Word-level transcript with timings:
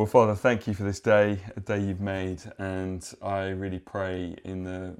Well, 0.00 0.06
Father, 0.06 0.34
thank 0.34 0.66
you 0.66 0.72
for 0.72 0.82
this 0.82 0.98
day, 0.98 1.40
a 1.58 1.60
day 1.60 1.78
you've 1.78 2.00
made, 2.00 2.40
and 2.56 3.06
I 3.20 3.48
really 3.48 3.78
pray 3.78 4.34
in 4.44 4.64
the 4.64 4.96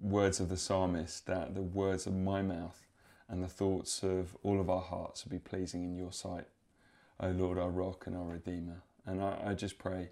words 0.00 0.40
of 0.40 0.48
the 0.48 0.56
psalmist 0.56 1.26
that 1.26 1.54
the 1.54 1.60
words 1.60 2.06
of 2.06 2.14
my 2.14 2.40
mouth 2.40 2.86
and 3.28 3.42
the 3.44 3.48
thoughts 3.48 4.02
of 4.02 4.34
all 4.42 4.62
of 4.62 4.70
our 4.70 4.80
hearts 4.80 5.26
will 5.26 5.32
be 5.32 5.38
pleasing 5.38 5.84
in 5.84 5.94
your 5.94 6.10
sight, 6.10 6.46
O 7.20 7.28
Lord, 7.32 7.58
our 7.58 7.68
rock 7.68 8.06
and 8.06 8.16
our 8.16 8.24
redeemer. 8.24 8.80
And 9.04 9.22
I, 9.22 9.38
I 9.48 9.52
just 9.52 9.76
pray, 9.76 10.08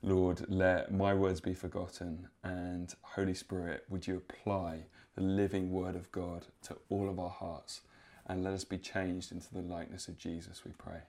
Lord, 0.00 0.48
let 0.48 0.94
my 0.94 1.12
words 1.12 1.40
be 1.40 1.52
forgotten, 1.52 2.28
and 2.44 2.94
Holy 3.02 3.34
Spirit, 3.34 3.82
would 3.88 4.06
you 4.06 4.18
apply 4.18 4.84
the 5.16 5.22
living 5.22 5.72
word 5.72 5.96
of 5.96 6.12
God 6.12 6.46
to 6.68 6.76
all 6.88 7.10
of 7.10 7.18
our 7.18 7.30
hearts, 7.30 7.80
and 8.28 8.44
let 8.44 8.52
us 8.52 8.62
be 8.62 8.78
changed 8.78 9.32
into 9.32 9.52
the 9.52 9.62
likeness 9.62 10.06
of 10.06 10.18
Jesus, 10.18 10.64
we 10.64 10.70
pray. 10.78 11.00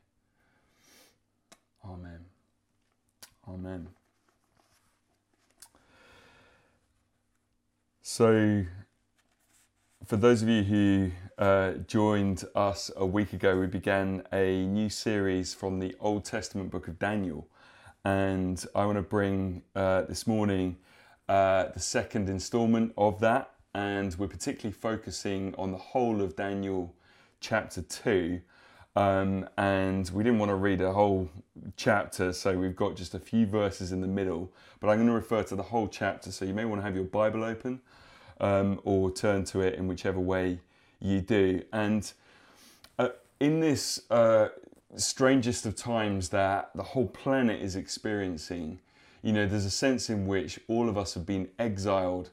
Amen. 1.86 2.26
Amen. 3.50 3.88
So, 8.02 8.66
for 10.06 10.18
those 10.18 10.42
of 10.42 10.50
you 10.50 10.64
who 10.64 11.12
uh, 11.38 11.74
joined 11.88 12.44
us 12.56 12.92
a 12.98 13.06
week 13.06 13.32
ago, 13.32 13.58
we 13.58 13.68
began 13.68 14.24
a 14.34 14.66
new 14.66 14.90
series 14.90 15.54
from 15.54 15.80
the 15.80 15.96
Old 16.02 16.26
Testament 16.26 16.72
book 16.72 16.90
of 16.90 17.00
Daniel. 17.00 17.48
And 18.04 18.66
I 18.76 18.86
want 18.86 18.98
to 18.98 19.02
bring 19.02 19.62
uh, 19.76 20.02
this 20.02 20.28
morning 20.28 20.76
uh, 21.30 21.68
the 21.74 21.80
second 21.80 22.28
installment 22.30 22.92
of 22.98 23.22
that. 23.22 23.52
And 23.74 24.14
we're 24.16 24.28
particularly 24.28 24.74
focusing 24.74 25.56
on 25.58 25.72
the 25.72 25.78
whole 25.78 26.22
of 26.22 26.36
Daniel 26.36 26.94
chapter 27.40 27.82
2. 27.82 28.42
Um, 28.98 29.48
and 29.60 30.10
we 30.10 30.24
didn't 30.24 30.40
want 30.40 30.50
to 30.50 30.56
read 30.56 30.82
a 30.82 30.92
whole 30.92 31.30
chapter, 31.76 32.34
so 32.34 32.58
we've 32.58 32.76
got 32.76 32.96
just 32.96 33.14
a 33.14 33.20
few 33.20 33.46
verses 33.46 33.92
in 33.92 34.02
the 34.02 34.08
middle. 34.08 34.52
But 34.80 34.90
I'm 34.90 34.98
going 34.98 35.08
to 35.08 35.14
refer 35.14 35.44
to 35.44 35.56
the 35.56 35.62
whole 35.62 35.88
chapter, 35.88 36.32
so 36.32 36.46
you 36.46 36.54
may 36.56 36.66
want 36.66 36.82
to 36.82 36.84
have 36.84 36.96
your 36.96 37.04
Bible 37.04 37.44
open 37.44 37.80
um, 38.42 38.82
or 38.86 39.12
turn 39.12 39.44
to 39.46 39.62
it 39.62 39.76
in 39.76 39.88
whichever 39.88 40.20
way 40.20 40.62
you 41.00 41.22
do. 41.22 41.62
And 41.72 42.12
uh, 42.98 43.10
in 43.40 43.60
this 43.60 44.02
uh, 44.10 44.48
strangest 44.96 45.68
of 45.68 45.76
times 45.76 46.30
that 46.30 46.72
the 46.74 46.82
whole 46.82 47.08
planet 47.08 47.62
is 47.62 47.76
experiencing, 47.76 48.80
you 49.22 49.32
know, 49.32 49.46
there's 49.46 49.66
a 49.66 49.70
sense 49.70 50.10
in 50.10 50.26
which 50.26 50.60
all 50.68 50.90
of 50.90 50.98
us 50.98 51.14
have 51.14 51.28
been 51.28 51.50
exiled 51.60 52.32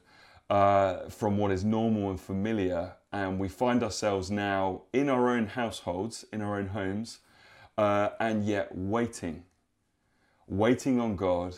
uh, 0.49 1.09
from 1.09 1.37
what 1.37 1.51
is 1.51 1.63
normal 1.63 2.09
and 2.09 2.19
familiar 2.19 2.93
and 3.15 3.39
we 3.39 3.47
find 3.47 3.81
ourselves 3.81 4.29
now 4.29 4.81
in 4.91 5.07
our 5.07 5.29
own 5.29 5.47
households, 5.47 6.25
in 6.33 6.41
our 6.41 6.59
own 6.59 6.67
homes, 6.67 7.19
uh, 7.77 8.09
and 8.19 8.45
yet 8.45 8.77
waiting, 8.77 9.43
waiting 10.49 10.99
on 10.99 11.15
God. 11.15 11.57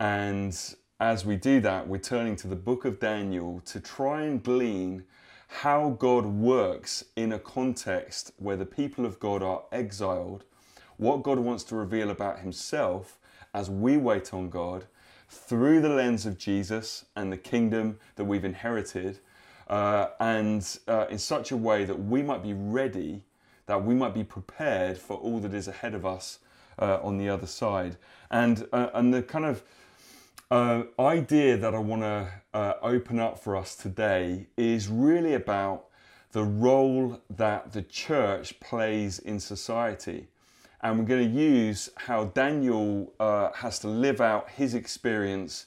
And 0.00 0.58
as 0.98 1.24
we 1.24 1.36
do 1.36 1.60
that, 1.60 1.86
we're 1.86 1.98
turning 1.98 2.34
to 2.34 2.48
the 2.48 2.56
book 2.56 2.84
of 2.84 2.98
Daniel 2.98 3.62
to 3.66 3.78
try 3.78 4.22
and 4.22 4.42
glean 4.42 5.04
how 5.46 5.90
God 5.90 6.26
works 6.26 7.04
in 7.14 7.30
a 7.32 7.38
context 7.38 8.32
where 8.36 8.56
the 8.56 8.66
people 8.66 9.06
of 9.06 9.20
God 9.20 9.40
are 9.40 9.62
exiled, 9.70 10.42
what 10.96 11.22
God 11.22 11.38
wants 11.38 11.62
to 11.64 11.76
reveal 11.76 12.10
about 12.10 12.40
Himself 12.40 13.20
as 13.54 13.70
we 13.70 13.96
wait 13.96 14.34
on 14.34 14.50
God 14.50 14.86
through 15.28 15.80
the 15.80 15.90
lens 15.90 16.26
of 16.26 16.38
Jesus 16.38 17.04
and 17.14 17.30
the 17.30 17.36
kingdom 17.36 18.00
that 18.16 18.24
we've 18.24 18.44
inherited 18.44 19.20
uh, 19.68 20.08
and 20.18 20.78
uh, 20.88 21.06
in 21.10 21.18
such 21.18 21.52
a 21.52 21.56
way 21.56 21.84
that 21.84 21.98
we 21.98 22.22
might 22.22 22.42
be 22.42 22.54
ready, 22.54 23.22
that 23.66 23.84
we 23.84 23.94
might 23.94 24.14
be 24.14 24.24
prepared 24.24 24.96
for 24.96 25.16
all 25.18 25.40
that 25.40 25.52
is 25.52 25.68
ahead 25.68 25.94
of 25.94 26.06
us 26.06 26.38
uh, 26.78 26.98
on 27.02 27.18
the 27.18 27.28
other 27.28 27.46
side. 27.46 27.96
And, 28.30 28.66
uh, 28.72 28.88
and 28.94 29.12
the 29.12 29.22
kind 29.22 29.44
of 29.44 29.62
uh, 30.50 30.84
idea 30.98 31.58
that 31.58 31.74
I 31.74 31.78
want 31.78 32.02
to 32.02 32.28
uh, 32.54 32.74
open 32.80 33.18
up 33.18 33.38
for 33.38 33.56
us 33.56 33.76
today 33.76 34.46
is 34.56 34.88
really 34.88 35.34
about 35.34 35.84
the 36.32 36.44
role 36.44 37.20
that 37.28 37.72
the 37.72 37.82
church 37.82 38.58
plays 38.60 39.18
in 39.18 39.38
society. 39.38 40.28
And 40.80 40.98
we're 40.98 41.04
going 41.06 41.28
to 41.30 41.38
use 41.38 41.90
how 41.96 42.26
Daniel 42.26 43.12
has 43.18 43.80
to 43.80 43.88
live 43.88 44.20
out 44.20 44.48
his 44.50 44.74
experience 44.74 45.66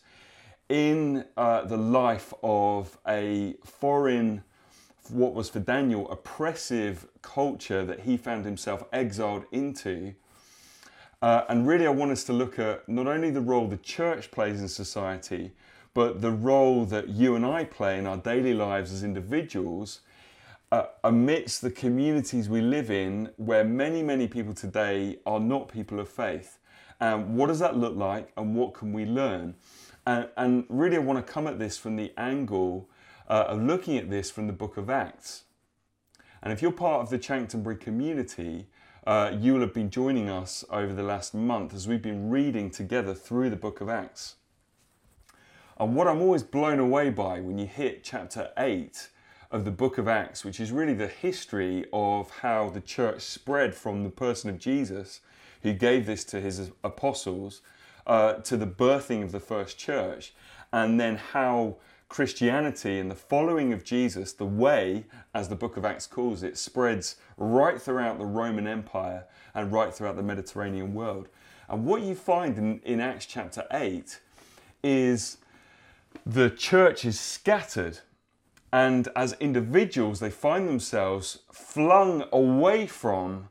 in 0.72 1.26
uh, 1.36 1.66
the 1.66 1.76
life 1.76 2.34
of 2.42 2.98
a 3.06 3.56
foreign, 3.66 4.42
what 5.10 5.34
was 5.34 5.50
for 5.50 5.60
Daniel, 5.60 6.10
oppressive 6.10 7.08
culture 7.22 7.84
that 7.84 8.00
he 8.02 8.16
found 8.16 8.46
himself 8.46 8.86
exiled 8.94 9.44
into. 9.52 10.14
Uh, 11.22 11.44
and 11.50 11.68
really, 11.68 11.86
I 11.86 11.90
want 11.90 12.12
us 12.12 12.24
to 12.24 12.34
look 12.34 12.58
at 12.58 12.88
not 12.88 13.06
only 13.06 13.30
the 13.32 13.42
role 13.42 13.68
the 13.68 13.78
church 13.78 14.32
plays 14.32 14.62
in 14.62 14.70
society, 14.70 15.52
but 15.94 16.22
the 16.22 16.32
role 16.32 16.86
that 16.86 17.10
you 17.10 17.36
and 17.36 17.46
I 17.46 17.66
play 17.66 18.00
in 18.00 18.08
our 18.08 18.16
daily 18.16 18.54
lives 18.54 18.94
as 18.94 19.04
individuals 19.04 20.00
uh, 20.72 20.86
amidst 21.04 21.62
the 21.62 21.70
communities 21.70 22.48
we 22.48 22.62
live 22.62 22.90
in, 22.90 23.30
where 23.36 23.66
many, 23.66 24.02
many 24.02 24.26
people 24.26 24.54
today 24.54 25.18
are 25.26 25.42
not 25.42 25.68
people 25.68 26.00
of 26.00 26.08
faith. 26.08 26.60
And 27.02 27.36
what 27.36 27.48
does 27.48 27.60
that 27.60 27.76
look 27.76 27.98
like, 27.98 28.32
and 28.38 28.56
what 28.56 28.74
can 28.74 28.94
we 28.94 29.04
learn? 29.04 29.56
And, 30.06 30.28
and 30.36 30.66
really, 30.70 30.98
I 30.98 31.00
want 31.00 31.26
to 31.26 31.34
come 31.34 31.48
at 31.48 31.60
this 31.60 31.78
from 31.78 31.96
the 31.96 32.12
angle 32.18 32.90
uh, 33.28 33.46
of 33.48 33.62
looking 33.62 33.98
at 33.98 34.10
this 34.10 34.32
from 34.32 34.48
the 34.48 34.54
book 34.54 34.78
of 34.78 34.90
Acts. 34.90 35.44
And 36.42 36.52
if 36.52 36.62
you're 36.62 36.72
part 36.72 37.02
of 37.02 37.10
the 37.10 37.20
Chanctonbury 37.20 37.76
community, 37.76 38.68
uh, 39.06 39.32
you 39.40 39.54
will 39.54 39.62
have 39.62 39.74
been 39.74 39.90
joining 39.90 40.30
us 40.30 40.66
over 40.70 40.94
the 40.94 41.04
last 41.04 41.34
month 41.34 41.74
as 41.74 41.88
we've 41.88 42.02
been 42.02 42.30
reading 42.30 42.70
together 42.70 43.14
through 43.14 43.50
the 43.50 43.56
book 43.56 43.82
of 43.82 43.90
Acts. 43.90 44.36
And 45.80 45.96
what 45.96 46.08
I'm 46.08 46.22
always 46.22 46.44
blown 46.44 46.80
away 46.80 47.10
by 47.10 47.40
when 47.40 47.58
you 47.58 47.66
hit 47.66 48.04
chapter 48.04 48.52
8 48.58 49.10
of 49.50 49.66
the 49.66 49.72
book 49.72 49.98
of 49.98 50.08
Acts, 50.08 50.46
which 50.46 50.60
is 50.60 50.72
really 50.72 50.94
the 50.94 51.08
history 51.08 51.86
of 51.92 52.30
how 52.30 52.70
the 52.70 52.82
church 52.82 53.22
spread 53.22 53.74
from 53.76 54.04
the 54.04 54.10
person 54.10 54.50
of 54.50 54.60
Jesus, 54.60 55.22
who 55.64 55.74
gave 55.74 56.06
this 56.06 56.24
to 56.26 56.40
his 56.40 56.72
apostles, 56.84 57.62
uh, 58.08 58.34
to 58.34 58.58
the 58.58 58.68
birthing 58.68 59.24
of 59.24 59.32
the 59.32 59.40
first 59.40 59.78
church, 59.78 60.34
and 60.72 61.00
then 61.00 61.18
how 61.18 61.78
Christianity 62.12 63.00
and 63.00 63.10
the 63.10 63.16
following 63.16 63.72
of 63.72 63.86
Jesus, 63.86 64.34
the 64.34 64.46
way, 64.46 65.06
as 65.34 65.48
the 65.48 65.56
book 65.56 65.78
of 65.78 65.86
Acts 65.86 66.08
calls 66.08 66.44
it, 66.44 66.58
spreads 66.58 67.16
right 67.38 67.82
throughout 67.82 68.18
the 68.18 68.26
Roman 68.26 68.68
Empire 68.68 69.24
and 69.56 69.72
right 69.72 69.94
throughout 69.94 70.18
the 70.18 70.24
Mediterranean 70.24 70.94
world. 70.94 71.30
And 71.70 71.86
what 71.86 72.02
you 72.02 72.16
find 72.16 72.58
in, 72.58 72.82
in 72.84 73.00
Acts 73.00 73.26
chapter 73.26 73.66
8 73.72 74.20
is 74.84 75.38
the 76.26 76.50
church 76.50 77.06
is 77.06 77.18
scattered, 77.18 78.00
and 78.74 79.08
as 79.16 79.38
individuals, 79.40 80.20
they 80.20 80.30
find 80.30 80.68
themselves 80.68 81.40
flung 81.50 82.26
away 82.34 82.88
from 82.88 83.48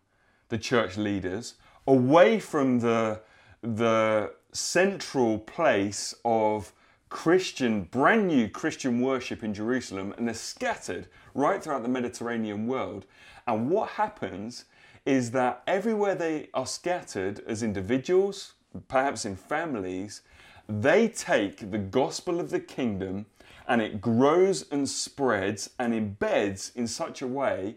the 0.50 0.58
church 0.58 0.98
leaders, 0.98 1.54
away 1.86 2.38
from 2.38 2.80
the, 2.80 3.22
the 3.62 4.32
central 4.52 5.38
place 5.38 6.14
of 6.24 6.72
Christian, 7.08 7.82
brand 7.82 8.28
new 8.28 8.48
Christian 8.48 9.00
worship 9.00 9.42
in 9.42 9.52
Jerusalem, 9.52 10.14
and 10.16 10.26
they're 10.26 10.34
scattered 10.34 11.08
right 11.34 11.62
throughout 11.62 11.82
the 11.82 11.88
Mediterranean 11.88 12.66
world. 12.66 13.04
And 13.46 13.68
what 13.68 13.90
happens 13.90 14.64
is 15.04 15.32
that 15.32 15.62
everywhere 15.66 16.14
they 16.14 16.48
are 16.54 16.66
scattered 16.66 17.40
as 17.46 17.62
individuals, 17.62 18.52
perhaps 18.88 19.24
in 19.24 19.34
families, 19.34 20.22
they 20.68 21.08
take 21.08 21.70
the 21.70 21.78
gospel 21.78 22.38
of 22.38 22.50
the 22.50 22.60
kingdom 22.60 23.26
and 23.66 23.82
it 23.82 24.00
grows 24.00 24.66
and 24.70 24.88
spreads 24.88 25.70
and 25.78 25.92
embeds 25.92 26.74
in 26.76 26.86
such 26.86 27.22
a 27.22 27.26
way 27.26 27.76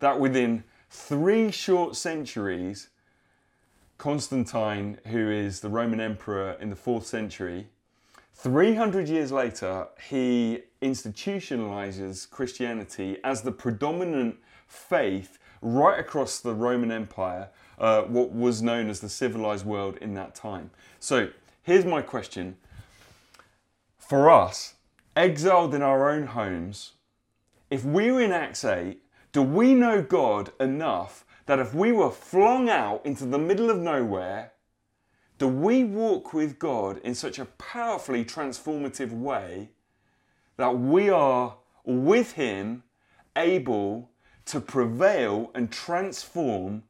that 0.00 0.20
within 0.20 0.64
three 0.90 1.50
short 1.50 1.96
centuries, 1.96 2.88
Constantine, 3.98 4.98
who 5.06 5.30
is 5.30 5.60
the 5.60 5.68
Roman 5.68 6.00
emperor 6.00 6.56
in 6.60 6.70
the 6.70 6.76
fourth 6.76 7.06
century, 7.06 7.68
300 8.34 9.08
years 9.08 9.32
later, 9.32 9.88
he 10.08 10.60
institutionalizes 10.82 12.28
Christianity 12.28 13.16
as 13.24 13.42
the 13.42 13.52
predominant 13.52 14.36
faith 14.66 15.38
right 15.62 15.98
across 15.98 16.40
the 16.40 16.54
Roman 16.54 16.92
Empire, 16.92 17.48
uh, 17.78 18.02
what 18.02 18.32
was 18.32 18.60
known 18.62 18.90
as 18.90 19.00
the 19.00 19.08
civilized 19.08 19.64
world 19.64 19.96
in 20.02 20.14
that 20.14 20.34
time. 20.34 20.70
So 21.00 21.30
here's 21.62 21.84
my 21.84 22.02
question 22.02 22.56
For 23.98 24.30
us, 24.30 24.74
exiled 25.16 25.74
in 25.74 25.82
our 25.82 26.10
own 26.10 26.26
homes, 26.26 26.92
if 27.70 27.84
we 27.84 28.12
were 28.12 28.20
in 28.20 28.32
Acts 28.32 28.64
8, 28.64 29.00
do 29.32 29.42
we 29.42 29.74
know 29.74 30.02
God 30.02 30.52
enough 30.60 31.25
that 31.46 31.58
if 31.58 31.74
we 31.74 31.92
were 31.92 32.10
flung 32.10 32.68
out 32.68 33.04
into 33.06 33.24
the 33.24 33.38
middle 33.38 33.70
of 33.70 33.78
nowhere, 33.78 34.52
do 35.38 35.48
we 35.48 35.84
walk 35.84 36.32
with 36.32 36.58
God 36.58 36.98
in 36.98 37.14
such 37.14 37.38
a 37.38 37.44
powerfully 37.44 38.24
transformative 38.24 39.12
way 39.12 39.70
that 40.56 40.78
we 40.78 41.08
are 41.08 41.56
with 41.84 42.32
Him 42.32 42.82
able 43.36 44.10
to 44.46 44.60
prevail 44.60 45.50
and 45.54 45.70
transform 45.70 46.82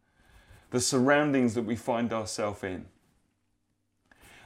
the 0.71 0.81
surroundings 0.81 1.55
that 1.55 1.65
we 1.65 1.77
find 1.77 2.13
ourselves 2.13 2.63
in? 2.63 2.87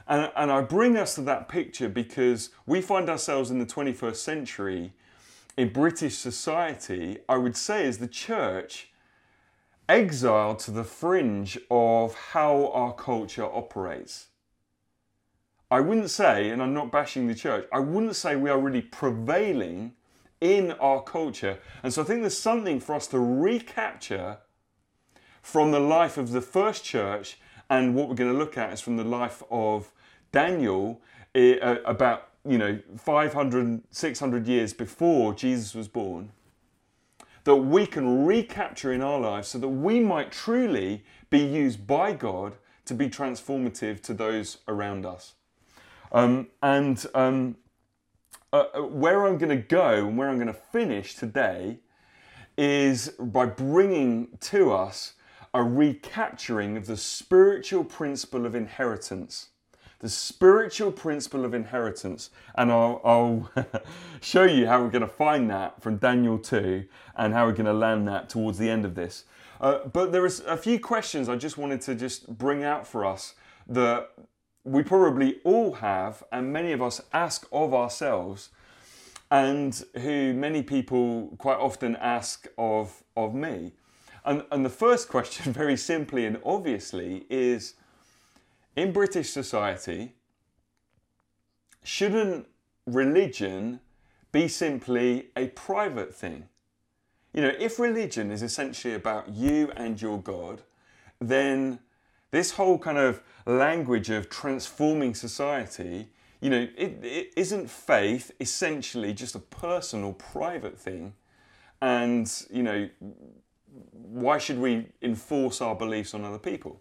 And, 0.07 0.31
and 0.35 0.51
I 0.51 0.61
bring 0.61 0.97
us 0.97 1.15
to 1.15 1.21
that 1.21 1.47
picture 1.47 1.87
because 1.87 2.49
we 2.65 2.81
find 2.81 3.09
ourselves 3.09 3.49
in 3.49 3.59
the 3.59 3.65
21st 3.65 4.15
century 4.15 4.93
in 5.55 5.69
British 5.71 6.17
society, 6.17 7.19
I 7.29 7.37
would 7.37 7.55
say, 7.55 7.85
as 7.85 7.99
the 7.99 8.07
church 8.07 8.90
exiled 9.91 10.57
to 10.57 10.71
the 10.71 10.85
fringe 10.85 11.59
of 11.69 12.15
how 12.15 12.71
our 12.73 12.93
culture 12.93 13.43
operates. 13.43 14.27
I 15.69 15.81
wouldn't 15.81 16.09
say, 16.09 16.49
and 16.49 16.61
I'm 16.63 16.73
not 16.73 16.91
bashing 16.91 17.27
the 17.27 17.35
church, 17.35 17.67
I 17.73 17.79
wouldn't 17.79 18.15
say 18.15 18.35
we 18.35 18.49
are 18.49 18.59
really 18.59 18.81
prevailing 18.81 19.93
in 20.39 20.71
our 20.73 21.01
culture. 21.01 21.59
And 21.83 21.93
so 21.93 22.01
I 22.01 22.05
think 22.05 22.21
there's 22.21 22.37
something 22.37 22.79
for 22.79 22.95
us 22.95 23.07
to 23.07 23.19
recapture 23.19 24.37
from 25.41 25.71
the 25.71 25.79
life 25.79 26.17
of 26.17 26.31
the 26.31 26.41
first 26.41 26.85
church, 26.85 27.37
and 27.69 27.93
what 27.93 28.07
we're 28.07 28.15
going 28.15 28.31
to 28.31 28.37
look 28.37 28.57
at 28.57 28.71
is 28.73 28.79
from 28.79 28.95
the 28.95 29.03
life 29.03 29.43
of 29.51 29.91
Daniel 30.31 31.01
eh, 31.35 31.57
about 31.85 32.29
you 32.47 32.57
know 32.57 32.79
500 32.97 33.81
600 33.91 34.47
years 34.47 34.73
before 34.73 35.33
Jesus 35.33 35.75
was 35.75 35.87
born 35.87 36.31
that 37.43 37.55
we 37.55 37.85
can 37.85 38.25
recapture 38.25 38.93
in 38.93 39.01
our 39.01 39.19
lives 39.19 39.49
so 39.49 39.57
that 39.57 39.69
we 39.69 39.99
might 39.99 40.31
truly 40.31 41.03
be 41.29 41.39
used 41.39 41.87
by 41.87 42.13
God 42.13 42.55
to 42.85 42.93
be 42.93 43.09
transformative 43.09 44.01
to 44.03 44.13
those 44.13 44.57
around 44.67 45.05
us. 45.05 45.33
Um, 46.11 46.47
and 46.61 47.03
um, 47.13 47.55
uh, 48.51 48.65
uh 48.73 48.81
where 48.81 49.25
I'm 49.25 49.37
going 49.37 49.57
to 49.57 49.63
go 49.63 50.07
and 50.07 50.17
where 50.17 50.29
I'm 50.29 50.35
going 50.35 50.47
to 50.47 50.53
finish 50.53 51.15
today 51.15 51.79
is 52.57 53.09
by 53.19 53.45
bringing 53.45 54.27
to 54.41 54.73
us 54.73 55.13
a 55.53 55.63
recapturing 55.63 56.77
of 56.77 56.85
the 56.85 56.97
spiritual 56.97 57.83
principle 57.83 58.45
of 58.45 58.55
inheritance 58.55 59.49
the 60.01 60.09
spiritual 60.09 60.91
principle 60.91 61.45
of 61.45 61.53
inheritance. 61.53 62.31
And 62.55 62.71
I'll, 62.71 63.01
I'll 63.05 63.51
show 64.21 64.43
you 64.43 64.65
how 64.65 64.81
we're 64.81 64.89
going 64.89 65.01
to 65.03 65.07
find 65.07 65.49
that 65.51 65.81
from 65.81 65.97
Daniel 65.97 66.39
2 66.39 66.83
and 67.15 67.33
how 67.33 67.45
we're 67.45 67.53
going 67.53 67.67
to 67.67 67.73
land 67.73 68.07
that 68.07 68.27
towards 68.27 68.57
the 68.57 68.69
end 68.69 68.83
of 68.83 68.95
this. 68.95 69.25
Uh, 69.61 69.85
but 69.87 70.11
there 70.11 70.25
is 70.25 70.39
a 70.41 70.57
few 70.57 70.79
questions 70.79 71.29
I 71.29 71.35
just 71.35 71.55
wanted 71.55 71.81
to 71.81 71.93
just 71.93 72.27
bring 72.27 72.63
out 72.63 72.87
for 72.87 73.05
us 73.05 73.35
that 73.67 74.09
we 74.63 74.81
probably 74.81 75.39
all 75.43 75.73
have, 75.73 76.23
and 76.31 76.51
many 76.51 76.71
of 76.71 76.81
us 76.81 76.99
ask 77.13 77.47
of 77.51 77.73
ourselves, 77.73 78.49
and 79.29 79.83
who 80.01 80.33
many 80.33 80.63
people 80.63 81.35
quite 81.37 81.57
often 81.57 81.95
ask 81.97 82.47
of, 82.57 83.03
of 83.15 83.35
me. 83.35 83.73
And, 84.25 84.43
and 84.51 84.65
the 84.65 84.69
first 84.69 85.09
question, 85.09 85.53
very 85.53 85.77
simply 85.77 86.25
and 86.25 86.39
obviously, 86.43 87.27
is 87.29 87.75
in 88.75 88.91
British 88.91 89.29
society, 89.29 90.15
shouldn't 91.83 92.47
religion 92.85 93.79
be 94.31 94.47
simply 94.47 95.27
a 95.35 95.47
private 95.47 96.13
thing? 96.13 96.47
You 97.33 97.41
know, 97.41 97.53
if 97.59 97.79
religion 97.79 98.31
is 98.31 98.41
essentially 98.41 98.93
about 98.93 99.29
you 99.29 99.71
and 99.75 100.01
your 100.01 100.19
God, 100.21 100.61
then 101.19 101.79
this 102.31 102.51
whole 102.51 102.77
kind 102.77 102.97
of 102.97 103.21
language 103.45 104.09
of 104.09 104.29
transforming 104.29 105.13
society, 105.15 106.09
you 106.39 106.49
know, 106.49 106.67
it, 106.77 106.99
it 107.03 107.33
isn't 107.37 107.69
faith 107.69 108.31
essentially 108.39 109.13
just 109.13 109.35
a 109.35 109.39
personal, 109.39 110.13
private 110.13 110.77
thing? 110.77 111.13
And, 111.81 112.31
you 112.49 112.63
know, 112.63 112.89
why 113.91 114.37
should 114.37 114.59
we 114.59 114.87
enforce 115.01 115.61
our 115.61 115.75
beliefs 115.75 116.13
on 116.13 116.25
other 116.25 116.39
people? 116.39 116.80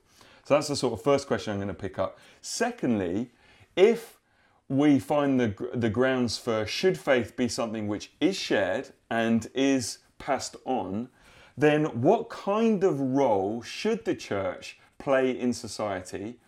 So 0.51 0.55
that's 0.55 0.67
the 0.67 0.75
sort 0.75 0.95
of 0.95 1.03
first 1.03 1.29
question 1.29 1.53
I'm 1.53 1.59
going 1.61 1.69
to 1.69 1.75
pick 1.75 1.97
up. 1.97 2.19
Secondly, 2.41 3.31
if 3.77 4.19
we 4.69 4.99
find 4.99 5.39
the, 5.39 5.55
the 5.75 5.89
grounds 5.89 6.39
for 6.39 6.67
should 6.67 6.99
faith 6.99 7.37
be 7.37 7.47
something 7.47 7.87
which 7.87 8.11
is 8.21 8.35
shared 8.35 8.89
and 9.09 9.49
is 9.55 9.99
passed 10.19 10.57
on, 10.65 11.09
then 11.57 11.85
what 12.03 12.31
kind 12.31 12.83
of 12.83 12.99
role 12.99 13.63
should 13.63 14.05
the 14.05 14.17
church 14.17 14.81
play 14.99 15.31
in 15.31 15.53
society? 15.53 16.41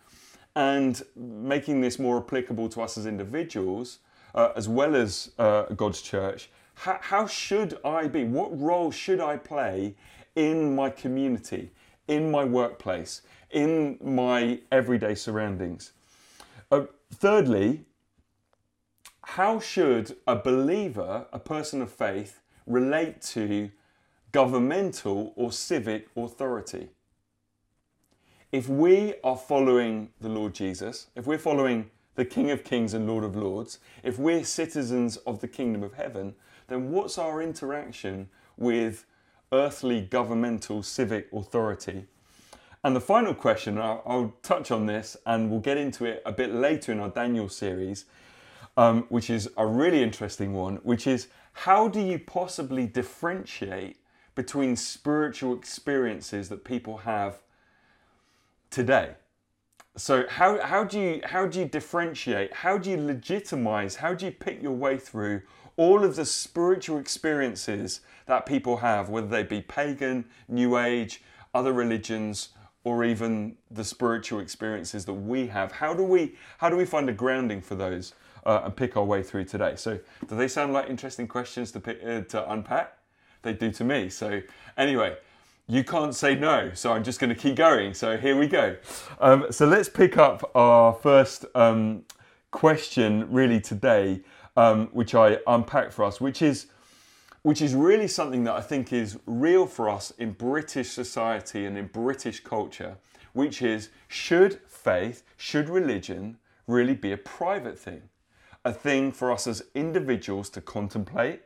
And 0.53 1.01
making 1.15 1.79
this 1.79 1.97
more 1.97 2.17
applicable 2.17 2.67
to 2.71 2.81
us 2.81 2.97
as 2.97 3.05
individuals, 3.05 3.99
uh, 4.35 4.49
as 4.57 4.67
well 4.67 4.97
as 4.97 5.31
uh, 5.39 5.67
God's 5.77 6.01
church, 6.01 6.49
how, 6.73 6.99
how 6.99 7.25
should 7.25 7.77
I 7.85 8.09
be? 8.09 8.25
What 8.25 8.59
role 8.59 8.91
should 8.91 9.21
I 9.21 9.37
play 9.37 9.95
in 10.35 10.75
my 10.75 10.89
community, 10.89 11.71
in 12.09 12.29
my 12.29 12.43
workplace, 12.43 13.21
in 13.53 13.97
my 14.03 14.59
everyday 14.71 15.15
surroundings. 15.15 15.93
Uh, 16.71 16.85
thirdly, 17.13 17.85
how 19.23 19.59
should 19.59 20.17
a 20.27 20.35
believer, 20.35 21.27
a 21.31 21.39
person 21.39 21.81
of 21.81 21.91
faith, 21.91 22.41
relate 22.65 23.21
to 23.21 23.71
governmental 24.31 25.33
or 25.35 25.51
civic 25.51 26.07
authority? 26.17 26.89
If 28.51 28.67
we 28.67 29.15
are 29.23 29.37
following 29.37 30.09
the 30.19 30.29
Lord 30.29 30.53
Jesus, 30.53 31.07
if 31.15 31.25
we're 31.25 31.37
following 31.37 31.89
the 32.15 32.25
King 32.25 32.51
of 32.51 32.63
Kings 32.63 32.93
and 32.93 33.07
Lord 33.07 33.23
of 33.23 33.35
Lords, 33.35 33.79
if 34.03 34.19
we're 34.19 34.43
citizens 34.43 35.17
of 35.17 35.39
the 35.39 35.47
kingdom 35.47 35.83
of 35.83 35.93
heaven, 35.93 36.35
then 36.67 36.91
what's 36.91 37.17
our 37.17 37.41
interaction 37.41 38.29
with 38.57 39.05
earthly 39.51 40.01
governmental 40.01 40.83
civic 40.83 41.31
authority 41.33 42.05
and 42.83 42.95
the 42.95 43.01
final 43.01 43.33
question, 43.33 43.77
I'll, 43.77 44.03
I'll, 44.05 44.33
touch 44.43 44.69
on 44.69 44.85
this 44.85 45.15
and 45.25 45.49
we'll 45.49 45.61
get 45.61 45.77
into 45.77 46.05
it 46.05 46.21
a 46.25 46.31
bit 46.31 46.53
later 46.53 46.91
in 46.91 46.99
our 46.99 47.09
Daniel 47.09 47.47
series, 47.47 48.05
um, 48.75 49.05
which 49.09 49.29
is 49.29 49.49
a 49.55 49.65
really 49.65 50.03
interesting 50.03 50.53
one, 50.53 50.77
which 50.77 51.07
is 51.07 51.27
how 51.53 51.87
do 51.87 52.01
you 52.01 52.19
possibly 52.19 52.85
differentiate 52.85 53.97
between 54.35 54.75
spiritual 54.75 55.55
experiences 55.55 56.49
that 56.49 56.65
people 56.65 56.97
have 56.97 57.41
today? 58.69 59.13
So 59.95 60.25
how, 60.27 60.59
how 60.59 60.83
do 60.83 60.99
you 60.99 61.21
how 61.23 61.45
do 61.45 61.59
you 61.59 61.65
differentiate? 61.65 62.51
How 62.51 62.79
do 62.79 62.89
you 62.89 62.97
legitimize? 62.97 63.97
How 63.97 64.15
do 64.15 64.25
you 64.25 64.31
pick 64.31 64.61
your 64.61 64.71
way 64.71 64.97
through 64.97 65.43
all 65.77 66.03
of 66.03 66.15
the 66.15 66.25
spiritual 66.25 66.97
experiences 66.97 68.01
that 68.25 68.47
people 68.47 68.77
have, 68.77 69.09
whether 69.09 69.27
they 69.27 69.43
be 69.43 69.61
pagan, 69.61 70.25
new 70.47 70.77
age, 70.77 71.21
other 71.53 71.73
religions, 71.73 72.49
or 72.83 73.03
even 73.03 73.55
the 73.71 73.83
spiritual 73.83 74.39
experiences 74.39 75.05
that 75.05 75.13
we 75.13 75.47
have. 75.47 75.71
How 75.71 75.93
do 75.93 76.03
we 76.03 76.35
how 76.57 76.69
do 76.69 76.75
we 76.75 76.85
find 76.85 77.09
a 77.09 77.13
grounding 77.13 77.61
for 77.61 77.75
those 77.75 78.13
uh, 78.45 78.61
and 78.65 78.75
pick 78.75 78.97
our 78.97 79.05
way 79.05 79.23
through 79.23 79.45
today? 79.45 79.75
So, 79.75 79.99
do 80.27 80.35
they 80.35 80.47
sound 80.47 80.73
like 80.73 80.89
interesting 80.89 81.27
questions 81.27 81.71
to 81.71 81.79
pick, 81.79 81.99
uh, 82.05 82.21
to 82.21 82.51
unpack? 82.51 82.97
They 83.41 83.53
do 83.53 83.71
to 83.71 83.83
me. 83.83 84.09
So, 84.09 84.41
anyway, 84.77 85.17
you 85.67 85.83
can't 85.83 86.13
say 86.13 86.35
no. 86.35 86.71
So 86.73 86.91
I'm 86.91 87.03
just 87.03 87.19
going 87.19 87.29
to 87.29 87.35
keep 87.35 87.55
going. 87.55 87.93
So 87.93 88.17
here 88.17 88.37
we 88.37 88.47
go. 88.47 88.75
Um, 89.19 89.47
so 89.49 89.65
let's 89.65 89.89
pick 89.89 90.17
up 90.17 90.51
our 90.55 90.93
first 90.93 91.45
um, 91.55 92.03
question 92.51 93.31
really 93.31 93.61
today, 93.61 94.21
um, 94.57 94.87
which 94.91 95.15
I 95.15 95.39
unpacked 95.47 95.93
for 95.93 96.03
us, 96.03 96.19
which 96.19 96.41
is 96.41 96.67
which 97.43 97.61
is 97.61 97.75
really 97.75 98.07
something 98.07 98.45
that 98.45 98.55
I 98.55 98.61
think 98.61 98.91
is 98.91 99.19
real 99.25 99.67
for 99.67 99.89
us 99.89 100.11
in 100.17 100.31
British 100.31 100.89
society 100.89 101.65
and 101.65 101.77
in 101.77 101.87
British 101.87 102.39
culture, 102.39 102.97
which 103.33 103.61
is 103.61 103.89
should 104.07 104.61
faith, 104.67 105.23
should 105.37 105.69
religion 105.69 106.37
really 106.67 106.95
be 106.95 107.11
a 107.11 107.17
private 107.17 107.77
thing? 107.77 108.03
A 108.63 108.71
thing 108.71 109.11
for 109.11 109.29
us 109.29 109.45
as 109.45 109.63
individuals 109.75 110.49
to 110.51 110.61
contemplate 110.61 111.41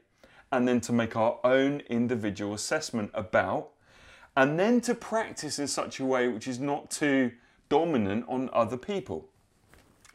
and 0.51 0.68
then 0.68 0.80
to 0.82 0.94
make 0.94 1.16
our 1.16 1.39
own 1.44 1.82
individual 1.89 2.54
assessment 2.54 3.12
about, 3.13 3.70
and 4.36 4.58
then 4.60 4.80
to 4.82 4.94
practice 4.94 5.60
in 5.60 5.68
such 5.68 6.00
a 6.00 6.06
way 6.06 6.27
which 6.27 6.48
is 6.48 6.60
not 6.60 6.92
too 6.92 7.32
dominant 7.70 8.24
on 8.30 8.50
other 8.54 8.77
people. 8.77 9.27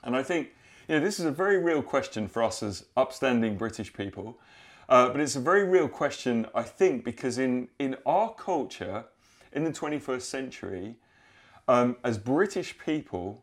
And 0.04 0.16
I 0.16 0.22
think 0.22 0.52
you 0.88 0.94
know, 0.94 1.04
this 1.04 1.18
is 1.18 1.26
a 1.26 1.30
very 1.30 1.58
real 1.58 1.82
question 1.82 2.28
for 2.28 2.42
us 2.42 2.62
as 2.62 2.84
upstanding 2.96 3.56
British 3.56 3.92
people 3.92 4.38
uh, 4.92 5.08
but 5.08 5.22
it's 5.22 5.36
a 5.36 5.40
very 5.40 5.64
real 5.64 5.88
question, 5.88 6.46
I 6.54 6.64
think, 6.64 7.02
because 7.02 7.38
in, 7.38 7.68
in 7.78 7.96
our 8.04 8.34
culture, 8.34 9.06
in 9.54 9.64
the 9.64 9.70
21st 9.70 10.20
century, 10.20 10.96
um, 11.66 11.96
as 12.04 12.18
British 12.18 12.76
people, 12.76 13.42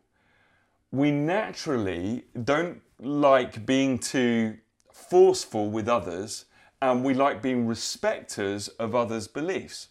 we 0.92 1.10
naturally 1.10 2.22
don't 2.44 2.80
like 3.00 3.66
being 3.66 3.98
too 3.98 4.58
forceful 4.92 5.70
with 5.70 5.88
others 5.88 6.44
and 6.80 7.02
we 7.02 7.14
like 7.14 7.42
being 7.42 7.66
respecters 7.66 8.68
of 8.68 8.94
others' 8.94 9.26
beliefs. 9.26 9.88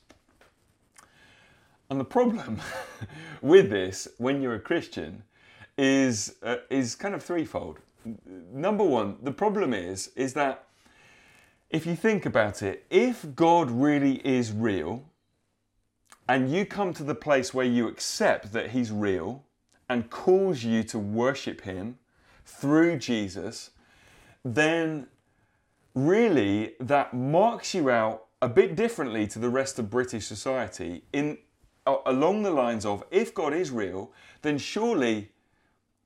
And 1.90 2.00
the 2.00 2.06
problem 2.06 2.62
with 3.42 3.70
this, 3.70 4.08
when 4.18 4.42
you're 4.42 4.56
a 4.56 4.62
Christian, 4.62 5.24
is, 5.78 6.38
uh, 6.42 6.56
is 6.70 6.96
kind 6.96 7.14
of 7.14 7.22
threefold. 7.22 7.80
Number 8.54 8.86
one, 8.86 9.18
the 9.22 9.34
problem 9.34 9.74
is, 9.74 10.12
is 10.16 10.34
that 10.36 10.69
if 11.70 11.86
you 11.86 11.96
think 11.96 12.26
about 12.26 12.62
it, 12.62 12.86
if 12.90 13.36
God 13.36 13.70
really 13.70 14.16
is 14.26 14.52
real, 14.52 15.04
and 16.28 16.52
you 16.52 16.66
come 16.66 16.94
to 16.94 17.04
the 17.04 17.16
place 17.16 17.54
where 17.54 17.66
you 17.66 17.88
accept 17.88 18.54
that 18.54 18.72
He's 18.72 18.92
real, 18.92 19.44
and 19.90 20.10
calls 20.10 20.64
you 20.64 20.84
to 20.84 21.00
worship 21.00 21.62
Him 21.62 21.98
through 22.46 22.98
Jesus, 22.98 23.72
then 24.44 25.08
really 25.96 26.74
that 26.80 27.14
marks 27.14 27.74
you 27.74 27.90
out 27.90 28.26
a 28.42 28.48
bit 28.48 28.76
differently 28.76 29.28
to 29.28 29.40
the 29.40 29.50
rest 29.50 29.80
of 29.80 29.90
British 29.90 30.26
society 30.26 31.04
in 31.12 31.38
along 32.06 32.44
the 32.44 32.52
lines 32.52 32.86
of 32.86 33.04
if 33.10 33.34
God 33.34 33.54
is 33.54 33.72
real, 33.72 34.12
then 34.44 34.58
surely 34.58 35.32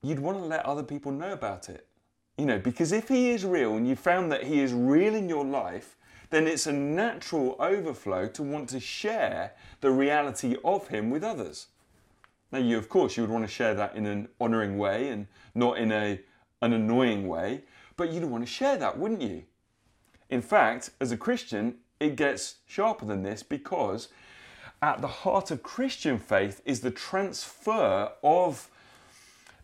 you'd 0.02 0.18
want 0.18 0.38
to 0.38 0.44
let 0.44 0.64
other 0.64 0.82
people 0.82 1.12
know 1.12 1.32
about 1.32 1.68
it. 1.68 1.86
You 2.36 2.46
know, 2.46 2.58
because 2.58 2.92
if 2.92 3.08
he 3.08 3.30
is 3.30 3.44
real 3.44 3.76
and 3.76 3.86
you 3.86 3.94
found 3.94 4.32
that 4.32 4.44
he 4.44 4.60
is 4.60 4.72
real 4.72 5.14
in 5.14 5.28
your 5.28 5.44
life, 5.44 5.96
then 6.30 6.48
it's 6.48 6.66
a 6.66 6.72
natural 6.72 7.54
overflow 7.60 8.26
to 8.28 8.42
want 8.42 8.68
to 8.70 8.80
share 8.80 9.52
the 9.80 9.90
reality 9.90 10.56
of 10.64 10.88
him 10.88 11.10
with 11.10 11.22
others. 11.22 11.68
Now, 12.50 12.58
you, 12.58 12.76
of 12.76 12.88
course, 12.88 13.16
you 13.16 13.22
would 13.22 13.30
want 13.30 13.44
to 13.44 13.50
share 13.50 13.74
that 13.74 13.94
in 13.94 14.06
an 14.06 14.28
honoring 14.40 14.78
way 14.78 15.08
and 15.08 15.26
not 15.54 15.78
in 15.78 15.92
a, 15.92 16.20
an 16.60 16.72
annoying 16.72 17.28
way, 17.28 17.62
but 17.96 18.10
you'd 18.10 18.24
want 18.24 18.44
to 18.44 18.50
share 18.50 18.76
that, 18.76 18.98
wouldn't 18.98 19.22
you? 19.22 19.44
In 20.28 20.42
fact, 20.42 20.90
as 21.00 21.12
a 21.12 21.16
Christian, 21.16 21.76
it 22.00 22.16
gets 22.16 22.56
sharper 22.66 23.06
than 23.06 23.22
this 23.22 23.42
because 23.42 24.08
at 24.82 25.00
the 25.00 25.08
heart 25.08 25.50
of 25.50 25.62
Christian 25.62 26.18
faith 26.18 26.60
is 26.64 26.80
the 26.80 26.90
transfer 26.90 28.10
of 28.22 28.68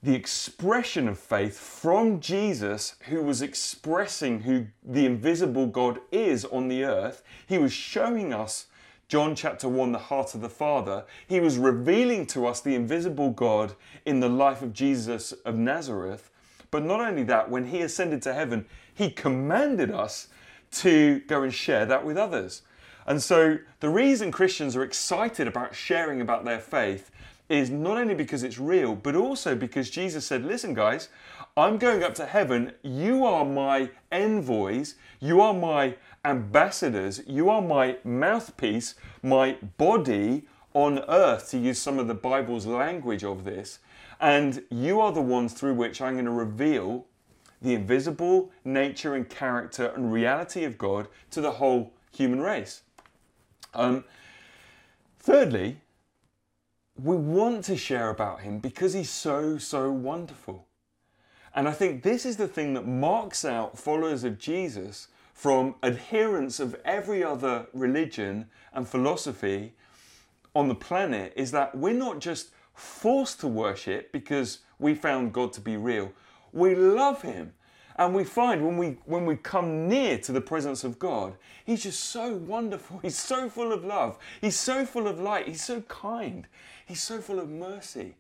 the 0.03 0.15
expression 0.15 1.09
of 1.09 1.19
faith 1.19 1.59
from 1.59 2.21
Jesus, 2.21 2.95
who 3.09 3.23
was 3.23 3.43
expressing 3.43 4.41
who 4.41 4.67
the 4.83 5.05
invisible 5.05 5.67
God 5.67 6.01
is 6.11 6.45
on 6.47 6.69
the 6.69 6.85
earth. 6.85 7.23
He 7.47 7.59
was 7.59 7.73
showing 7.73 8.33
us, 8.33 8.67
John 9.09 9.35
chapter 9.35 9.69
1, 9.69 9.93
the 9.93 9.99
heart 9.99 10.35
of 10.35 10.41
the 10.41 10.49
Father. 10.49 11.05
He 11.27 11.39
was 11.39 11.59
revealing 11.59 12.25
to 12.27 12.47
us 12.47 12.61
the 12.61 12.75
invisible 12.75 13.31
God 13.31 13.75
in 14.07 14.21
the 14.21 14.29
life 14.29 14.63
of 14.63 14.73
Jesus 14.73 15.33
of 15.45 15.57
Nazareth. 15.57 16.31
But 16.71 16.85
not 16.85 17.01
only 17.01 17.25
that, 17.25 17.51
when 17.51 17.67
he 17.67 17.83
ascended 17.83 18.23
to 18.23 18.33
heaven, 18.33 18.67
he 18.95 19.11
commanded 19.11 19.91
us 19.91 20.29
to 20.73 21.21
go 21.27 21.43
and 21.43 21.53
share 21.53 21.85
that 21.85 22.07
with 22.07 22.17
others. 22.17 22.63
And 23.07 23.23
so 23.23 23.59
the 23.81 23.89
reason 23.89 24.31
Christians 24.31 24.77
are 24.77 24.85
excited 24.85 25.49
about 25.49 25.75
sharing 25.75 26.21
about 26.21 26.45
their 26.45 26.61
faith 26.61 27.11
is 27.51 27.69
not 27.69 27.99
only 27.99 28.15
because 28.15 28.45
it's 28.45 28.59
real, 28.59 28.95
but 28.95 29.17
also 29.17 29.55
because 29.55 29.91
Jesus 29.91 30.25
said, 30.25 30.45
Listen, 30.45 30.73
guys, 30.73 31.09
I'm 31.57 31.77
going 31.77 32.03
up 32.03 32.15
to 32.15 32.25
heaven. 32.25 32.73
You 32.83 33.27
are 33.27 33.45
my 33.45 33.91
envoys. 34.13 34.95
You 35.19 35.41
are 35.41 35.53
my 35.53 35.97
ambassadors. 36.25 37.21
You 37.27 37.51
are 37.51 37.61
my 37.61 37.99
mouthpiece, 38.05 38.95
my 39.23 39.57
body 39.77 40.47
on 40.73 41.01
earth, 41.09 41.51
to 41.51 41.59
use 41.59 41.81
some 41.81 41.99
of 41.99 42.07
the 42.07 42.15
Bible's 42.15 42.67
language 42.67 43.25
of 43.25 43.45
this. 43.45 43.81
And 44.21 44.63
you 44.71 45.01
are 45.01 45.13
the 45.13 45.21
ones 45.21 45.53
through 45.53 45.75
which 45.75 46.01
I'm 46.01 46.15
going 46.15 46.27
to 46.27 46.31
reveal 46.31 47.07
the 47.61 47.75
invisible 47.75 48.53
nature 48.65 49.17
and 49.17 49.29
character 49.29 49.93
and 49.97 50.13
reality 50.13 50.65
of 50.65 50.79
God 50.79 51.09
to 51.33 51.41
the 51.41 51.53
whole 51.53 51.93
human 52.13 52.41
race. 52.41 52.83
Um, 53.75 54.05
thirdly, 55.19 55.81
we 57.03 57.17
want 57.17 57.65
to 57.65 57.77
share 57.77 58.11
about 58.11 58.41
him 58.41 58.59
because 58.59 58.93
he's 58.93 59.11
so, 59.11 59.57
so 59.59 59.91
wonderful. 59.91 60.67
And 61.55 61.69
I 61.69 61.73
think 61.73 62.03
this 62.03 62.27
is 62.27 62.37
the 62.37 62.49
thing 62.49 62.75
that 62.75 62.87
marks 62.87 63.45
out 63.45 63.79
followers 63.79 64.23
of 64.25 64.39
Jesus 64.39 65.09
from 65.33 65.75
adherents 65.83 66.61
of 66.61 66.77
every 66.85 67.25
other 67.25 67.67
religion 67.73 68.47
and 68.75 68.87
philosophy 68.87 69.73
on 70.55 70.69
the 70.69 70.75
planet 70.75 71.33
is 71.37 71.51
that 71.53 71.75
we're 71.77 71.95
not 71.95 72.19
just 72.19 72.51
forced 72.75 73.41
to 73.41 73.49
worship 73.49 74.13
because 74.13 74.59
we 74.79 74.95
found 74.95 75.33
God 75.33 75.53
to 75.55 75.61
be 75.61 75.77
real. 75.77 76.13
We 76.53 76.75
love 76.75 77.23
him 77.23 77.55
and 78.01 78.15
we 78.15 78.25
find 78.25 78.65
when 78.65 78.79
we 78.79 78.97
when 79.05 79.27
we 79.27 79.37
come 79.37 79.87
near 79.87 80.17
to 80.17 80.33
the 80.33 80.41
presence 80.41 80.85
of 80.85 80.99
God, 80.99 81.35
He's 81.67 81.83
just 81.83 82.01
so 82.01 82.33
wonderful. 82.33 82.99
He's 83.03 83.19
so 83.19 83.51
full 83.51 83.73
of 83.73 83.85
love. 83.85 84.19
He's 84.41 84.59
so 84.59 84.87
full 84.87 85.07
of 85.07 85.21
light. 85.21 85.47
He's 85.47 85.63
so 85.63 85.83
kind. 85.83 86.47
He's 86.87 87.03
so 87.03 87.21
full 87.21 87.39
of 87.39 87.51
mercy. 87.51 88.17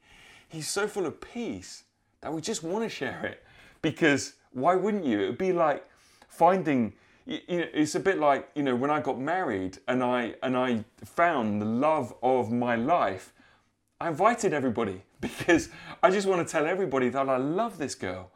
He's 0.48 0.68
so 0.68 0.86
full 0.86 1.06
of 1.06 1.18
peace 1.20 1.84
that 2.20 2.32
we 2.32 2.42
just 2.42 2.62
want 2.62 2.84
to 2.84 2.90
share 2.90 3.24
it. 3.24 3.42
Because 3.80 4.34
why 4.52 4.76
wouldn't 4.76 5.06
you? 5.06 5.18
It 5.20 5.26
would 5.28 5.38
be 5.38 5.54
like 5.54 5.82
finding 6.28 6.92
you 7.24 7.40
know, 7.48 7.66
it's 7.72 7.94
a 7.94 8.00
bit 8.00 8.18
like 8.18 8.50
you 8.54 8.62
know 8.62 8.76
when 8.76 8.90
I 8.90 9.00
got 9.00 9.18
married 9.18 9.78
and 9.88 10.02
I 10.02 10.34
and 10.42 10.58
I 10.58 10.84
found 11.06 11.62
the 11.62 11.66
love 11.66 12.14
of 12.22 12.52
my 12.52 12.76
life. 12.76 13.32
I 13.98 14.08
invited 14.08 14.52
everybody 14.52 15.04
because 15.22 15.70
I 16.02 16.10
just 16.10 16.26
want 16.26 16.46
to 16.46 16.52
tell 16.52 16.66
everybody 16.66 17.08
that 17.08 17.30
I 17.30 17.38
love 17.38 17.78
this 17.78 17.94
girl 17.94 18.30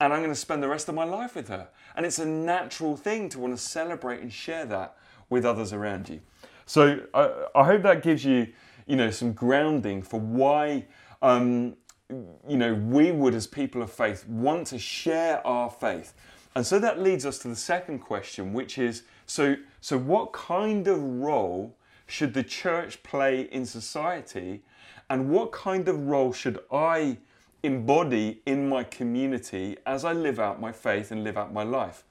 and 0.00 0.12
I'm 0.12 0.20
going 0.20 0.30
to 0.30 0.34
spend 0.34 0.62
the 0.62 0.68
rest 0.68 0.88
of 0.88 0.94
my 0.94 1.04
life 1.04 1.34
with 1.34 1.48
her. 1.48 1.68
And 1.94 2.04
it's 2.04 2.18
a 2.18 2.26
natural 2.26 2.96
thing 2.96 3.28
to 3.30 3.38
want 3.38 3.56
to 3.56 3.62
celebrate 3.62 4.20
and 4.20 4.32
share 4.32 4.66
that 4.66 4.96
with 5.30 5.44
others 5.44 5.72
around 5.72 6.08
you. 6.08 6.20
So 6.66 7.00
I, 7.14 7.44
I 7.54 7.64
hope 7.64 7.82
that 7.82 8.02
gives 8.02 8.24
you, 8.24 8.48
you 8.86 8.96
know, 8.96 9.10
some 9.10 9.32
grounding 9.32 10.02
for 10.02 10.20
why, 10.20 10.86
um, 11.22 11.76
you 12.08 12.56
know, 12.56 12.74
we 12.74 13.10
would 13.10 13.34
as 13.34 13.46
people 13.46 13.82
of 13.82 13.90
faith 13.90 14.26
want 14.28 14.66
to 14.68 14.78
share 14.78 15.44
our 15.46 15.70
faith. 15.70 16.14
And 16.54 16.66
so 16.66 16.78
that 16.78 17.00
leads 17.00 17.26
us 17.26 17.38
to 17.40 17.48
the 17.48 17.56
second 17.56 18.00
question, 18.00 18.52
which 18.52 18.78
is, 18.78 19.02
so, 19.26 19.56
so 19.80 19.98
what 19.98 20.32
kind 20.32 20.86
of 20.88 21.02
role 21.02 21.76
should 22.06 22.34
the 22.34 22.42
church 22.42 23.02
play 23.02 23.42
in 23.42 23.66
society? 23.66 24.62
And 25.10 25.30
what 25.30 25.52
kind 25.52 25.88
of 25.88 26.06
role 26.06 26.32
should 26.32 26.58
I 26.72 27.18
embody 27.62 28.40
in 28.46 28.68
my 28.68 28.84
community 28.84 29.76
as 29.86 30.04
I 30.04 30.12
live 30.12 30.38
out 30.38 30.60
my 30.60 30.72
faith 30.72 31.10
and 31.10 31.24
live 31.24 31.36
out 31.36 31.52
my 31.52 31.62
life. 31.62 32.04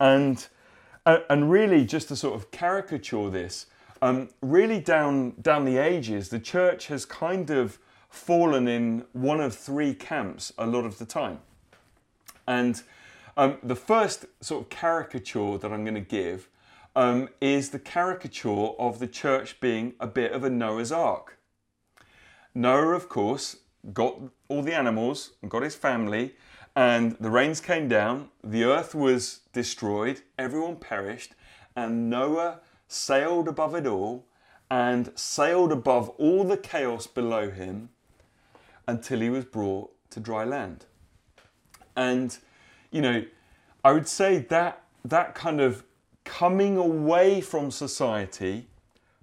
And, 0.00 0.46
uh, 1.04 1.18
and 1.28 1.50
really, 1.50 1.84
just 1.84 2.08
to 2.08 2.16
sort 2.16 2.34
of 2.34 2.50
caricature 2.50 3.30
this, 3.30 3.66
um, 4.00 4.28
really 4.40 4.80
down, 4.80 5.34
down 5.40 5.64
the 5.64 5.78
ages, 5.78 6.28
the 6.28 6.38
church 6.38 6.86
has 6.86 7.04
kind 7.04 7.50
of 7.50 7.78
fallen 8.08 8.68
in 8.68 9.04
one 9.12 9.40
of 9.40 9.54
three 9.54 9.94
camps 9.94 10.52
a 10.56 10.66
lot 10.66 10.84
of 10.84 10.98
the 10.98 11.04
time. 11.04 11.40
And 12.46 12.82
um, 13.36 13.58
the 13.62 13.76
first 13.76 14.26
sort 14.40 14.62
of 14.62 14.68
caricature 14.70 15.58
that 15.58 15.72
I'm 15.72 15.84
going 15.84 15.94
to 15.94 16.00
give 16.00 16.48
um, 16.96 17.28
is 17.40 17.70
the 17.70 17.78
caricature 17.78 18.70
of 18.78 18.98
the 18.98 19.06
church 19.06 19.60
being 19.60 19.94
a 20.00 20.06
bit 20.06 20.32
of 20.32 20.42
a 20.44 20.50
Noah's 20.50 20.90
Ark. 20.90 21.38
Noah, 22.54 22.94
of 22.94 23.08
course, 23.08 23.56
got 23.92 24.20
all 24.48 24.62
the 24.62 24.74
animals 24.74 25.32
and 25.42 25.50
got 25.50 25.62
his 25.62 25.74
family, 25.74 26.34
and 26.74 27.16
the 27.20 27.30
rains 27.30 27.60
came 27.60 27.88
down, 27.88 28.28
the 28.44 28.64
earth 28.64 28.94
was 28.94 29.40
destroyed, 29.52 30.22
everyone 30.38 30.76
perished, 30.76 31.34
and 31.74 32.10
Noah 32.10 32.60
sailed 32.86 33.48
above 33.48 33.74
it 33.74 33.86
all 33.86 34.26
and 34.70 35.12
sailed 35.14 35.72
above 35.72 36.08
all 36.10 36.44
the 36.44 36.56
chaos 36.56 37.06
below 37.06 37.50
him 37.50 37.88
until 38.86 39.20
he 39.20 39.30
was 39.30 39.44
brought 39.44 39.90
to 40.10 40.20
dry 40.20 40.44
land. 40.44 40.86
And, 41.96 42.36
you 42.90 43.00
know, 43.00 43.24
I 43.84 43.92
would 43.92 44.08
say 44.08 44.38
that 44.38 44.82
that 45.04 45.34
kind 45.34 45.60
of 45.60 45.84
coming 46.24 46.76
away 46.76 47.40
from 47.40 47.70
society 47.70 48.68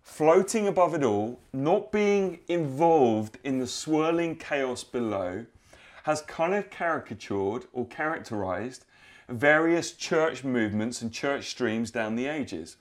floating 0.05 0.67
above 0.67 0.93
it 0.93 1.03
all, 1.03 1.39
not 1.51 1.91
being 1.91 2.39
involved 2.47 3.37
in 3.43 3.59
the 3.59 3.67
swirling 3.67 4.35
chaos 4.37 4.83
below, 4.83 5.45
has 6.03 6.21
kind 6.21 6.53
of 6.53 6.69
caricatured 6.69 7.65
or 7.73 7.85
characterized 7.87 8.85
various 9.27 9.91
church 9.91 10.43
movements 10.43 11.01
and 11.01 11.11
church 11.11 11.49
streams 11.49 11.89
down 11.89 12.15
the 12.15 12.27
ages. 12.27 12.77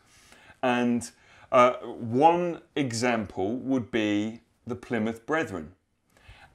And 0.62 1.11
uh, 1.50 1.73
one 1.73 2.61
example 2.76 3.57
would 3.57 3.90
be 3.90 4.43
the 4.66 4.76
Plymouth 4.76 5.25
Brethren. 5.25 5.73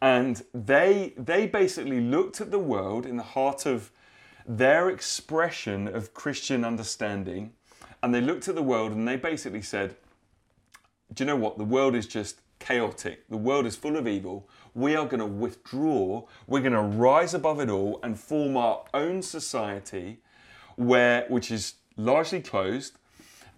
And 0.01 0.43
they, 0.53 1.13
they 1.17 1.47
basically 1.47 1.99
looked 1.99 2.39
at 2.39 2.51
the 2.51 2.59
world 2.59 3.07
in 3.07 3.17
the 3.17 3.23
heart 3.23 3.65
of 3.65 3.91
their 4.47 4.87
expression 4.87 5.87
of 5.87 6.13
Christian 6.13 6.63
understanding, 6.63 7.53
and 8.01 8.13
they 8.13 8.21
looked 8.21 8.47
at 8.47 8.55
the 8.55 8.63
world 8.63 8.91
and 8.91 9.07
they 9.07 9.17
basically 9.17 9.63
said, 9.63 9.95
do 11.13 11.23
you 11.23 11.27
know 11.27 11.35
what? 11.35 11.57
The 11.57 11.63
world 11.63 11.95
is 11.95 12.05
just 12.05 12.41
chaotic. 12.59 13.27
The 13.29 13.37
world 13.37 13.65
is 13.65 13.75
full 13.75 13.97
of 13.97 14.07
evil. 14.07 14.47
We 14.75 14.95
are 14.95 15.05
going 15.05 15.21
to 15.21 15.25
withdraw. 15.25 16.25
We're 16.47 16.61
going 16.61 16.73
to 16.73 16.81
rise 16.81 17.33
above 17.33 17.59
it 17.59 17.69
all 17.69 17.99
and 18.03 18.19
form 18.19 18.57
our 18.57 18.83
own 18.93 19.21
society 19.21 20.19
where 20.75 21.25
which 21.27 21.51
is 21.51 21.75
largely 21.97 22.41
closed 22.41 22.97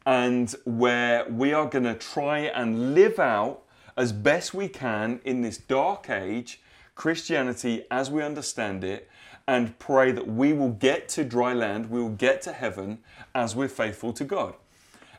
and 0.05 0.53
where 0.65 1.29
we 1.29 1.53
are 1.53 1.67
going 1.67 1.84
to 1.84 1.93
try 1.93 2.39
and 2.39 2.96
live 2.96 3.20
out 3.20 3.62
as 3.98 4.12
best 4.12 4.53
we 4.53 4.67
can 4.67 5.20
in 5.24 5.41
this 5.41 5.58
dark 5.58 6.10
age 6.10 6.62
Christianity 6.96 7.86
as 7.91 8.10
we 8.10 8.24
understand 8.24 8.84
it 8.84 9.10
and 9.48 9.77
pray 9.79 10.12
that 10.12 10.27
we 10.27 10.53
will 10.53 10.72
get 10.72 11.10
to 11.10 11.24
dry 11.24 11.53
land, 11.53 11.89
we 11.89 12.00
will 12.01 12.10
get 12.10 12.41
to 12.43 12.53
heaven 12.53 13.00
as 13.36 13.55
we're 13.55 13.67
faithful 13.67 14.13
to 14.13 14.24
God. 14.24 14.55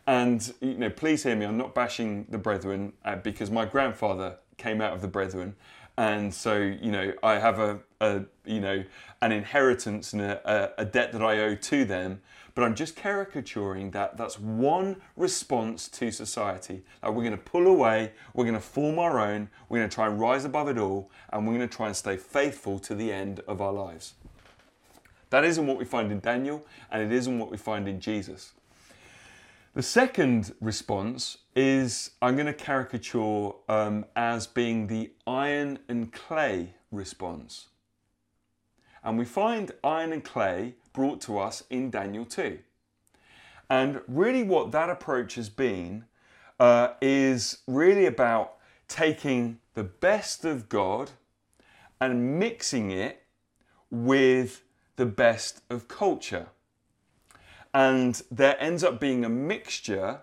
And 0.07 0.53
you 0.61 0.75
know, 0.75 0.91
please 0.91 1.23
hear 1.23 1.37
me. 1.37 1.47
I'm 1.47 1.57
not 1.57 1.75
bashing 1.75 2.27
the 2.29 2.39
Brethren 2.39 2.93
uh, 3.05 3.17
because 3.17 3.51
my 3.51 3.65
grandfather 3.65 4.37
came 4.57 4.81
out 4.81 4.93
of 4.93 5.01
the 5.01 5.09
Brethren, 5.09 5.55
and 5.97 6.35
so 6.35 6.57
you 6.57 6.91
know 6.91 7.13
I 7.23 7.39
have 7.39 7.59
a, 7.61 7.79
a 8.01 8.23
you 8.45 8.61
know 8.61 8.83
an 9.21 9.31
inheritance 9.31 10.13
and 10.13 10.23
a, 10.23 10.73
a, 10.77 10.85
debt 10.85 11.13
that 11.13 11.23
I 11.23 11.39
owe 11.39 11.55
to 11.55 11.85
them. 11.85 12.21
But 12.55 12.65
I'm 12.65 12.75
just 12.75 12.97
caricaturing 12.97 13.93
that 13.93 14.19
that's 14.19 14.39
one 14.39 14.97
response 15.17 15.89
to 15.89 16.11
society. 16.11 16.83
Like 17.03 17.13
we're 17.13 17.23
going 17.23 17.31
to 17.31 17.39
pull 17.39 17.67
away, 17.67 18.13
we're 18.35 18.45
going 18.45 18.57
to 18.57 18.61
form 18.61 18.99
our 18.99 19.21
own, 19.21 19.49
we're 19.69 19.79
going 19.79 19.89
to 19.89 19.95
try 19.95 20.07
and 20.09 20.21
rise 20.21 20.45
above 20.45 20.69
it 20.69 20.77
all, 20.77 21.11
and 21.33 21.47
we're 21.47 21.55
going 21.55 21.67
to 21.67 21.75
try 21.75 21.87
and 21.87 21.97
stay 21.97 22.17
faithful 22.17 22.79
to 22.81 22.95
the 22.95 23.11
end 23.11 23.41
of 23.47 23.63
our 23.63 23.73
lives. 23.73 24.15
That 25.31 25.45
isn't 25.45 25.67
what 25.67 25.79
we 25.79 25.87
find 25.87 26.13
in 26.13 26.21
Daniel, 26.21 26.67
and 26.91 27.03
it 27.03 27.11
isn't 27.11 27.39
what 27.39 27.51
we 27.51 27.57
find 27.57 27.89
in 27.89 28.01
Jesus. 28.01 28.53
The 29.75 29.83
second 29.83 30.53
response 30.61 31.39
is 31.57 32.11
I'm 32.21 32.35
going 32.35 32.47
to 32.47 32.53
caricature 32.53 33.53
um, 33.71 34.05
as 34.15 34.47
being 34.47 34.87
the 34.87 35.13
iron 35.27 35.79
and 35.89 36.13
clay 36.13 36.75
response. 36.91 37.69
And 39.03 39.19
we 39.19 39.25
find 39.25 39.73
iron 39.83 40.13
and 40.13 40.23
clay 40.23 40.75
brought 40.93 41.23
to 41.23 41.39
us 41.39 41.65
in 41.71 41.91
Daniel 41.91 42.27
2. 42.27 42.59
And 43.71 44.03
really, 44.07 44.43
what 44.43 44.73
that 44.73 44.91
approach 44.91 45.37
has 45.37 45.49
been 45.49 46.05
uh, 46.61 46.89
is 47.01 47.63
really 47.67 48.05
about 48.05 48.57
taking 48.89 49.59
the 49.73 49.85
best 49.85 50.45
of 50.45 50.69
God 50.69 51.13
and 51.99 52.39
mixing 52.39 52.91
it 52.91 53.23
with 53.91 54.65
the 54.97 55.07
best 55.07 55.63
of 55.71 55.89
culture. 55.89 56.49
And 57.75 58.23
there 58.31 58.57
ends 58.61 58.85
up 58.85 59.01
being 59.01 59.25
a 59.25 59.29
mixture 59.29 60.21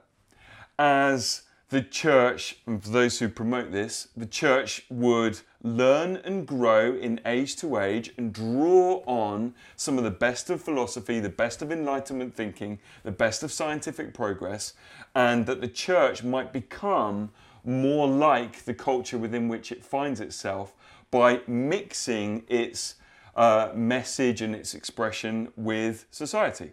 as 0.78 1.44
the 1.70 1.82
church, 1.82 2.58
and 2.66 2.84
for 2.84 2.90
those 2.90 3.20
who 3.20 3.30
promote 3.30 3.72
this, 3.72 4.08
the 4.18 4.26
church 4.26 4.86
would 4.90 5.40
learn 5.62 6.16
and 6.18 6.48
grow 6.48 6.96
in 6.96 7.20
age 7.26 7.56
to 7.58 7.78
age 7.78 8.12
and 8.18 8.34
draw 8.34 9.04
on 9.06 9.54
some 9.76 9.98
of 10.00 10.04
the 10.04 10.12
best 10.12 10.50
of 10.50 10.62
philosophy, 10.62 11.20
the 11.20 11.30
best 11.30 11.62
of 11.62 11.72
enlightenment 11.72 12.34
thinking, 12.34 12.80
the 13.04 13.12
best 13.12 13.44
of 13.44 13.52
scientific 13.52 14.16
progress, 14.16 14.74
and 15.14 15.46
that 15.46 15.62
the 15.62 15.68
church 15.68 16.24
might 16.24 16.52
become 16.52 17.30
more 17.64 18.08
like 18.08 18.64
the 18.66 18.74
culture 18.74 19.18
within 19.18 19.48
which 19.48 19.72
it 19.72 19.86
finds 19.86 20.20
itself 20.20 20.74
by 21.12 21.42
mixing 21.46 22.44
its 22.48 22.96
uh, 23.36 23.70
message 23.76 24.42
and 24.42 24.56
its 24.56 24.74
expression 24.74 25.50
with 25.56 26.06
society. 26.10 26.72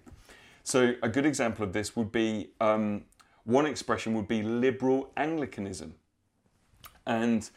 So, 0.66 0.94
a 1.00 1.08
good 1.08 1.24
example 1.24 1.64
of 1.64 1.72
this 1.72 1.94
would 1.94 2.10
be 2.10 2.50
um, 2.60 3.04
one 3.44 3.66
expression 3.66 4.14
would 4.14 4.26
be 4.26 4.42
liberal 4.42 5.12
Anglicanism. 5.16 5.94
And, 7.06 7.48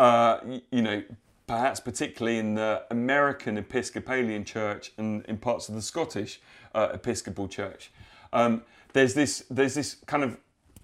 uh, 0.00 0.40
you 0.72 0.82
know, 0.82 1.04
perhaps 1.46 1.78
particularly 1.78 2.38
in 2.38 2.54
the 2.54 2.82
American 2.90 3.56
Episcopalian 3.56 4.44
Church 4.44 4.90
and 4.98 5.24
in 5.26 5.38
parts 5.38 5.68
of 5.68 5.76
the 5.76 5.80
Scottish 5.80 6.40
uh, 6.74 6.88
Episcopal 6.92 7.46
Church, 7.46 7.92
um, 8.32 8.62
there's 8.94 9.14
this 9.14 9.44
there's 9.48 9.74
this 9.74 9.98
kind 10.06 10.24
of 10.24 10.36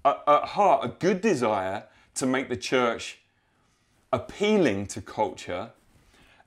at 0.05 0.45
heart 0.51 0.85
a 0.85 0.89
good 0.89 1.21
desire 1.21 1.83
to 2.15 2.27
make 2.27 2.49
the 2.49 2.57
church 2.57 3.19
appealing 4.13 4.87
to 4.87 5.01
culture, 5.01 5.73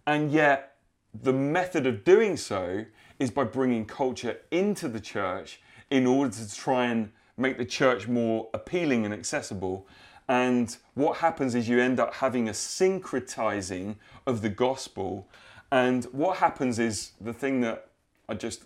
and 0.08 0.32
yet 0.32 0.77
the 1.13 1.34
method 1.34 1.86
of 1.86 2.06
doing 2.06 2.38
so 2.38 2.86
is 3.19 3.31
by 3.31 3.43
bringing 3.43 3.86
culture 3.86 4.38
into 4.51 4.88
the 4.88 5.00
church 5.00 5.62
in 5.89 6.05
order 6.05 6.34
to 6.34 6.55
try 6.55 6.86
and 6.86 7.12
make 7.38 7.57
the 7.57 7.65
church 7.65 8.07
more 8.07 8.50
appealing 8.53 9.05
and 9.05 9.13
accessible. 9.13 9.88
And 10.27 10.75
what 10.93 11.17
happens 11.17 11.55
is 11.55 11.69
you 11.69 11.79
end 11.79 12.00
up 12.00 12.15
having 12.15 12.50
a 12.50 12.53
syncretizing 12.53 13.95
of 14.25 14.41
the 14.41 14.50
gospel. 14.50 15.27
And 15.72 16.05
what 16.05 16.38
happens 16.38 16.79
is 16.79 17.12
the 17.22 17.34
thing 17.34 17.62
that 17.62 17.89
I 18.27 18.34
just 18.34 18.63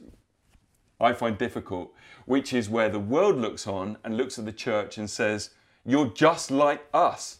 I 1.02 1.14
find 1.14 1.38
difficult, 1.38 1.94
which 2.26 2.54
is 2.54 2.70
where 2.70 2.90
the 2.90 3.00
world 3.00 3.38
looks 3.38 3.68
on 3.68 3.98
and 4.04 4.18
looks 4.18 4.38
at 4.38 4.46
the 4.46 4.52
church 4.52 4.98
and 4.98 5.10
says, 5.10 5.52
You're 5.86 6.10
just 6.10 6.52
like 6.52 6.86
us. 6.94 7.39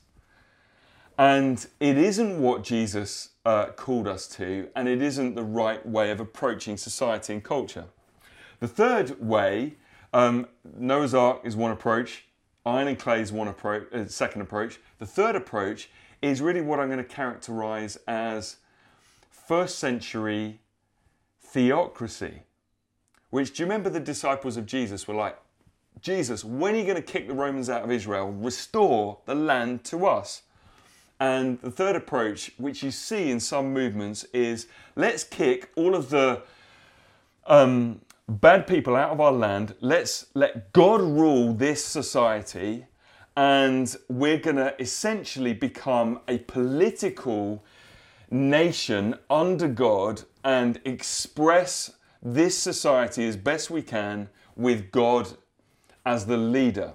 And 1.20 1.68
it 1.82 1.98
isn't 1.98 2.42
what 2.42 2.64
Jesus 2.64 3.32
uh, 3.46 3.68
called 3.76 4.08
us 4.08 4.26
to, 4.38 4.70
and 4.74 4.88
it 4.88 5.02
isn't 5.02 5.36
the 5.36 5.44
right 5.44 5.86
way 5.86 6.12
of 6.12 6.22
approaching 6.22 6.78
society 6.78 7.34
and 7.34 7.44
culture. 7.44 7.88
The 8.62 8.70
third 8.70 9.20
way 9.20 9.76
um, 10.14 10.48
Noah's 10.78 11.14
Ark 11.14 11.42
is 11.44 11.58
one 11.58 11.72
approach. 11.72 12.24
Iron 12.66 12.88
and 12.88 12.98
clay 12.98 13.20
is 13.20 13.34
one 13.34 13.50
approach, 13.50 13.92
uh, 13.94 14.06
second 14.08 14.44
approach. 14.44 14.80
The 15.00 15.06
third 15.06 15.36
approach 15.36 15.90
is 16.22 16.42
really 16.42 16.62
what 16.62 16.80
I'm 16.80 16.88
going 16.88 17.00
to 17.00 17.04
characterize 17.04 17.98
as 18.08 18.56
first 19.30 19.78
century 19.78 20.62
theocracy. 21.42 22.44
Which, 23.30 23.54
do 23.54 23.64
you 23.64 23.66
remember 23.66 23.90
the 23.90 24.00
disciples 24.00 24.56
of 24.56 24.66
Jesus 24.66 25.06
were 25.06 25.16
like, 25.16 25.38
Jesus, 26.02 26.46
when 26.46 26.76
are 26.76 26.78
you 26.78 26.84
going 26.84 26.96
to 26.96 27.02
kick 27.02 27.28
the 27.28 27.34
Romans 27.34 27.70
out 27.70 27.84
of 27.84 27.92
Israel? 27.92 28.32
Restore 28.32 29.18
the 29.26 29.36
land 29.36 29.84
to 29.86 30.06
us. 30.08 30.44
And 31.20 31.60
the 31.62 31.72
third 31.72 31.96
approach, 31.96 32.52
which 32.58 32.82
you 32.82 32.92
see 32.92 33.30
in 33.30 33.40
some 33.40 33.74
movements, 33.74 34.24
is 34.34 34.68
let's 34.96 35.24
kick 35.24 35.70
all 35.76 35.94
of 35.94 36.10
the 36.10 36.42
um, 37.46 38.02
bad 38.28 38.68
people 38.68 38.96
out 38.96 39.12
of 39.12 39.20
our 39.20 39.32
land. 39.32 39.76
Let's 39.82 40.28
let 40.34 40.72
God 40.72 41.02
rule 41.02 41.54
this 41.54 41.84
society, 41.84 42.86
and 43.36 43.94
we're 44.08 44.38
going 44.38 44.56
to 44.58 44.80
essentially 44.82 45.54
become 45.54 46.22
a 46.28 46.38
political 46.40 47.66
nation 48.32 49.16
under 49.30 49.68
God 49.68 50.22
and 50.44 50.80
express 50.86 51.92
this 52.22 52.58
society 52.58 53.28
as 53.28 53.36
best 53.36 53.70
we 53.70 53.82
can 53.82 54.30
with 54.56 54.92
God 54.92 55.30
as 56.06 56.26
the 56.26 56.38
leader. 56.38 56.94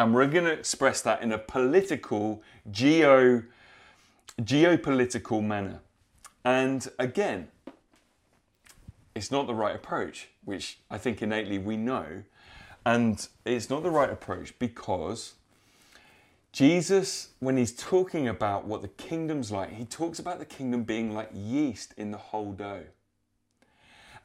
And 0.00 0.14
we're 0.14 0.28
going 0.28 0.46
to 0.46 0.52
express 0.52 1.02
that 1.02 1.22
in 1.22 1.30
a 1.30 1.36
political, 1.36 2.42
geo, 2.70 3.42
geopolitical 4.40 5.44
manner. 5.44 5.80
And 6.42 6.88
again, 6.98 7.48
it's 9.14 9.30
not 9.30 9.46
the 9.46 9.52
right 9.52 9.76
approach, 9.76 10.28
which 10.42 10.78
I 10.90 10.96
think 10.96 11.20
innately 11.20 11.58
we 11.58 11.76
know. 11.76 12.22
And 12.86 13.28
it's 13.44 13.68
not 13.68 13.82
the 13.82 13.90
right 13.90 14.08
approach 14.08 14.58
because 14.58 15.34
Jesus, 16.50 17.32
when 17.40 17.58
he's 17.58 17.76
talking 17.76 18.26
about 18.26 18.64
what 18.64 18.80
the 18.80 18.88
kingdom's 18.88 19.52
like, 19.52 19.74
he 19.74 19.84
talks 19.84 20.18
about 20.18 20.38
the 20.38 20.46
kingdom 20.46 20.82
being 20.82 21.12
like 21.12 21.28
yeast 21.34 21.92
in 21.98 22.10
the 22.10 22.16
whole 22.16 22.52
dough. 22.52 22.84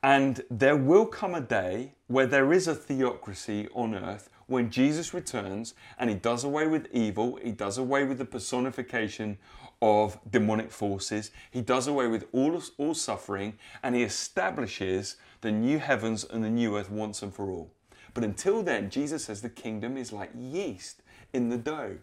And 0.01 0.41
there 0.49 0.77
will 0.77 1.05
come 1.05 1.35
a 1.35 1.41
day 1.41 1.95
where 2.07 2.27
there 2.27 2.53
is 2.53 2.65
a 2.65 2.75
theocracy 2.75 3.67
on 3.73 3.93
earth 3.93 4.29
when 4.47 4.69
Jesus 4.69 5.13
returns 5.13 5.73
and 5.97 6.09
he 6.09 6.15
does 6.15 6.43
away 6.43 6.67
with 6.67 6.87
evil, 6.91 7.39
he 7.41 7.51
does 7.51 7.77
away 7.77 8.03
with 8.03 8.17
the 8.17 8.25
personification 8.25 9.37
of 9.81 10.19
demonic 10.29 10.71
forces. 10.71 11.31
He 11.51 11.61
does 11.61 11.87
away 11.87 12.07
with 12.07 12.25
all, 12.31 12.61
all 12.77 12.93
suffering 12.93 13.57
and 13.83 13.95
he 13.95 14.03
establishes 14.03 15.17
the 15.41 15.51
new 15.51 15.79
heavens 15.79 16.23
and 16.23 16.43
the 16.43 16.49
new 16.49 16.77
earth 16.77 16.89
once 16.89 17.21
and 17.21 17.33
for 17.33 17.49
all. 17.49 17.71
But 18.13 18.23
until 18.23 18.63
then, 18.63 18.89
Jesus 18.89 19.25
says 19.25 19.41
the 19.41 19.49
kingdom 19.49 19.97
is 19.97 20.11
like 20.11 20.31
yeast 20.37 21.01
in 21.33 21.49
the 21.49 21.57
dough. 21.57 21.97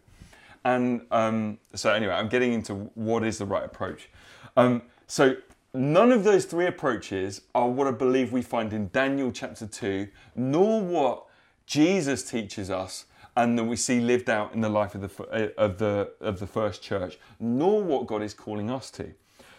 And 0.65 1.07
um, 1.11 1.59
so, 1.75 1.93
anyway, 1.93 2.13
I'm 2.13 2.29
getting 2.29 2.53
into 2.53 2.75
what 2.95 3.25
is 3.25 3.39
the 3.39 3.47
right 3.47 3.65
approach. 3.65 4.09
Um, 4.57 4.83
so, 5.07 5.37
none 5.75 6.13
of 6.13 6.23
those 6.23 6.45
three 6.45 6.67
approaches 6.67 7.41
are 7.55 7.69
what 7.69 7.87
I 7.87 7.91
believe 7.91 8.33
we 8.33 8.43
find 8.43 8.73
in 8.73 8.91
Daniel 8.93 9.33
chapter 9.33 9.67
2, 9.67 10.07
nor 10.37 10.81
what 10.83 11.27
Jesus 11.73 12.23
teaches 12.23 12.69
us 12.69 13.07
and 13.35 13.59
that 13.59 13.65
we 13.65 13.77
see 13.77 13.99
lived 13.99 14.29
out 14.29 14.53
in 14.53 14.61
the 14.61 14.69
life 14.69 14.95
of 14.95 15.01
the, 15.01 15.25
uh, 15.25 15.49
of 15.57 15.79
the, 15.79 16.13
of 16.21 16.39
the 16.39 16.47
first 16.47 16.83
church, 16.83 17.19
nor 17.41 17.83
what 17.83 18.07
God 18.07 18.23
is 18.23 18.35
calling 18.35 18.71
us 18.71 18.91
to. 18.91 19.11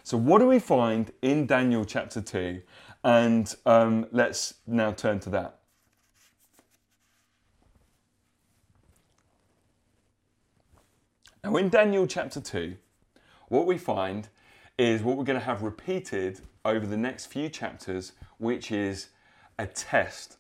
So, 0.04 0.16
what 0.18 0.38
do 0.38 0.48
we 0.48 0.60
find 0.60 1.12
in 1.24 1.48
Daniel 1.48 1.84
chapter 1.84 2.22
2? 2.22 2.62
And 3.04 3.52
um, 3.66 4.06
let's 4.12 4.54
now 4.68 4.92
turn 4.92 5.22
to 5.22 5.32
that. 5.32 5.58
Now, 11.44 11.56
in 11.56 11.70
Daniel 11.70 12.06
chapter 12.06 12.40
2, 12.40 12.76
what 13.48 13.66
we 13.66 13.80
find 13.80 14.28
is 14.78 15.02
what 15.02 15.18
we're 15.18 15.24
going 15.24 15.40
to 15.40 15.46
have 15.46 15.64
repeated 15.64 16.42
over 16.64 16.86
the 16.86 16.96
next 16.96 17.26
few 17.26 17.50
chapters, 17.50 18.12
which 18.38 18.72
is 18.72 19.08
a 19.58 19.66
test. 19.66 20.38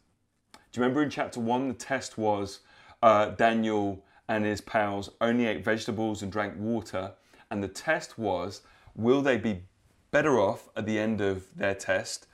Do 0.73 0.79
you 0.79 0.85
remember 0.85 1.03
in 1.03 1.11
chapter 1.11 1.39
1, 1.39 1.67
the 1.67 1.73
test 1.75 2.17
was 2.17 2.61
uh, 3.03 3.27
Daniel 3.27 4.03
and 4.27 4.43
his 4.43 4.59
pals 4.59 5.11
only 5.21 5.45
ate 5.45 5.63
vegetables 5.63 6.23
and 6.23 6.31
drank 6.31 6.55
water. 6.57 7.11
And 7.51 7.61
the 7.61 7.67
test 7.67 8.17
was 8.17 8.61
will 8.95 9.21
they 9.21 9.37
be 9.37 9.61
better 10.09 10.39
off 10.39 10.69
at 10.75 10.87
the 10.87 10.97
end 10.97 11.21
of 11.21 11.45
their 11.55 11.75
test 11.75 12.25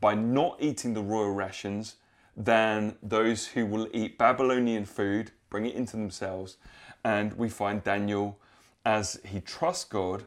by 0.00 0.14
not 0.14 0.56
eating 0.60 0.94
the 0.94 1.02
royal 1.02 1.32
rations 1.32 1.96
than 2.34 2.96
those 3.02 3.48
who 3.48 3.66
will 3.66 3.88
eat 3.92 4.16
Babylonian 4.16 4.86
food, 4.86 5.32
bring 5.50 5.66
it 5.66 5.74
into 5.74 5.98
themselves? 5.98 6.56
And 7.04 7.34
we 7.34 7.50
find 7.50 7.84
Daniel, 7.84 8.38
as 8.86 9.20
he 9.26 9.40
trusts 9.40 9.84
God, 9.84 10.24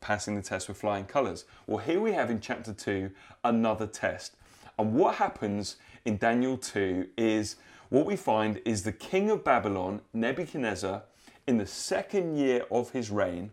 passing 0.00 0.36
the 0.36 0.42
test 0.42 0.68
with 0.68 0.76
flying 0.76 1.06
colours. 1.06 1.44
Well, 1.66 1.78
here 1.78 2.00
we 2.00 2.12
have 2.12 2.30
in 2.30 2.40
chapter 2.40 2.72
2 2.72 3.10
another 3.42 3.88
test. 3.88 4.36
And 4.78 4.94
what 4.94 5.16
happens 5.16 5.76
in 6.04 6.16
Daniel 6.16 6.56
2 6.56 7.08
is 7.16 7.56
what 7.88 8.06
we 8.06 8.16
find 8.16 8.60
is 8.64 8.82
the 8.82 8.92
king 8.92 9.30
of 9.30 9.44
Babylon, 9.44 10.00
Nebuchadnezzar, 10.12 11.02
in 11.46 11.58
the 11.58 11.66
second 11.66 12.36
year 12.36 12.64
of 12.70 12.90
his 12.90 13.10
reign, 13.10 13.50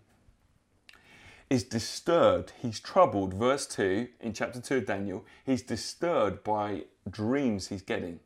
is 1.49 1.63
disturbed. 1.63 2.53
He's 2.61 2.79
troubled. 2.79 3.33
Verse 3.33 3.65
2 3.67 4.07
in 4.19 4.33
chapter 4.33 4.59
2 4.59 4.77
of 4.77 4.85
Daniel, 4.85 5.25
he's 5.45 5.61
disturbed 5.61 6.43
by 6.43 6.83
dreams 7.09 7.67
he's 7.67 7.81
getting. 7.81 8.19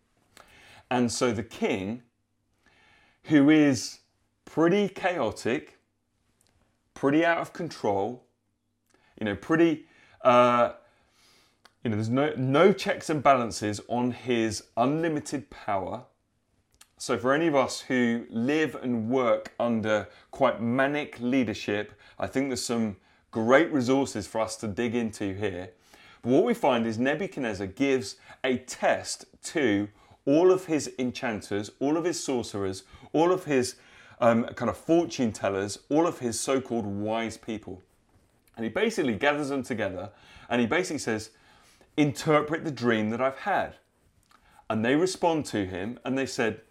And 0.90 1.12
so 1.12 1.32
the 1.32 1.44
king, 1.44 2.02
who 3.26 3.50
is 3.50 4.00
pretty 4.46 4.90
chaotic, 4.90 5.78
pretty 6.94 7.24
out 7.24 7.38
of 7.38 7.54
control, 7.54 8.26
you 9.20 9.26
know, 9.26 9.36
pretty, 9.36 9.86
uh, 10.24 10.74
you 11.84 11.90
know, 11.90 11.96
there's 11.96 12.10
no, 12.10 12.34
no 12.38 12.72
checks 12.74 13.10
and 13.10 13.24
balances 13.24 13.82
on 13.88 14.12
his 14.12 14.64
unlimited 14.78 15.50
power. 15.50 16.04
So, 16.98 17.18
for 17.18 17.34
any 17.34 17.48
of 17.48 17.56
us 17.56 17.82
who 17.82 18.26
live 18.30 18.76
and 18.76 19.10
work 19.10 19.54
under 19.60 20.08
quite 20.30 20.62
manic 20.62 21.20
leadership, 21.20 21.94
I 22.20 22.28
think 22.28 22.50
there's 22.50 22.64
some 22.64 22.98
great 23.32 23.72
resources 23.72 24.28
for 24.28 24.42
us 24.42 24.56
to 24.58 24.68
dig 24.68 24.94
into 24.94 25.34
here. 25.34 25.72
But 26.22 26.30
what 26.30 26.44
we 26.44 26.54
find 26.54 26.86
is 26.86 27.00
Nebuchadnezzar 27.00 27.66
gives 27.68 28.18
a 28.44 28.58
test 28.58 29.26
to 29.46 29.90
all 30.26 30.52
of 30.52 30.66
his 30.66 30.92
enchanters, 31.00 31.72
all 31.80 31.98
of 31.98 32.06
his 32.06 32.24
sorcerers, 32.24 32.84
all 33.12 33.32
of 33.32 33.46
his 33.46 33.76
um, 34.20 34.44
kind 34.44 34.70
of 34.70 34.78
fortune 34.78 35.32
tellers, 35.32 35.80
all 35.90 36.06
of 36.06 36.20
his 36.20 36.40
so 36.40 36.62
called 36.62 36.86
wise 36.86 37.38
people. 37.38 37.82
And 38.56 38.64
he 38.64 38.70
basically 38.70 39.16
gathers 39.16 39.50
them 39.50 39.64
together 39.64 40.12
and 40.50 40.62
he 40.62 40.68
basically 40.68 41.00
says, 41.00 41.32
Interpret 41.98 42.64
the 42.64 42.72
dream 42.72 43.10
that 43.10 43.22
I've 43.22 43.40
had. 43.40 43.76
And 44.70 44.86
they 44.86 44.96
respond 44.96 45.46
to 45.48 45.66
him 45.66 46.00
and 46.06 46.18
they 46.18 46.26
said, 46.26 46.62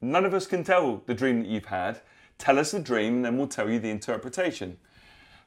None 0.00 0.24
of 0.24 0.34
us 0.34 0.46
can 0.46 0.64
tell 0.64 1.02
the 1.06 1.14
dream 1.14 1.40
that 1.40 1.48
you've 1.48 1.66
had. 1.66 2.00
Tell 2.38 2.58
us 2.58 2.72
the 2.72 2.80
dream 2.80 3.16
and 3.16 3.24
then 3.24 3.38
we'll 3.38 3.46
tell 3.46 3.70
you 3.70 3.78
the 3.78 3.90
interpretation. 3.90 4.76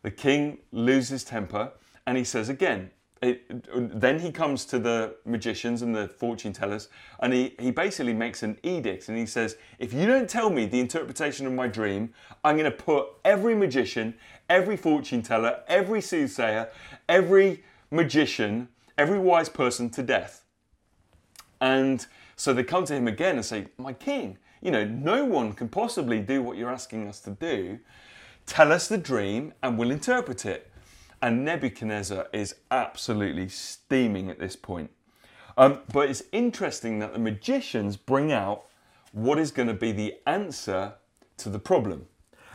The 0.02 0.12
king 0.12 0.60
loses 0.72 1.24
temper 1.24 1.72
and 2.08 2.18
he 2.18 2.24
says 2.24 2.50
again, 2.50 2.92
it, 3.22 4.00
then 4.00 4.20
he 4.20 4.32
comes 4.32 4.64
to 4.66 4.80
the 4.80 5.16
magicians 5.26 5.82
and 5.82 5.94
the 5.94 6.08
fortune 6.08 6.54
tellers 6.54 6.88
and 7.20 7.34
he, 7.34 7.54
he 7.60 7.70
basically 7.70 8.14
makes 8.14 8.44
an 8.44 8.58
edict 8.64 9.10
and 9.10 9.18
he 9.18 9.26
says 9.26 9.58
if 9.78 9.94
you 9.94 10.08
don't 10.08 10.30
tell 10.30 10.50
me 10.50 10.66
the 10.66 10.80
interpretation 10.80 11.46
of 11.46 11.52
my 11.52 11.68
dream 11.68 12.14
i'm 12.46 12.58
going 12.58 12.72
to 12.72 12.78
put 12.78 13.08
every 13.26 13.56
magician 13.56 14.14
every 14.50 14.78
fortune 14.78 15.22
teller 15.22 15.60
every 15.68 16.00
soothsayer 16.00 16.70
every 17.10 17.62
magician 17.92 18.70
every 19.00 19.20
wise 19.20 19.50
person 19.50 19.90
to 19.90 20.04
death 20.04 20.44
and 21.62 22.06
so 22.36 22.54
they 22.54 22.64
come 22.64 22.86
to 22.86 22.94
him 22.94 23.08
again 23.08 23.36
and 23.36 23.46
say 23.46 23.66
my 23.78 23.94
king 23.94 24.38
you 24.62 24.70
know 24.70 24.86
no 24.86 25.26
one 25.26 25.54
can 25.54 25.68
possibly 25.68 26.20
do 26.20 26.44
what 26.44 26.58
you're 26.58 26.72
asking 26.72 27.08
us 27.08 27.20
to 27.20 27.32
do 27.32 27.80
tell 28.46 28.72
us 28.72 28.88
the 28.88 28.98
dream 28.98 29.54
and 29.64 29.78
we'll 29.78 29.92
interpret 29.92 30.46
it 30.46 30.70
and 31.22 31.44
Nebuchadnezzar 31.44 32.28
is 32.32 32.56
absolutely 32.72 33.50
steaming 33.50 34.30
at 34.30 34.40
this 34.40 34.56
point. 34.56 34.92
Um, 35.58 35.80
but 35.92 36.10
it's 36.10 36.24
interesting 36.32 37.00
that 37.00 37.14
the 37.14 37.20
magicians 37.20 37.98
bring 37.98 38.32
out 38.32 38.66
what 39.12 39.38
is 39.38 39.52
going 39.52 39.68
to 39.68 39.74
be 39.74 39.92
the 39.92 40.16
answer 40.26 40.94
to 41.38 41.50
the 41.50 41.60
problem. 41.60 42.08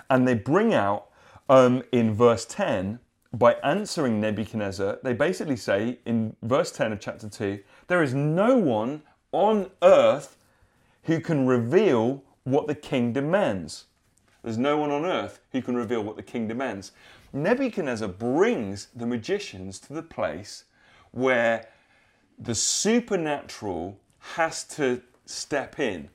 And 0.09 0.27
they 0.27 0.35
bring 0.35 0.73
out 0.73 1.09
um, 1.49 1.83
in 1.93 2.15
verse 2.15 2.47
10, 2.47 3.01
by 3.39 3.55
answering 3.65 4.21
Nebuchadnezzar, 4.21 4.99
they 5.03 5.13
basically 5.13 5.57
say 5.57 5.99
in 6.07 6.37
verse 6.43 6.71
10 6.71 6.93
of 6.93 7.01
chapter 7.01 7.29
2, 7.29 7.59
there 7.89 8.03
is 8.03 8.15
no 8.15 8.57
one 8.57 9.03
on 9.33 9.71
earth 9.83 10.37
who 11.05 11.21
can 11.21 11.47
reveal 11.47 12.23
what 12.45 12.67
the 12.67 12.75
king 12.75 13.13
demands. 13.13 13.87
There's 14.43 14.59
no 14.59 14.77
one 14.77 14.91
on 14.91 15.05
earth 15.05 15.41
who 15.53 15.63
can 15.63 15.75
reveal 15.75 16.03
what 16.03 16.17
the 16.17 16.23
king 16.23 16.47
demands. 16.47 16.93
Nebuchadnezzar 17.33 18.09
brings 18.09 18.89
the 18.95 19.07
magicians 19.07 19.81
to 19.81 19.93
the 19.93 20.03
place 20.03 20.65
where 21.11 21.69
the 22.39 22.55
supernatural 22.55 23.99
has 24.35 24.65
to 24.65 25.03
step 25.27 25.81
in. 25.81 26.09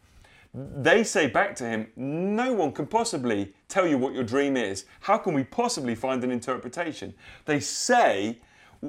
They 0.54 1.04
say 1.04 1.28
back 1.28 1.56
to 1.58 1.66
him, 1.66 1.88
No 1.96 2.54
one 2.54 2.72
can 2.72 2.88
possibly 2.88 3.54
tell 3.68 3.88
you 3.88 3.98
what 3.98 4.14
your 4.14 4.24
dream 4.24 4.58
is. 4.58 4.86
How 5.02 5.18
can 5.18 5.34
we 5.34 5.44
possibly 5.44 5.96
find 5.96 6.24
an 6.24 6.32
interpretation? 6.32 7.14
They 7.46 7.60
say 7.60 8.40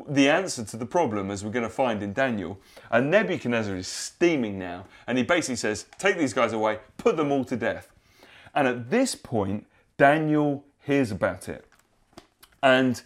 the 0.09 0.29
answer 0.29 0.65
to 0.65 0.77
the 0.77 0.87
problem, 0.87 1.31
as 1.31 1.45
we're 1.45 1.51
going 1.51 1.65
to 1.65 1.69
find 1.69 2.03
in 2.03 2.13
Daniel. 2.13 2.61
And 2.91 3.11
Nebuchadnezzar 3.11 3.77
is 3.77 3.89
steaming 3.89 4.59
now. 4.59 4.87
And 5.07 5.19
he 5.19 5.25
basically 5.25 5.57
says, 5.57 5.87
Take 5.99 6.17
these 6.17 6.33
guys 6.33 6.53
away, 6.53 6.79
put 6.97 7.17
them 7.17 7.31
all 7.31 7.45
to 7.45 7.57
death. 7.57 7.89
And 8.55 8.67
at 8.67 8.91
this 8.91 9.15
point, 9.15 9.67
Daniel 9.97 10.65
hears 10.81 11.11
about 11.11 11.49
it. 11.49 11.67
And 12.63 13.03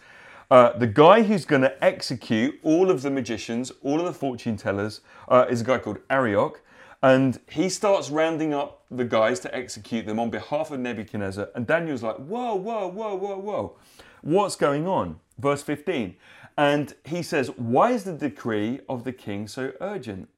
uh, 0.51 0.77
the 0.79 0.87
guy 0.87 1.23
who's 1.23 1.45
going 1.45 1.62
to 1.62 1.85
execute 1.85 2.59
all 2.62 2.90
of 2.90 3.03
the 3.03 3.11
magicians, 3.11 3.73
all 3.83 3.99
of 3.99 4.07
the 4.07 4.12
fortune 4.12 4.57
tellers, 4.57 5.01
uh, 5.29 5.47
is 5.49 5.62
a 5.62 5.64
guy 5.64 5.79
called 5.79 5.99
Arioch. 6.11 6.61
And 7.05 7.38
he 7.51 7.69
starts 7.69 8.09
rounding 8.09 8.55
up 8.55 8.87
the 8.90 9.05
guys 9.05 9.38
to 9.40 9.55
execute 9.55 10.07
them 10.07 10.19
on 10.19 10.31
behalf 10.31 10.71
of 10.71 10.81
Nebuchadnezzar. 10.81 11.51
And 11.55 11.67
Daniel's 11.67 12.03
like, 12.03 12.17
whoa, 12.17 12.55
whoa, 12.55 12.88
whoa, 12.88 13.14
whoa, 13.14 13.37
whoa. 13.37 13.77
What's 14.23 14.57
going 14.57 14.88
on? 14.88 15.21
Verse 15.38 15.62
15. 15.62 16.17
And 16.57 16.95
he 17.05 17.23
says, 17.23 17.49
Why 17.59 17.90
is 17.90 18.05
the 18.05 18.14
decree 18.14 18.81
of 18.88 19.05
the 19.05 19.12
king 19.12 19.49
so 19.49 19.73
urgent? 19.83 20.31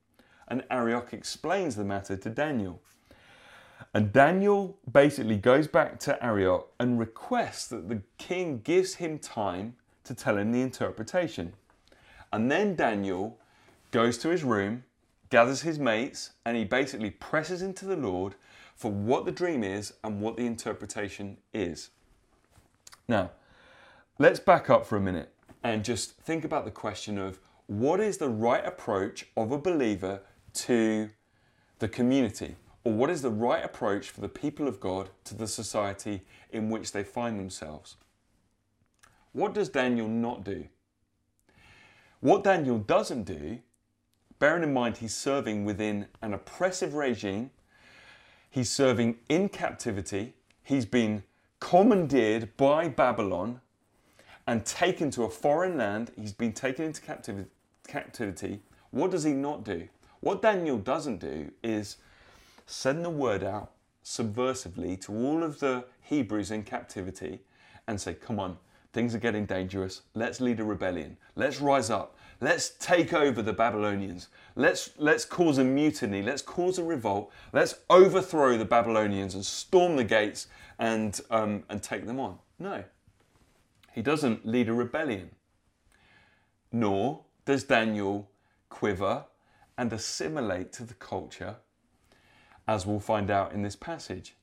And 0.48 0.64
Arioch 0.68 1.12
explains 1.12 1.76
the 1.76 1.84
matter 1.84 2.16
to 2.16 2.30
Daniel. 2.30 2.82
And 3.94 4.12
Daniel 4.12 4.76
basically 4.90 5.36
goes 5.36 5.68
back 5.68 6.00
to 6.00 6.20
Arioch 6.20 6.66
and 6.80 6.98
requests 6.98 7.68
that 7.68 7.88
the 7.88 8.02
king 8.18 8.58
gives 8.64 8.94
him 8.94 9.20
time 9.20 9.76
to 10.02 10.14
tell 10.14 10.36
him 10.36 10.50
the 10.50 10.62
interpretation. 10.62 11.52
And 12.32 12.50
then 12.50 12.74
Daniel 12.74 13.38
goes 13.92 14.18
to 14.18 14.30
his 14.30 14.42
room, 14.42 14.82
gathers 15.30 15.62
his 15.62 15.78
mates, 15.78 16.30
and 16.44 16.56
he 16.56 16.64
basically 16.64 17.10
presses 17.10 17.62
into 17.62 17.84
the 17.84 17.96
Lord 17.96 18.34
for 18.74 18.90
what 18.90 19.24
the 19.24 19.32
dream 19.32 19.64
is 19.64 19.94
and 20.04 20.20
what 20.20 20.36
the 20.36 20.46
interpretation 20.46 21.38
is. 21.52 21.90
Now, 23.08 23.30
let's 24.18 24.40
back 24.40 24.68
up 24.68 24.86
for 24.86 24.96
a 24.96 25.00
minute 25.00 25.32
and 25.62 25.84
just 25.84 26.16
think 26.18 26.44
about 26.44 26.64
the 26.64 26.70
question 26.70 27.18
of 27.18 27.38
what 27.66 28.00
is 28.00 28.18
the 28.18 28.28
right 28.28 28.64
approach 28.64 29.26
of 29.36 29.50
a 29.50 29.58
believer 29.58 30.20
to 30.54 31.10
the 31.78 31.88
community? 31.88 32.56
Or 32.84 32.92
what 32.92 33.10
is 33.10 33.22
the 33.22 33.30
right 33.30 33.64
approach 33.64 34.10
for 34.10 34.20
the 34.20 34.28
people 34.28 34.68
of 34.68 34.78
God 34.78 35.10
to 35.24 35.34
the 35.34 35.48
society 35.48 36.22
in 36.50 36.70
which 36.70 36.92
they 36.92 37.02
find 37.02 37.38
themselves? 37.38 37.96
What 39.32 39.54
does 39.54 39.68
Daniel 39.68 40.08
not 40.08 40.44
do? 40.44 40.66
What 42.20 42.44
Daniel 42.44 42.78
doesn't 42.78 43.24
do, 43.24 43.58
bearing 44.38 44.62
in 44.62 44.72
mind 44.72 44.98
he's 44.98 45.14
serving 45.14 45.64
within 45.64 46.06
an 46.22 46.34
oppressive 46.34 46.94
regime, 46.94 47.50
he's 48.50 48.70
serving 48.70 49.16
in 49.28 49.48
captivity, 49.48 50.34
he's 50.62 50.86
been 50.86 51.22
commandeered 51.60 52.56
by 52.56 52.88
Babylon 52.88 53.60
and 54.46 54.64
taken 54.64 55.10
to 55.12 55.24
a 55.24 55.30
foreign 55.30 55.76
land, 55.76 56.12
he's 56.16 56.32
been 56.32 56.52
taken 56.52 56.84
into 56.84 57.00
captivity. 57.00 57.50
captivity. 57.86 58.60
What 58.90 59.10
does 59.10 59.24
he 59.24 59.32
not 59.32 59.64
do? 59.64 59.88
What 60.20 60.42
Daniel 60.42 60.78
doesn't 60.78 61.18
do 61.18 61.52
is 61.62 61.96
send 62.66 63.04
the 63.04 63.10
word 63.10 63.42
out 63.42 63.72
subversively 64.04 65.00
to 65.02 65.12
all 65.12 65.42
of 65.42 65.58
the 65.60 65.84
Hebrews 66.02 66.50
in 66.50 66.62
captivity 66.62 67.40
and 67.86 68.00
say, 68.00 68.14
come 68.14 68.38
on, 68.38 68.56
things 68.92 69.14
are 69.14 69.18
getting 69.18 69.46
dangerous. 69.46 70.02
Let's 70.14 70.40
lead 70.40 70.60
a 70.60 70.64
rebellion. 70.64 71.16
Let's 71.34 71.60
rise 71.60 71.90
up. 71.90 72.15
Let's 72.40 72.70
take 72.78 73.12
over 73.12 73.40
the 73.42 73.52
Babylonians. 73.52 74.28
Let's, 74.54 74.90
let's 74.98 75.24
cause 75.24 75.58
a 75.58 75.64
mutiny. 75.64 76.22
Let's 76.22 76.42
cause 76.42 76.78
a 76.78 76.84
revolt. 76.84 77.32
Let's 77.52 77.76
overthrow 77.88 78.58
the 78.58 78.64
Babylonians 78.64 79.34
and 79.34 79.44
storm 79.44 79.96
the 79.96 80.04
gates 80.04 80.48
and, 80.78 81.18
um, 81.30 81.64
and 81.68 81.82
take 81.82 82.06
them 82.06 82.20
on. 82.20 82.38
No. 82.58 82.84
He 83.92 84.02
doesn't 84.02 84.46
lead 84.46 84.68
a 84.68 84.74
rebellion. 84.74 85.30
Nor 86.72 87.20
does 87.46 87.64
Daniel 87.64 88.30
quiver 88.68 89.24
and 89.78 89.92
assimilate 89.92 90.72
to 90.74 90.84
the 90.84 90.94
culture 90.94 91.56
as 92.68 92.84
we'll 92.84 93.00
find 93.00 93.30
out 93.30 93.52
in 93.52 93.62
this 93.62 93.76
passage. 93.76 94.34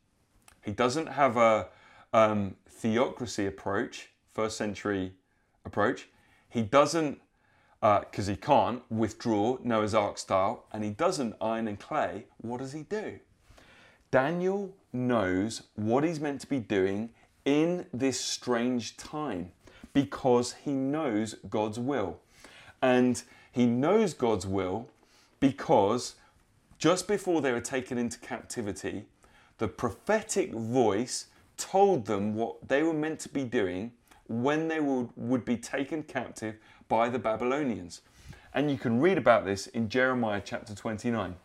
He 0.63 0.71
doesn't 0.71 1.07
have 1.07 1.37
a 1.37 1.67
um, 2.13 2.55
theocracy 2.69 3.45
approach, 3.47 4.09
first 4.33 4.57
century 4.57 5.13
approach. 5.65 6.07
He 6.49 6.61
doesn't, 6.61 7.19
because 7.83 8.29
uh, 8.29 8.31
he 8.31 8.37
can't, 8.37 8.81
withdraw 8.89 9.57
Noah's 9.61 9.93
Ark 9.93 10.17
style, 10.17 10.63
and 10.71 10.85
he 10.85 10.91
doesn't 10.91 11.35
iron 11.41 11.67
and 11.67 11.77
clay. 11.77 12.27
What 12.37 12.59
does 12.59 12.71
he 12.71 12.83
do? 12.83 13.19
Daniel 14.09 14.73
knows 14.93 15.63
what 15.75 16.05
he's 16.05 16.21
meant 16.21 16.39
to 16.39 16.47
be 16.47 16.59
doing 16.59 17.09
in 17.43 17.85
this 17.93 18.21
strange 18.21 18.95
time 18.95 19.51
because 19.91 20.53
he 20.63 20.71
knows 20.71 21.35
God's 21.49 21.77
will. 21.77 22.19
And 22.81 23.21
he 23.51 23.65
knows 23.65 24.13
God's 24.13 24.47
will 24.47 24.87
because 25.41 26.15
just 26.79 27.05
before 27.05 27.41
they 27.41 27.51
were 27.51 27.59
taken 27.59 27.97
into 27.97 28.17
captivity, 28.19 29.07
the 29.57 29.67
prophetic 29.67 30.53
voice 30.53 31.25
told 31.57 32.05
them 32.05 32.33
what 32.33 32.69
they 32.69 32.81
were 32.81 32.93
meant 32.93 33.19
to 33.21 33.29
be 33.29 33.43
doing 33.43 33.91
when 34.27 34.67
they 34.67 34.79
would, 34.79 35.09
would 35.15 35.45
be 35.45 35.57
taken 35.57 36.03
captive 36.03 36.55
by 36.87 37.09
the 37.09 37.19
Babylonians. 37.19 38.01
And 38.53 38.69
you 38.69 38.77
can 38.77 38.99
read 38.99 39.17
about 39.17 39.45
this 39.45 39.67
in 39.67 39.89
Jeremiah 39.89 40.41
chapter 40.43 40.75
29. 40.75 41.35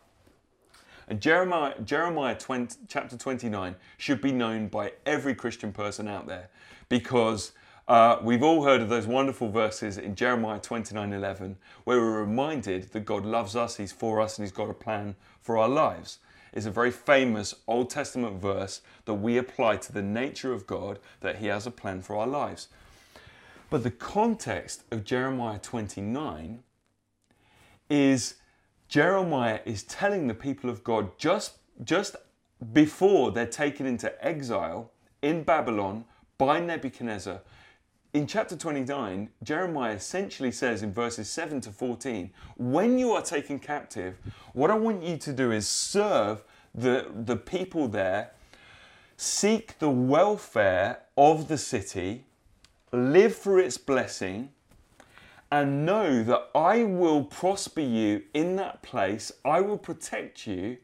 And 1.09 1.21
Jeremiah, 1.21 1.81
Jeremiah 1.81 2.37
20, 2.37 2.77
chapter 2.87 3.17
29 3.17 3.77
should 3.97 4.21
be 4.21 4.31
known 4.31 4.69
by 4.69 4.93
every 5.07 5.35
Christian 5.35 5.73
person 5.73 6.07
out 6.07 6.27
there 6.27 6.51
because 6.91 7.53
uh, 7.89 8.19
we've 8.23 8.43
all 8.43 8.65
heard 8.65 8.83
of 8.83 8.91
those 8.91 9.07
wonderful 9.07 9.51
verses 9.51 9.97
in 9.97 10.15
Jeremiah 10.15 10.61
29 10.61 11.15
11 11.15 11.57
where 11.85 11.99
we're 11.99 12.21
reminded 12.21 12.93
that 12.93 13.07
God 13.07 13.25
loves 13.25 13.57
us, 13.57 13.77
He's 13.77 13.93
for 13.93 14.21
us, 14.21 14.37
and 14.37 14.47
He's 14.47 14.53
got 14.53 14.69
a 14.69 14.75
plan 14.75 15.17
for 15.41 15.57
our 15.57 15.69
lives. 15.69 16.19
It's 16.53 16.67
a 16.67 16.71
very 16.71 16.91
famous 16.91 17.55
Old 17.67 17.91
Testament 17.91 18.41
verse 18.41 18.81
that 19.05 19.15
we 19.15 19.39
apply 19.39 19.77
to 19.77 19.93
the 19.93 20.03
nature 20.03 20.53
of 20.53 20.67
God, 20.67 20.99
that 21.21 21.37
He 21.37 21.47
has 21.47 21.67
a 21.67 21.71
plan 21.71 22.03
for 22.03 22.17
our 22.17 22.27
lives. 22.27 22.69
But 23.71 23.83
the 23.83 23.91
context 23.91 24.85
of 24.91 25.05
Jeremiah 25.05 25.59
29 25.59 26.63
is 27.91 28.35
Jeremiah 28.89 29.61
is 29.65 29.83
telling 29.83 30.27
the 30.27 30.35
people 30.35 30.71
of 30.71 30.83
God 30.83 31.19
just, 31.19 31.59
just 31.85 32.17
before 32.73 33.33
they're 33.33 33.47
taken 33.47 33.85
into 33.87 34.13
exile 34.25 34.91
in 35.21 35.43
Babylon 35.43 36.07
by 36.39 36.61
Nebuchadnezzar. 36.61 37.43
In 38.15 38.27
chapter 38.27 38.57
29, 38.57 39.29
Jeremiah 39.43 39.93
essentially 39.93 40.51
says 40.51 40.83
in 40.83 40.95
verses 40.95 41.29
7 41.29 41.61
to 41.61 41.71
14, 41.71 42.31
when 42.57 42.99
you 42.99 43.13
are 43.13 43.21
taken 43.21 43.59
captive, 43.59 44.17
what 44.55 44.71
I 44.71 44.77
want 44.77 45.03
you 45.03 45.19
to 45.19 45.33
do 45.33 45.53
is 45.53 45.69
serve 45.69 46.43
the, 46.75 47.07
the 47.15 47.37
people 47.37 47.87
there, 47.87 48.31
seek 49.19 49.79
the 49.79 49.91
welfare 49.91 51.01
of 51.19 51.49
the 51.49 51.59
city, 51.59 52.25
live 52.93 53.35
for 53.35 53.59
its 53.59 53.77
blessing, 53.77 54.51
and 55.53 55.85
know 55.85 56.23
that 56.23 56.49
I 56.55 56.85
will 56.85 57.25
prosper 57.25 57.83
you 57.83 58.23
in 58.33 58.57
that 58.57 58.81
place, 58.81 59.33
I 59.45 59.61
will 59.61 59.79
protect 59.79 60.47
you, 60.47 60.79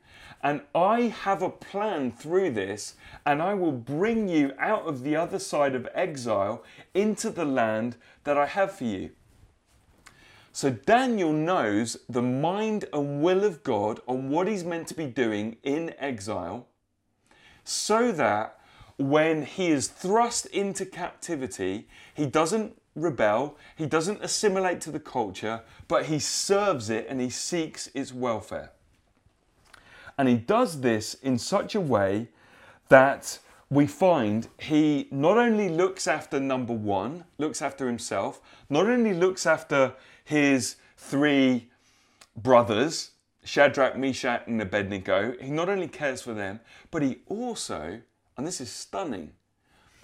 and 0.44 0.60
I 0.74 1.00
have 1.22 1.40
a 1.40 1.48
plan 1.48 2.12
through 2.12 2.50
this, 2.50 2.96
and 3.24 3.40
I 3.40 3.54
will 3.54 3.72
bring 3.72 4.28
you 4.28 4.52
out 4.58 4.86
of 4.86 5.02
the 5.02 5.16
other 5.16 5.38
side 5.38 5.74
of 5.74 5.88
exile 5.94 6.62
into 6.92 7.30
the 7.30 7.46
land 7.46 7.96
that 8.24 8.36
I 8.36 8.44
have 8.44 8.72
for 8.72 8.84
you. 8.84 9.12
So 10.52 10.68
Daniel 10.68 11.32
knows 11.32 11.96
the 12.10 12.20
mind 12.20 12.84
and 12.92 13.22
will 13.22 13.42
of 13.42 13.64
God 13.64 14.00
on 14.06 14.28
what 14.28 14.46
he's 14.46 14.64
meant 14.64 14.86
to 14.88 14.94
be 14.94 15.06
doing 15.06 15.56
in 15.62 15.94
exile, 15.98 16.68
so 17.64 18.12
that 18.12 18.60
when 18.98 19.46
he 19.46 19.68
is 19.68 19.88
thrust 19.88 20.44
into 20.46 20.84
captivity, 20.84 21.88
he 22.12 22.26
doesn't 22.26 22.78
rebel, 22.94 23.56
he 23.76 23.86
doesn't 23.86 24.22
assimilate 24.22 24.82
to 24.82 24.90
the 24.90 25.00
culture, 25.00 25.62
but 25.88 26.04
he 26.04 26.18
serves 26.18 26.90
it 26.90 27.06
and 27.08 27.18
he 27.18 27.30
seeks 27.30 27.88
its 27.94 28.12
welfare. 28.12 28.72
And 30.16 30.28
he 30.28 30.36
does 30.36 30.80
this 30.80 31.14
in 31.14 31.38
such 31.38 31.74
a 31.74 31.80
way 31.80 32.28
that 32.88 33.38
we 33.70 33.86
find 33.86 34.48
he 34.58 35.08
not 35.10 35.36
only 35.36 35.68
looks 35.68 36.06
after 36.06 36.38
number 36.38 36.72
one, 36.72 37.24
looks 37.38 37.60
after 37.60 37.86
himself, 37.86 38.40
not 38.68 38.86
only 38.86 39.12
looks 39.12 39.46
after 39.46 39.94
his 40.24 40.76
three 40.96 41.70
brothers, 42.36 43.10
Shadrach, 43.44 43.96
Meshach, 43.96 44.46
and 44.46 44.60
Abednego, 44.60 45.34
he 45.40 45.50
not 45.50 45.68
only 45.68 45.88
cares 45.88 46.22
for 46.22 46.34
them, 46.34 46.60
but 46.90 47.02
he 47.02 47.18
also, 47.26 48.00
and 48.36 48.46
this 48.46 48.60
is 48.60 48.70
stunning, 48.70 49.32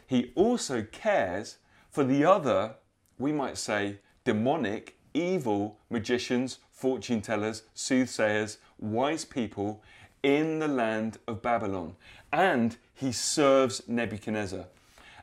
he 0.07 0.33
also 0.35 0.83
cares 0.83 1.59
for 1.91 2.05
the 2.05 2.25
other 2.25 2.75
we 3.21 3.33
might 3.33 3.59
say, 3.59 3.99
demonic, 4.25 4.97
evil 5.13 5.79
magicians, 5.91 6.59
fortune 6.73 7.21
tellers, 7.21 7.63
soothsayers, 7.75 8.59
wise 8.81 9.25
people 9.25 9.83
in 10.23 10.59
the 10.59 10.69
land 10.69 11.19
of 11.27 11.43
Babylon. 11.43 11.97
And 12.33 12.77
he 12.95 13.13
serves 13.13 13.83
Nebuchadnezzar. 13.89 14.67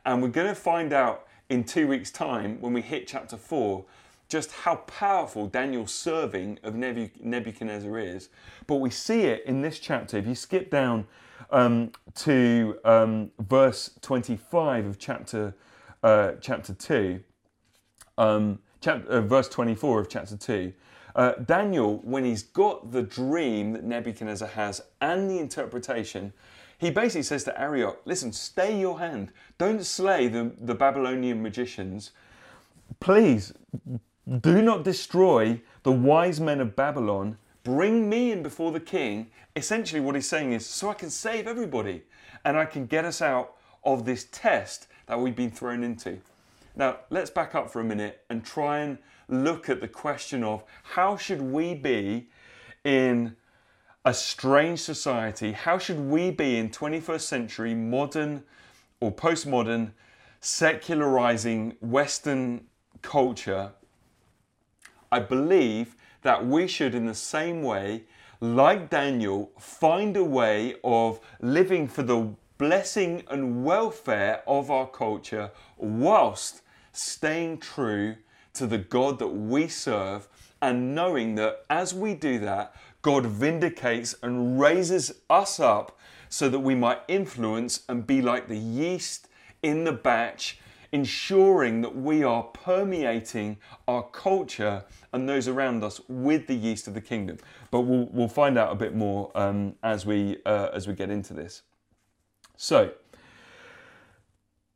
And 0.05 0.21
we're 0.21 0.29
going 0.29 0.47
to 0.47 0.55
find 0.55 0.93
out 0.93 1.27
in 1.49 1.63
two 1.63 1.87
weeks' 1.87 2.11
time 2.11 2.59
when 2.61 2.73
we 2.73 2.81
hit 2.81 3.07
chapter 3.07 3.37
4 3.37 3.85
just 4.29 4.51
how 4.51 4.75
powerful 4.75 5.47
Daniel's 5.47 5.93
serving 5.93 6.59
of 6.63 6.75
Nebuchadnezzar 6.75 7.97
is. 7.97 8.29
But 8.65 8.75
we 8.75 8.89
see 8.89 9.21
it 9.21 9.45
in 9.45 9.61
this 9.61 9.79
chapter. 9.79 10.17
If 10.17 10.27
you 10.27 10.35
skip 10.35 10.69
down 10.69 11.07
um, 11.49 11.91
to 12.15 12.77
um, 12.83 13.31
verse 13.39 13.91
25 14.01 14.85
of 14.85 14.99
chapter, 14.99 15.55
uh, 16.03 16.33
chapter 16.41 16.73
2, 16.73 17.21
um, 18.17 18.59
chapter, 18.81 19.07
uh, 19.07 19.21
verse 19.21 19.47
24 19.47 20.01
of 20.01 20.09
chapter 20.09 20.35
2. 20.35 20.73
Uh, 21.17 21.31
Daniel, 21.31 21.97
when 22.03 22.23
he's 22.23 22.43
got 22.43 22.91
the 22.91 23.01
dream 23.01 23.73
that 23.73 23.83
Nebuchadnezzar 23.83 24.49
has 24.49 24.81
and 25.01 25.27
the 25.27 25.39
interpretation, 25.39 26.31
he 26.77 26.91
basically 26.91 27.23
says 27.23 27.43
to 27.45 27.59
Arioch, 27.59 27.99
listen, 28.05 28.31
stay 28.31 28.79
your 28.79 28.99
hand. 28.99 29.31
Don't 29.57 29.83
slay 29.83 30.27
the, 30.27 30.51
the 30.61 30.75
Babylonian 30.75 31.41
magicians. 31.41 32.11
Please, 32.99 33.51
do 34.41 34.61
not 34.61 34.83
destroy 34.83 35.59
the 35.81 35.91
wise 35.91 36.39
men 36.39 36.61
of 36.61 36.75
Babylon. 36.75 37.39
Bring 37.63 38.07
me 38.07 38.31
in 38.31 38.43
before 38.43 38.71
the 38.71 38.79
king. 38.79 39.31
Essentially, 39.55 39.99
what 39.99 40.13
he's 40.13 40.29
saying 40.29 40.53
is, 40.53 40.67
so 40.67 40.89
I 40.89 40.93
can 40.93 41.09
save 41.09 41.47
everybody 41.47 42.03
and 42.45 42.55
I 42.55 42.65
can 42.65 42.85
get 42.85 43.05
us 43.05 43.23
out 43.23 43.55
of 43.83 44.05
this 44.05 44.27
test 44.31 44.87
that 45.07 45.19
we've 45.19 45.35
been 45.35 45.49
thrown 45.49 45.83
into. 45.83 46.19
Now, 46.77 46.97
let's 47.09 47.31
back 47.31 47.55
up 47.55 47.71
for 47.71 47.79
a 47.81 47.83
minute 47.83 48.23
and 48.29 48.45
try 48.45 48.81
and 48.81 48.99
look 49.27 49.67
at 49.67 49.81
the 49.81 49.87
question 49.87 50.43
of 50.43 50.63
how 50.83 51.17
should 51.17 51.41
we 51.41 51.73
be 51.73 52.29
in 52.83 53.35
a 54.05 54.13
strange 54.13 54.81
society? 54.81 55.53
How 55.53 55.79
should 55.79 55.99
we 55.99 56.29
be 56.29 56.57
in 56.57 56.69
21st 56.69 57.21
century 57.21 57.73
modern 57.73 58.43
or 58.99 59.11
postmodern 59.11 59.93
secularizing 60.39 61.75
Western 61.81 62.65
culture? 63.01 63.71
I 65.11 65.19
believe 65.19 65.95
that 66.21 66.45
we 66.45 66.67
should, 66.67 66.93
in 66.93 67.07
the 67.07 67.15
same 67.15 67.63
way, 67.63 68.03
like 68.39 68.91
Daniel, 68.91 69.51
find 69.59 70.15
a 70.15 70.23
way 70.23 70.75
of 70.83 71.19
living 71.41 71.87
for 71.87 72.03
the 72.03 72.35
blessing 72.59 73.23
and 73.31 73.65
welfare 73.65 74.43
of 74.45 74.69
our 74.69 74.87
culture 74.87 75.49
whilst 75.77 76.61
staying 76.97 77.59
true 77.59 78.15
to 78.53 78.67
the 78.67 78.77
God 78.77 79.19
that 79.19 79.27
we 79.27 79.67
serve 79.67 80.27
and 80.61 80.95
knowing 80.95 81.35
that 81.35 81.65
as 81.69 81.93
we 81.93 82.13
do 82.13 82.39
that, 82.39 82.75
God 83.01 83.25
vindicates 83.25 84.15
and 84.23 84.59
raises 84.59 85.13
us 85.29 85.59
up 85.59 85.97
so 86.29 86.49
that 86.49 86.59
we 86.59 86.75
might 86.75 86.99
influence 87.07 87.83
and 87.87 88.05
be 88.05 88.21
like 88.21 88.47
the 88.47 88.57
yeast 88.57 89.27
in 89.63 89.83
the 89.83 89.91
batch, 89.91 90.59
ensuring 90.91 91.81
that 91.81 91.95
we 91.95 92.23
are 92.23 92.43
permeating 92.43 93.57
our 93.87 94.03
culture 94.03 94.83
and 95.13 95.27
those 95.27 95.47
around 95.47 95.83
us 95.83 96.01
with 96.07 96.47
the 96.47 96.55
yeast 96.55 96.87
of 96.87 96.93
the 96.93 97.01
kingdom. 97.01 97.37
But 97.71 97.81
we'll, 97.81 98.09
we'll 98.11 98.27
find 98.27 98.57
out 98.57 98.71
a 98.71 98.75
bit 98.75 98.95
more 98.95 99.31
um, 99.35 99.75
as, 99.83 100.05
we, 100.05 100.37
uh, 100.45 100.69
as 100.73 100.87
we 100.87 100.93
get 100.93 101.09
into 101.09 101.33
this. 101.33 101.61
So, 102.55 102.91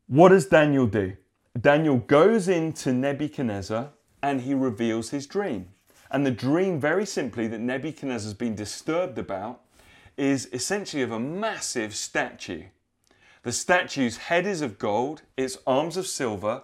what 0.08 0.30
does 0.30 0.46
Daniel 0.46 0.86
do? 0.86 1.16
Daniel 1.60 1.98
goes 1.98 2.48
into 2.48 2.94
Nebuchadnezzar 2.94 3.90
and 4.24 4.42
he 4.42 4.54
reveals 4.54 5.10
his 5.10 5.28
dream. 5.28 5.70
And 6.10 6.26
the 6.26 6.32
dream, 6.32 6.80
very 6.80 7.06
simply, 7.06 7.48
that 7.48 7.60
Nebuchadnezzar's 7.60 8.34
been 8.34 8.56
disturbed 8.56 9.18
about 9.18 9.62
is 10.18 10.50
essentially 10.54 11.04
of 11.04 11.12
a 11.12 11.20
massive 11.20 11.96
statue. 11.96 12.64
The 13.44 13.52
statue's 13.52 14.18
head 14.18 14.46
is 14.46 14.62
of 14.62 14.78
gold, 14.78 15.24
its 15.36 15.58
arms 15.66 15.98
of 15.98 16.08
silver, 16.08 16.64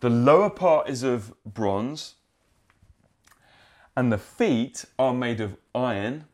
the 0.00 0.10
lower 0.10 0.50
part 0.50 0.88
is 0.88 1.02
of 1.02 1.34
bronze, 1.44 2.14
and 3.96 4.12
the 4.12 4.18
feet 4.18 4.84
are 4.98 5.14
made 5.14 5.40
of 5.40 5.56
iron, 5.74 6.24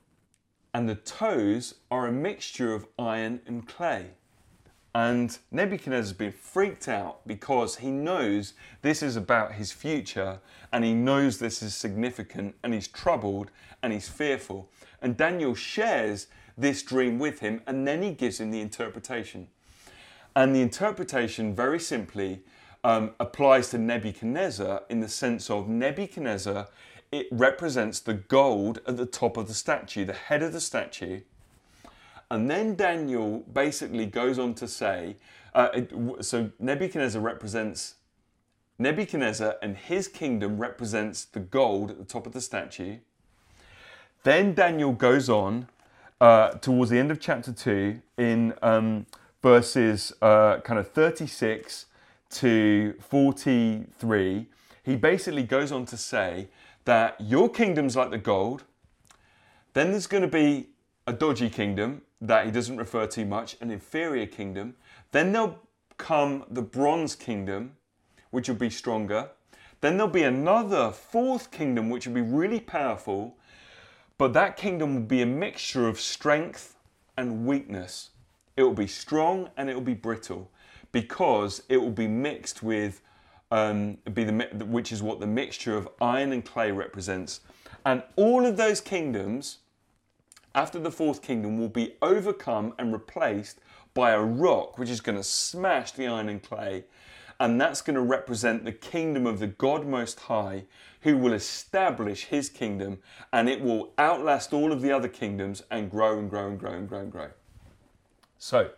and 0.73 0.88
the 0.88 0.94
toes 0.94 1.75
are 1.90 2.07
a 2.07 2.12
mixture 2.12 2.75
of 2.75 2.87
iron 2.99 3.40
and 3.46 3.66
clay. 3.66 4.12
And 4.94 5.38
Nebuchadnezzar 5.53 6.03
has 6.03 6.12
been 6.12 6.33
freaked 6.33 6.88
out 6.88 7.26
because 7.26 7.76
he 7.76 7.90
knows 7.90 8.55
this 8.83 9.03
is 9.03 9.14
about 9.14 9.53
his 9.53 9.70
future 9.70 10.40
and 10.72 10.85
he 10.85 10.92
knows 10.92 11.38
this 11.38 11.62
is 11.62 11.74
significant 11.74 12.57
and 12.64 12.74
he's 12.74 12.88
troubled 12.88 13.50
and 13.83 13.92
he's 13.92 14.09
fearful. 14.09 14.68
And 15.00 15.16
Daniel 15.16 15.55
shares 15.55 16.26
this 16.59 16.83
dream 16.83 17.18
with 17.18 17.38
him 17.38 17.62
and 17.66 17.87
then 17.87 18.03
he 18.03 18.11
gives 18.12 18.40
him 18.40 18.50
the 18.50 18.61
interpretation. 18.61 19.46
And 20.35 20.55
the 20.55 20.61
interpretation, 20.61 21.55
very 21.55 21.81
simply, 21.81 22.42
um, 22.83 23.12
applies 23.20 23.70
to 23.70 23.79
Nebuchadnezzar 23.79 24.83
in 24.88 25.00
the 25.00 25.09
sense 25.09 25.50
of 25.50 25.68
Nebuchadnezzar, 25.68 26.68
it 27.12 27.26
represents 27.31 28.00
the 28.00 28.14
gold 28.14 28.81
at 28.87 28.96
the 28.96 29.07
top 29.07 29.37
of 29.37 29.48
the 29.48 29.55
statue, 29.55 30.05
the 30.05 30.12
head 30.12 30.42
of 30.42 30.53
the 30.53 30.61
statue. 30.61 31.20
And 32.31 32.49
then 32.51 32.77
Daniel 32.77 33.40
basically 33.53 34.07
goes 34.07 34.38
on 34.38 34.55
to 34.55 34.69
say, 34.69 35.16
uh, 35.55 35.69
so 36.21 36.51
Nebuchadnezzar 36.59 37.21
represents 37.21 37.95
Nebuchadnezzar 38.79 39.57
and 39.61 39.77
his 39.77 40.09
kingdom 40.09 40.59
represents 40.59 41.25
the 41.25 41.40
gold 41.40 41.90
at 41.90 41.99
the 41.99 42.05
top 42.05 42.27
of 42.27 42.33
the 42.33 42.40
statue. 42.40 42.97
Then 44.23 44.55
Daniel 44.55 44.93
goes 44.93 45.29
on 45.29 45.69
uh, 46.21 46.51
towards 46.53 46.90
the 46.90 46.99
end 46.99 47.11
of 47.11 47.21
chapter 47.21 47.53
2 47.53 48.01
in 48.16 48.55
um, 48.62 49.07
verses 49.43 50.12
uh, 50.23 50.59
kind 50.61 50.79
of 50.79 50.90
36 50.93 51.87
to 52.31 52.95
43. 53.01 54.47
He 54.83 54.97
basically 54.97 55.43
goes 55.43 55.73
on 55.73 55.85
to 55.87 55.97
say 55.97 56.49
that 56.85 57.21
your 57.21 57.51
kingdom's 57.51 57.97
like 57.97 58.11
the 58.11 58.19
gold. 58.19 58.64
Then 59.75 59.90
there's 59.90 60.07
going 60.07 60.23
to 60.23 60.29
be 60.29 60.71
a 61.07 61.12
dodgy 61.12 61.51
kingdom 61.51 62.03
that 62.20 62.44
he 62.44 62.50
doesn't 62.50 62.76
refer 62.76 63.06
to 63.06 63.24
much, 63.24 63.56
an 63.61 63.70
inferior 63.70 64.26
kingdom. 64.26 64.74
Then 65.12 65.33
there'll 65.33 65.59
come 65.96 66.44
the 66.50 66.62
bronze 66.62 67.14
kingdom, 67.14 67.76
which 68.30 68.48
will 68.48 68.56
be 68.56 68.70
stronger. 68.70 69.30
Then 69.80 69.96
there'll 69.96 70.12
be 70.12 70.22
another 70.22 70.90
fourth 70.90 71.50
kingdom, 71.50 71.88
which 71.88 72.06
will 72.06 72.14
be 72.14 72.20
really 72.20 72.61
powerful. 72.61 73.37
But 74.18 74.35
that 74.35 74.56
kingdom 74.56 74.94
will 74.94 75.02
be 75.02 75.22
a 75.22 75.26
mixture 75.26 75.88
of 75.88 75.98
strength 75.98 76.76
and 77.16 77.46
weakness. 77.46 78.11
It 78.56 78.62
will 78.62 78.74
be 78.74 78.87
strong 78.87 79.50
and 79.56 79.70
it 79.70 79.74
will 79.74 79.80
be 79.80 79.94
brittle 79.94 80.50
because 80.92 81.62
it 81.68 81.78
will 81.78 81.90
be 81.90 82.09
mixed 82.09 82.62
with, 82.62 83.00
um, 83.50 83.96
be 84.12 84.24
the, 84.24 84.33
which 84.66 84.92
is 84.92 85.02
what 85.02 85.20
the 85.20 85.26
mixture 85.26 85.76
of 85.76 85.88
iron 86.00 86.33
and 86.33 86.44
clay 86.44 86.70
represents. 86.70 87.40
And 87.87 88.02
all 88.16 88.44
of 88.44 88.56
those 88.56 88.80
kingdoms, 88.80 89.59
after 90.55 90.79
the 90.79 90.91
fourth 90.91 91.23
kingdom, 91.23 91.59
will 91.59 91.69
be 91.69 91.95
overcome 92.03 92.75
and 92.79 92.93
replaced 92.93 93.61
by 93.95 94.11
a 94.11 94.21
rock 94.21 94.79
which 94.79 94.91
is 94.91 95.01
going 95.01 95.19
to 95.19 95.25
smash 95.25 95.93
the 95.93 96.07
iron 96.07 96.29
and 96.29 96.43
clay. 96.43 96.85
And 97.39 97.61
that's 97.61 97.81
going 97.81 97.95
to 97.95 98.03
represent 98.03 98.65
the 98.65 98.73
kingdom 98.73 99.27
of 99.27 99.39
the 99.39 99.47
God 99.47 99.87
Most 99.87 100.21
High, 100.21 100.65
who 101.03 101.17
will 101.17 101.33
establish 101.33 102.27
his 102.27 102.51
kingdom 102.51 102.99
and 103.33 103.49
it 103.49 103.63
will 103.63 103.93
outlast 103.99 104.53
all 104.53 104.73
of 104.73 104.83
the 104.83 104.93
other 104.93 105.09
kingdoms 105.09 105.63
and 105.71 105.91
grow 105.91 106.19
and 106.19 106.29
grow 106.29 106.49
and 106.49 106.59
grow 106.59 106.73
and 106.73 106.89
grow 106.89 107.01
and 107.01 107.13
grow. 107.13 107.29
So, 108.39 108.71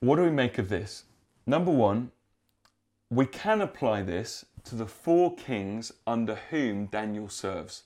what 0.00 0.16
do 0.16 0.22
we 0.22 0.30
make 0.30 0.56
of 0.56 0.70
this? 0.70 1.04
Number 1.46 1.70
one, 1.70 2.10
we 3.10 3.26
can 3.26 3.60
apply 3.60 4.02
this 4.02 4.46
to 4.64 4.74
the 4.74 4.86
four 4.86 5.34
kings 5.34 5.92
under 6.06 6.36
whom 6.50 6.86
Daniel 6.86 7.28
serves. 7.28 7.82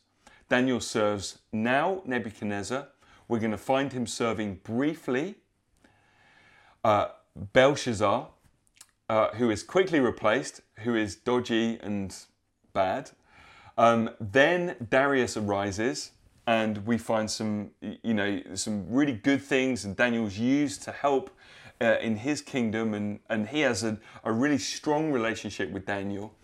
Daniel 0.49 0.81
serves 0.81 1.39
now 1.53 2.03
Nebuchadnezzar. 2.05 2.89
We're 3.29 3.39
going 3.39 3.51
to 3.51 3.59
find 3.59 3.93
him 3.93 4.07
serving 4.07 4.61
briefly 4.63 5.37
uh, 6.85 7.09
Belshazzar, 7.35 8.29
uh, 9.09 9.29
who 9.35 9.51
is 9.51 9.63
quickly 9.63 10.01
replaced, 10.01 10.61
who 10.81 10.95
is 10.95 11.17
dodgy 11.17 11.79
and 11.83 12.15
bad. 12.73 13.11
Um, 13.79 14.11
then 14.21 14.77
Darius 14.91 15.37
arises, 15.37 16.13
and 16.47 16.87
we 16.87 16.99
find 16.99 17.31
some, 17.31 17.71
you 17.81 18.15
know, 18.15 18.41
some 18.55 18.87
really 18.89 19.15
good 19.15 19.43
things, 19.43 19.85
and 19.85 19.97
Daniel's 19.97 20.39
used 20.39 20.83
to 20.83 20.93
help 20.93 21.31
uh, 21.81 21.97
in 22.01 22.17
his 22.17 22.43
kingdom, 22.43 22.95
and, 22.95 23.19
and 23.31 23.49
he 23.49 23.61
has 23.61 23.83
a, 23.83 23.99
a 24.23 24.31
really 24.31 24.59
strong 24.59 25.11
relationship 25.11 25.71
with 25.71 25.87
Daniel. 25.87 26.35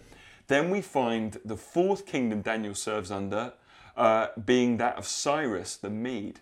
Then 0.49 0.71
we 0.71 0.81
find 0.81 1.39
the 1.45 1.57
fourth 1.57 2.07
kingdom 2.07 2.41
Daniel 2.41 2.75
serves 2.75 3.11
under 3.11 3.53
uh, 4.01 4.29
being 4.43 4.79
that 4.79 4.97
of 4.97 5.07
Cyrus 5.07 5.77
the 5.77 5.91
Mede. 5.91 6.41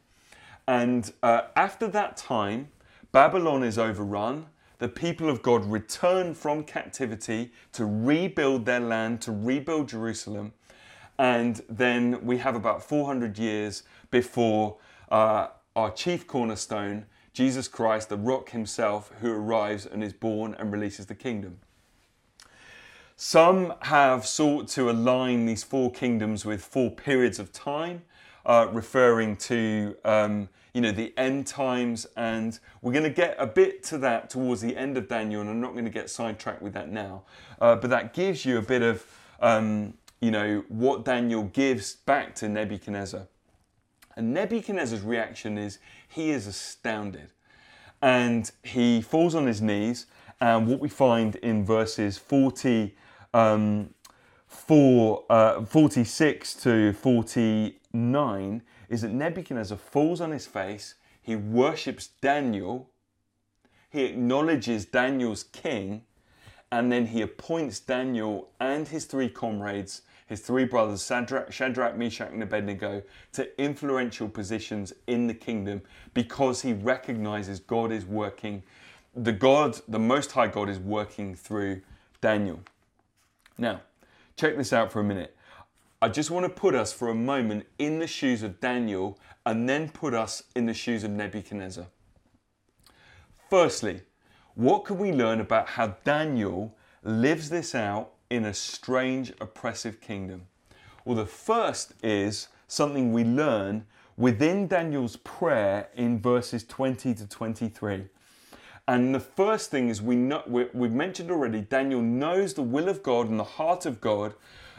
And 0.68 1.12
uh, 1.24 1.42
after 1.56 1.88
that 1.88 2.16
time, 2.16 2.68
Babylon 3.10 3.64
is 3.64 3.78
overrun 3.78 4.46
the 4.78 4.88
people 4.88 5.28
of 5.28 5.42
God 5.42 5.64
return 5.64 6.34
from 6.34 6.62
captivity 6.62 7.50
to 7.72 7.84
rebuild 7.84 8.64
their 8.64 8.78
land, 8.78 9.20
to 9.22 9.32
rebuild 9.32 9.88
Jerusalem. 9.88 10.52
And 11.18 11.60
then 11.68 12.24
we 12.24 12.38
have 12.38 12.54
about 12.54 12.84
400 12.84 13.36
years 13.38 13.82
before 14.12 14.76
uh, 15.10 15.48
our 15.74 15.90
chief 15.90 16.28
cornerstone, 16.28 17.06
Jesus 17.32 17.66
Christ, 17.66 18.08
the 18.08 18.16
rock 18.16 18.50
himself, 18.50 19.10
who 19.20 19.32
arrives 19.32 19.84
and 19.84 20.04
is 20.04 20.12
born 20.12 20.54
and 20.60 20.72
releases 20.72 21.06
the 21.06 21.16
kingdom. 21.16 21.58
Some 23.20 23.74
have 23.80 24.24
sought 24.24 24.68
to 24.68 24.88
align 24.88 25.46
these 25.46 25.64
four 25.64 25.90
kingdoms 25.90 26.44
with 26.44 26.64
four 26.64 26.88
periods 26.88 27.40
of 27.40 27.52
time, 27.52 28.02
uh, 28.46 28.68
referring 28.70 29.36
to 29.38 29.96
um, 30.04 30.48
you 30.72 30.80
know, 30.80 30.92
the 30.92 31.12
end 31.18 31.44
times, 31.44 32.06
and 32.16 32.60
we're 32.80 32.92
going 32.92 33.02
to 33.02 33.10
get 33.10 33.34
a 33.36 33.46
bit 33.48 33.82
to 33.82 33.98
that 33.98 34.30
towards 34.30 34.60
the 34.60 34.76
end 34.76 34.96
of 34.96 35.08
Daniel, 35.08 35.40
and 35.40 35.50
I'm 35.50 35.60
not 35.60 35.72
going 35.72 35.84
to 35.84 35.90
get 35.90 36.08
sidetracked 36.08 36.62
with 36.62 36.74
that 36.74 36.90
now. 36.90 37.24
Uh, 37.60 37.74
but 37.74 37.90
that 37.90 38.14
gives 38.14 38.44
you 38.44 38.56
a 38.56 38.62
bit 38.62 38.82
of, 38.82 39.04
um, 39.40 39.94
you 40.20 40.30
know, 40.30 40.62
what 40.68 41.04
Daniel 41.04 41.42
gives 41.42 41.96
back 41.96 42.36
to 42.36 42.48
Nebuchadnezzar. 42.48 43.26
And 44.14 44.32
Nebuchadnezzar's 44.32 45.02
reaction 45.02 45.58
is 45.58 45.80
he 46.08 46.30
is 46.30 46.46
astounded. 46.46 47.32
And 48.00 48.48
he 48.62 49.02
falls 49.02 49.34
on 49.34 49.48
his 49.48 49.60
knees, 49.60 50.06
and 50.40 50.68
what 50.68 50.78
we 50.78 50.88
find 50.88 51.34
in 51.34 51.64
verses 51.64 52.16
40, 52.16 52.94
um, 53.34 53.94
four, 54.46 55.24
uh, 55.30 55.64
46 55.64 56.54
to 56.54 56.92
49 56.92 58.62
is 58.88 59.02
that 59.02 59.12
Nebuchadnezzar 59.12 59.76
falls 59.78 60.20
on 60.20 60.30
his 60.30 60.46
face, 60.46 60.94
he 61.20 61.36
worships 61.36 62.08
Daniel, 62.20 62.90
he 63.90 64.04
acknowledges 64.04 64.86
Daniel's 64.86 65.44
king, 65.44 66.02
and 66.70 66.92
then 66.92 67.06
he 67.06 67.22
appoints 67.22 67.80
Daniel 67.80 68.50
and 68.60 68.88
his 68.88 69.04
three 69.04 69.28
comrades, 69.28 70.02
his 70.26 70.40
three 70.40 70.64
brothers, 70.64 71.06
Shadrach, 71.06 71.52
Shadrach, 71.52 71.96
Meshach, 71.96 72.30
and 72.30 72.42
Abednego, 72.42 73.02
to 73.32 73.62
influential 73.62 74.28
positions 74.28 74.92
in 75.06 75.26
the 75.26 75.34
kingdom 75.34 75.80
because 76.12 76.62
he 76.62 76.74
recognizes 76.74 77.60
God 77.60 77.90
is 77.90 78.04
working, 78.04 78.62
the 79.14 79.32
God, 79.32 79.80
the 79.88 79.98
Most 79.98 80.32
High 80.32 80.48
God 80.48 80.68
is 80.68 80.78
working 80.78 81.34
through 81.34 81.80
Daniel. 82.20 82.60
Now, 83.58 83.82
check 84.36 84.56
this 84.56 84.72
out 84.72 84.92
for 84.92 85.00
a 85.00 85.04
minute. 85.04 85.36
I 86.00 86.08
just 86.08 86.30
want 86.30 86.44
to 86.44 86.48
put 86.50 86.76
us 86.76 86.92
for 86.92 87.08
a 87.08 87.14
moment 87.14 87.66
in 87.78 87.98
the 87.98 88.06
shoes 88.06 88.44
of 88.44 88.60
Daniel 88.60 89.18
and 89.44 89.68
then 89.68 89.88
put 89.88 90.14
us 90.14 90.44
in 90.54 90.66
the 90.66 90.74
shoes 90.74 91.02
of 91.02 91.10
Nebuchadnezzar. 91.10 91.86
Firstly, 93.50 94.02
what 94.54 94.84
can 94.84 94.98
we 94.98 95.10
learn 95.10 95.40
about 95.40 95.70
how 95.70 95.96
Daniel 96.04 96.76
lives 97.02 97.50
this 97.50 97.74
out 97.74 98.12
in 98.30 98.44
a 98.44 98.54
strange, 98.54 99.32
oppressive 99.40 100.00
kingdom? 100.00 100.42
Well, 101.04 101.16
the 101.16 101.26
first 101.26 101.94
is 102.02 102.48
something 102.68 103.12
we 103.12 103.24
learn 103.24 103.86
within 104.16 104.68
Daniel's 104.68 105.16
prayer 105.16 105.88
in 105.96 106.20
verses 106.20 106.62
20 106.64 107.14
to 107.14 107.26
23. 107.26 108.06
And 108.88 109.14
the 109.14 109.20
first 109.20 109.70
thing 109.70 109.90
is 109.90 110.00
we 110.00 110.16
know, 110.16 110.42
we've 110.46 110.92
mentioned 110.92 111.30
already, 111.30 111.60
Daniel 111.60 112.00
knows 112.00 112.54
the 112.54 112.62
will 112.62 112.88
of 112.88 113.02
God 113.02 113.28
and 113.28 113.38
the 113.38 113.44
heart 113.44 113.84
of 113.84 114.00
God 114.00 114.32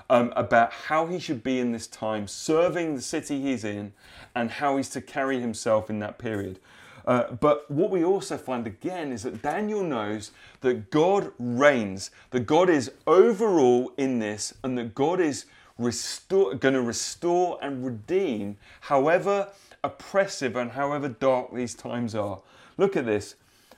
um, 0.10 0.34
about 0.36 0.74
how 0.74 1.06
he 1.06 1.19
should 1.19 1.43
be 1.43 1.60
in 1.60 1.72
this 1.72 1.86
time, 1.86 2.28
serving 2.28 2.95
the 2.95 3.04
city 3.04 3.39
he's 3.39 3.63
in, 3.63 3.93
and 4.34 4.50
how 4.50 4.78
he's 4.78 4.89
to 4.89 5.02
carry 5.02 5.39
himself 5.39 5.91
in 5.91 6.00
that 6.00 6.17
period. 6.17 6.60
Uh, 7.05 7.32
but 7.34 7.70
what 7.70 7.91
we 7.91 8.03
also 8.03 8.36
find 8.36 8.66
again 8.66 9.12
is 9.12 9.22
that 9.24 9.43
Daniel 9.43 9.84
knows 9.84 10.32
that 10.62 10.89
God 10.89 11.32
reigns, 11.38 12.10
that 12.32 12.47
God 12.47 12.68
is 12.68 12.91
overall 13.05 13.91
in 13.95 14.18
this, 14.18 14.55
and 14.64 14.76
that 14.80 14.95
God 14.95 15.20
is 15.20 15.45
restore, 15.78 16.55
going 16.55 16.74
to 16.74 16.82
restore 16.82 17.60
and 17.62 17.86
redeem 17.86 18.57
however 18.82 19.49
oppressive 19.84 20.55
and 20.55 20.72
however 20.72 21.07
dark 21.10 21.53
these 21.53 21.76
times 21.76 22.16
are. 22.16 22.39
Look 22.76 22.97
at 22.97 23.05
this. 23.05 23.36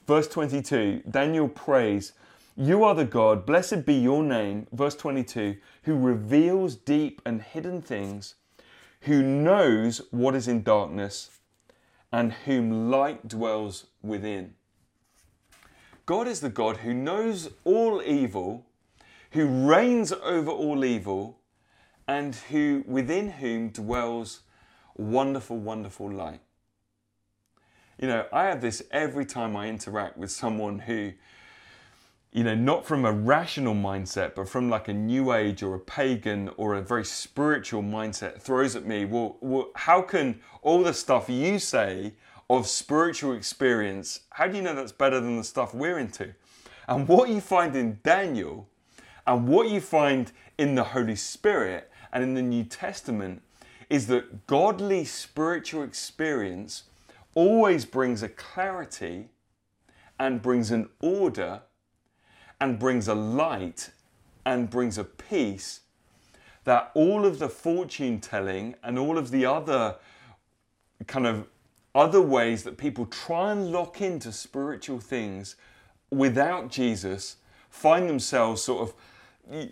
Verse 0.07 0.27
22 0.27 1.03
Daniel 1.09 1.47
prays, 1.47 2.13
You 2.55 2.83
are 2.83 2.95
the 2.95 3.05
God, 3.05 3.45
blessed 3.45 3.85
be 3.85 3.93
your 3.93 4.23
name. 4.23 4.67
Verse 4.71 4.95
22 4.95 5.57
who 5.83 5.97
reveals 5.97 6.75
deep 6.75 7.21
and 7.25 7.41
hidden 7.41 7.81
things, 7.81 8.35
who 9.01 9.23
knows 9.23 10.01
what 10.11 10.35
is 10.35 10.47
in 10.47 10.63
darkness, 10.63 11.31
and 12.11 12.33
whom 12.33 12.91
light 12.91 13.27
dwells 13.27 13.87
within. 14.01 14.53
God 16.05 16.27
is 16.27 16.41
the 16.41 16.49
God 16.49 16.77
who 16.77 16.93
knows 16.93 17.49
all 17.63 18.01
evil, 18.03 18.65
who 19.31 19.67
reigns 19.67 20.11
over 20.11 20.51
all 20.51 20.83
evil, 20.83 21.39
and 22.07 22.35
who 22.35 22.83
within 22.85 23.31
whom 23.31 23.69
dwells 23.69 24.41
wonderful, 24.97 25.57
wonderful 25.57 26.11
light. 26.11 26.41
You 28.01 28.07
know, 28.07 28.25
I 28.33 28.45
have 28.45 28.61
this 28.61 28.81
every 28.91 29.25
time 29.25 29.55
I 29.55 29.67
interact 29.67 30.17
with 30.17 30.31
someone 30.31 30.79
who 30.79 31.13
you 32.33 32.45
know, 32.45 32.55
not 32.55 32.85
from 32.85 33.03
a 33.03 33.11
rational 33.11 33.75
mindset, 33.75 34.35
but 34.35 34.47
from 34.47 34.69
like 34.69 34.87
a 34.87 34.93
new 34.93 35.33
age 35.33 35.61
or 35.63 35.75
a 35.75 35.79
pagan 35.79 36.49
or 36.55 36.75
a 36.75 36.81
very 36.81 37.03
spiritual 37.03 37.83
mindset, 37.83 38.41
throws 38.41 38.75
at 38.75 38.85
me, 38.85 39.03
well, 39.03 39.35
well 39.41 39.69
how 39.75 40.01
can 40.01 40.39
all 40.61 40.81
the 40.81 40.93
stuff 40.93 41.29
you 41.29 41.59
say 41.59 42.13
of 42.49 42.67
spiritual 42.67 43.33
experience, 43.33 44.21
how 44.31 44.47
do 44.47 44.55
you 44.55 44.63
know 44.63 44.73
that's 44.73 44.93
better 44.93 45.19
than 45.19 45.37
the 45.37 45.43
stuff 45.43 45.73
we're 45.73 45.99
into? 45.99 46.33
And 46.87 47.07
what 47.07 47.29
you 47.29 47.41
find 47.41 47.75
in 47.75 47.99
Daniel 48.01 48.67
and 49.27 49.47
what 49.47 49.69
you 49.69 49.81
find 49.81 50.31
in 50.57 50.75
the 50.75 50.83
Holy 50.85 51.17
Spirit 51.17 51.91
and 52.13 52.23
in 52.23 52.33
the 52.33 52.41
New 52.41 52.63
Testament 52.63 53.41
is 53.89 54.07
that 54.07 54.47
godly 54.47 55.03
spiritual 55.03 55.83
experience 55.83 56.83
always 57.33 57.85
brings 57.85 58.23
a 58.23 58.29
clarity 58.29 59.29
and 60.19 60.41
brings 60.41 60.71
an 60.71 60.89
order 60.99 61.61
and 62.59 62.77
brings 62.77 63.07
a 63.07 63.15
light 63.15 63.91
and 64.45 64.69
brings 64.69 64.97
a 64.97 65.03
peace 65.03 65.81
that 66.63 66.91
all 66.93 67.25
of 67.25 67.39
the 67.39 67.49
fortune 67.49 68.19
telling 68.19 68.75
and 68.83 68.99
all 68.99 69.17
of 69.17 69.31
the 69.31 69.45
other 69.45 69.95
kind 71.07 71.25
of 71.25 71.47
other 71.95 72.21
ways 72.21 72.63
that 72.63 72.77
people 72.77 73.05
try 73.07 73.51
and 73.51 73.71
lock 73.71 74.01
into 74.01 74.31
spiritual 74.31 74.99
things 74.99 75.55
without 76.09 76.69
Jesus 76.69 77.37
find 77.69 78.07
themselves 78.07 78.61
sort 78.61 78.89
of 78.89 78.93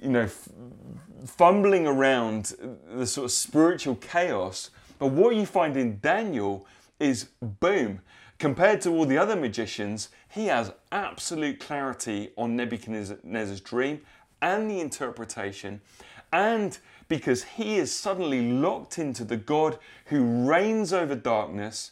you 0.01 0.10
know 0.10 0.28
fumbling 1.26 1.86
around 1.86 2.53
the 2.93 3.05
sort 3.05 3.26
of 3.26 3.32
spiritual 3.32 3.95
chaos. 3.95 4.72
But 4.97 5.07
what 5.07 5.36
you 5.36 5.45
find 5.45 5.78
in 5.78 5.99
Daniel 6.01 6.66
is 7.00 7.30
boom 7.41 8.02
compared 8.38 8.82
to 8.82 8.89
all 8.89 9.06
the 9.06 9.18
other 9.18 9.36
magicians 9.36 10.10
he 10.30 10.45
has 10.45 10.72
absolute 10.91 11.60
clarity 11.60 12.32
on 12.38 12.56
Nebuchadnezzar's 12.56 13.62
dream 13.62 14.02
and 14.41 14.70
the 14.70 14.80
interpretation, 14.80 15.82
and 16.32 16.78
because 17.08 17.43
he 17.43 17.78
is 17.78 17.93
suddenly 17.93 18.52
locked 18.52 18.97
into 18.97 19.26
the 19.26 19.36
God 19.36 19.78
who 20.06 20.47
reigns 20.47 20.93
over 20.93 21.16
darkness, 21.16 21.91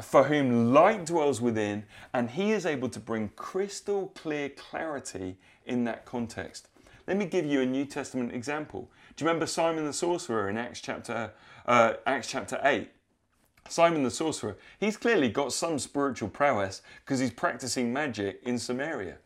for 0.00 0.24
whom 0.24 0.72
light 0.72 1.04
dwells 1.04 1.40
within, 1.40 1.84
and 2.12 2.30
he 2.30 2.52
is 2.52 2.64
able 2.64 2.88
to 2.88 2.98
bring 2.98 3.30
crystal 3.36 4.12
clear 4.14 4.48
clarity 4.48 5.36
in 5.66 5.84
that 5.84 6.04
context. 6.04 6.68
Let 7.06 7.16
me 7.16 7.26
give 7.26 7.44
you 7.44 7.60
a 7.60 7.66
New 7.66 7.84
Testament 7.84 8.32
example. 8.32 8.88
Do 9.14 9.24
you 9.24 9.28
remember 9.28 9.46
Simon 9.46 9.84
the 9.84 9.92
sorcerer 9.92 10.48
in 10.48 10.56
Acts 10.56 10.80
chapter 10.80 11.32
uh, 11.66 11.94
Acts 12.06 12.28
chapter 12.28 12.58
eight? 12.64 12.90
Simon 13.68 14.02
the 14.02 14.10
sorcerer, 14.10 14.56
he's 14.78 14.96
clearly 14.96 15.28
got 15.28 15.52
some 15.52 15.78
spiritual 15.78 16.28
prowess 16.28 16.82
because 17.04 17.20
he's 17.20 17.30
practicing 17.30 17.92
magic 17.92 18.40
in 18.44 18.58
Samaria. 18.58 19.16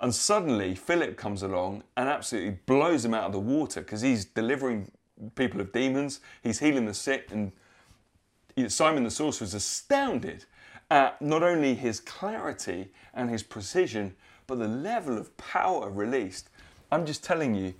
And 0.00 0.14
suddenly 0.14 0.74
Philip 0.74 1.16
comes 1.16 1.42
along 1.42 1.82
and 1.96 2.08
absolutely 2.08 2.58
blows 2.66 3.04
him 3.04 3.14
out 3.14 3.24
of 3.24 3.32
the 3.32 3.40
water 3.40 3.80
because 3.80 4.00
he's 4.00 4.24
delivering 4.24 4.90
people 5.34 5.60
of 5.60 5.72
demons, 5.72 6.20
he's 6.42 6.58
healing 6.58 6.86
the 6.86 6.94
sick, 6.94 7.30
and 7.30 7.52
Simon 8.68 9.04
the 9.04 9.10
sorcerer 9.10 9.44
is 9.44 9.54
astounded 9.54 10.44
at 10.90 11.20
not 11.20 11.42
only 11.42 11.74
his 11.74 12.00
clarity 12.00 12.92
and 13.14 13.30
his 13.30 13.42
precision, 13.42 14.14
but 14.46 14.58
the 14.58 14.68
level 14.68 15.16
of 15.16 15.36
power 15.36 15.90
released. 15.90 16.50
I'm 16.92 17.06
just 17.06 17.24
telling 17.24 17.54
you, 17.54 17.74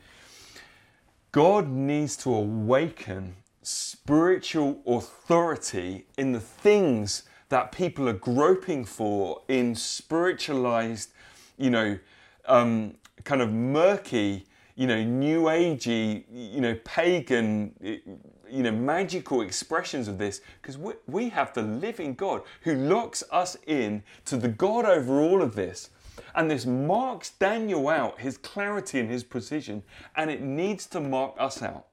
God 1.30 1.68
needs 1.68 2.16
to 2.18 2.34
awaken 2.34 3.36
spiritual 3.64 4.82
authority 4.86 6.06
in 6.18 6.32
the 6.32 6.40
things 6.40 7.22
that 7.48 7.72
people 7.72 8.08
are 8.08 8.12
groping 8.12 8.84
for 8.84 9.42
in 9.48 9.74
spiritualized, 9.74 11.10
you 11.56 11.70
know, 11.70 11.98
um, 12.46 12.94
kind 13.24 13.40
of 13.40 13.52
murky, 13.52 14.46
you 14.76 14.86
know, 14.86 15.02
new 15.02 15.44
agey, 15.44 16.24
you 16.30 16.60
know, 16.60 16.76
pagan, 16.84 17.72
you 17.80 18.62
know, 18.62 18.72
magical 18.72 19.40
expressions 19.40 20.08
of 20.08 20.18
this, 20.18 20.40
because 20.60 20.76
we, 20.76 20.92
we 21.06 21.28
have 21.28 21.54
the 21.54 21.62
living 21.62 22.14
God 22.14 22.42
who 22.62 22.74
locks 22.74 23.22
us 23.30 23.56
in 23.66 24.02
to 24.26 24.36
the 24.36 24.48
God 24.48 24.84
over 24.84 25.20
all 25.20 25.42
of 25.42 25.54
this. 25.54 25.90
And 26.34 26.50
this 26.50 26.66
marks 26.66 27.30
Daniel 27.30 27.88
out, 27.88 28.20
his 28.20 28.36
clarity 28.36 29.00
and 29.00 29.08
his 29.08 29.24
precision, 29.24 29.82
and 30.16 30.30
it 30.30 30.42
needs 30.42 30.86
to 30.86 31.00
mark 31.00 31.34
us 31.38 31.62
out. 31.62 31.86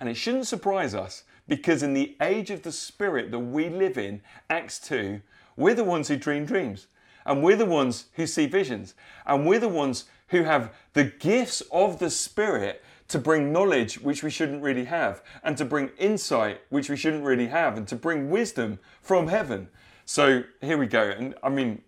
And 0.00 0.08
it 0.08 0.14
shouldn't 0.14 0.46
surprise 0.46 0.94
us 0.94 1.24
because 1.46 1.82
in 1.82 1.94
the 1.94 2.16
age 2.20 2.50
of 2.50 2.62
the 2.62 2.72
Spirit 2.72 3.30
that 3.30 3.38
we 3.38 3.68
live 3.68 3.98
in, 3.98 4.22
Acts 4.48 4.78
2, 4.80 5.20
we're 5.56 5.74
the 5.74 5.84
ones 5.84 6.08
who 6.08 6.16
dream 6.16 6.46
dreams. 6.46 6.86
And 7.26 7.42
we're 7.42 7.56
the 7.56 7.66
ones 7.66 8.06
who 8.14 8.26
see 8.26 8.46
visions. 8.46 8.94
And 9.26 9.46
we're 9.46 9.60
the 9.60 9.68
ones 9.68 10.06
who 10.28 10.44
have 10.44 10.74
the 10.94 11.04
gifts 11.04 11.60
of 11.70 11.98
the 11.98 12.10
Spirit 12.10 12.82
to 13.08 13.18
bring 13.18 13.52
knowledge 13.52 14.00
which 14.00 14.22
we 14.22 14.30
shouldn't 14.30 14.62
really 14.62 14.84
have, 14.84 15.20
and 15.42 15.56
to 15.56 15.64
bring 15.64 15.90
insight 15.98 16.60
which 16.70 16.88
we 16.88 16.96
shouldn't 16.96 17.24
really 17.24 17.48
have, 17.48 17.76
and 17.76 17.86
to 17.88 17.96
bring 17.96 18.30
wisdom 18.30 18.78
from 19.02 19.26
heaven. 19.26 19.68
So 20.04 20.44
here 20.60 20.78
we 20.78 20.86
go. 20.86 21.10
And 21.10 21.34
I 21.42 21.48
mean, 21.48 21.82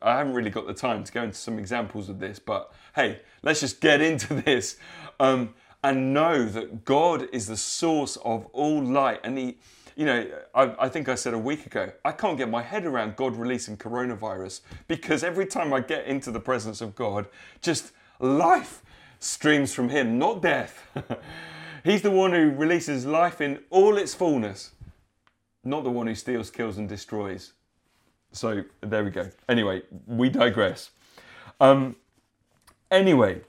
I 0.00 0.16
haven't 0.16 0.34
really 0.34 0.50
got 0.50 0.68
the 0.68 0.74
time 0.74 1.02
to 1.02 1.12
go 1.12 1.24
into 1.24 1.36
some 1.36 1.58
examples 1.58 2.08
of 2.08 2.20
this, 2.20 2.38
but 2.38 2.72
hey, 2.94 3.20
let's 3.42 3.60
just 3.60 3.80
get 3.80 4.00
into 4.00 4.34
this. 4.42 4.76
Um, 5.18 5.54
and 5.82 6.12
know 6.12 6.44
that 6.44 6.84
God 6.84 7.28
is 7.32 7.46
the 7.46 7.56
source 7.56 8.16
of 8.24 8.46
all 8.46 8.82
light. 8.82 9.20
And 9.22 9.38
He, 9.38 9.58
you 9.96 10.06
know, 10.06 10.26
I, 10.54 10.74
I, 10.78 10.88
think 10.88 11.08
I 11.08 11.14
said 11.14 11.34
a 11.34 11.38
week 11.38 11.66
ago, 11.66 11.92
I 12.04 12.12
can't 12.12 12.36
get 12.36 12.48
my 12.48 12.62
head 12.62 12.84
around 12.84 13.16
God 13.16 13.36
releasing 13.36 13.76
coronavirus 13.76 14.60
because 14.86 15.22
every 15.22 15.46
time 15.46 15.72
I 15.72 15.80
get 15.80 16.06
into 16.06 16.30
the 16.30 16.40
presence 16.40 16.80
of 16.80 16.94
God, 16.94 17.26
just 17.60 17.92
life 18.20 18.82
streams 19.20 19.74
from 19.74 19.88
Him, 19.88 20.18
not 20.18 20.42
death. 20.42 20.86
He's 21.84 22.02
the 22.02 22.10
one 22.10 22.32
who 22.32 22.50
releases 22.50 23.06
life 23.06 23.40
in 23.40 23.60
all 23.70 23.96
its 23.96 24.14
fullness, 24.14 24.72
not 25.64 25.84
the 25.84 25.90
one 25.90 26.06
who 26.06 26.14
steals, 26.14 26.50
kills, 26.50 26.78
and 26.78 26.88
destroys. 26.88 27.52
So 28.32 28.64
there 28.80 29.04
we 29.04 29.10
go. 29.10 29.30
Anyway, 29.48 29.82
we 30.06 30.28
digress. 30.28 30.90
Um, 31.60 31.96
anyway, 32.90 33.40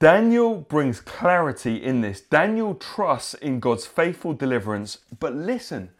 Daniel 0.00 0.54
brings 0.54 1.00
clarity 1.00 1.82
in 1.82 2.02
this. 2.02 2.20
Daniel 2.20 2.76
trusts 2.76 3.34
in 3.34 3.58
God's 3.58 3.84
faithful 3.84 4.32
deliverance. 4.32 4.98
But 5.18 5.34
listen, 5.34 5.90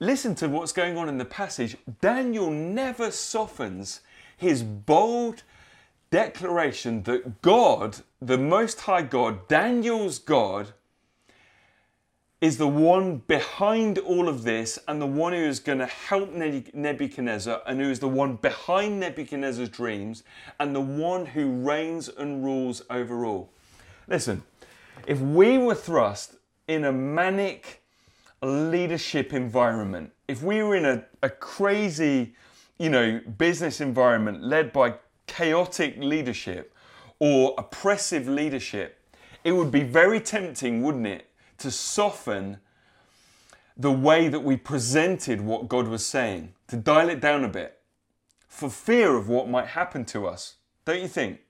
listen 0.00 0.34
to 0.36 0.48
what's 0.48 0.72
going 0.72 0.98
on 0.98 1.08
in 1.08 1.18
the 1.18 1.24
passage. 1.24 1.76
Daniel 2.00 2.50
never 2.50 3.12
softens 3.12 4.00
his 4.36 4.64
bold 4.64 5.44
declaration 6.10 7.04
that 7.04 7.42
God, 7.42 7.98
the 8.20 8.38
Most 8.38 8.80
High 8.80 9.02
God, 9.02 9.46
Daniel's 9.46 10.18
God, 10.18 10.72
is 12.42 12.58
the 12.58 12.66
one 12.66 13.18
behind 13.28 13.98
all 13.98 14.28
of 14.28 14.42
this 14.42 14.76
and 14.88 15.00
the 15.00 15.06
one 15.06 15.32
who 15.32 15.38
is 15.38 15.60
going 15.60 15.78
to 15.78 15.86
help 15.86 16.28
Nebuchadnezzar 16.32 17.62
and 17.68 17.80
who 17.80 17.88
is 17.88 18.00
the 18.00 18.08
one 18.08 18.34
behind 18.34 18.98
Nebuchadnezzar's 18.98 19.68
dreams 19.68 20.24
and 20.58 20.74
the 20.74 20.80
one 20.80 21.24
who 21.24 21.52
reigns 21.52 22.08
and 22.08 22.44
rules 22.44 22.82
over 22.90 23.24
all. 23.24 23.48
Listen, 24.08 24.42
if 25.06 25.20
we 25.20 25.56
were 25.56 25.76
thrust 25.76 26.34
in 26.66 26.84
a 26.84 26.92
manic 26.92 27.80
leadership 28.42 29.32
environment, 29.32 30.10
if 30.26 30.42
we 30.42 30.64
were 30.64 30.74
in 30.74 30.84
a, 30.84 31.04
a 31.22 31.30
crazy, 31.30 32.34
you 32.76 32.90
know, 32.90 33.20
business 33.38 33.80
environment 33.80 34.42
led 34.42 34.72
by 34.72 34.94
chaotic 35.28 35.94
leadership 35.98 36.74
or 37.20 37.54
oppressive 37.56 38.26
leadership, 38.26 38.98
it 39.44 39.52
would 39.52 39.70
be 39.70 39.84
very 39.84 40.18
tempting, 40.18 40.82
wouldn't 40.82 41.06
it, 41.06 41.28
to 41.62 41.70
soften 41.70 42.58
the 43.76 43.92
way 43.92 44.28
that 44.28 44.40
we 44.40 44.56
presented 44.56 45.40
what 45.40 45.68
God 45.68 45.88
was 45.88 46.04
saying, 46.04 46.52
to 46.68 46.76
dial 46.76 47.08
it 47.08 47.20
down 47.20 47.44
a 47.44 47.48
bit, 47.48 47.80
for 48.46 48.68
fear 48.68 49.16
of 49.16 49.28
what 49.28 49.48
might 49.48 49.68
happen 49.68 50.04
to 50.06 50.26
us. 50.26 50.56
Don't 50.84 51.00
you 51.00 51.08
think? 51.08 51.40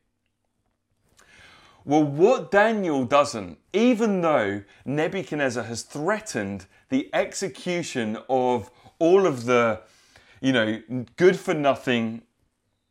Well, 1.84 2.04
what 2.04 2.52
Daniel 2.52 3.04
doesn't, 3.04 3.58
even 3.72 4.20
though 4.20 4.62
Nebuchadnezzar 4.84 5.64
has 5.64 5.82
threatened 5.82 6.66
the 6.90 7.10
execution 7.12 8.18
of 8.28 8.70
all 9.00 9.26
of 9.26 9.46
the, 9.46 9.80
you 10.40 10.52
know, 10.52 10.80
good 11.16 11.36
for 11.36 11.54
nothing 11.54 12.22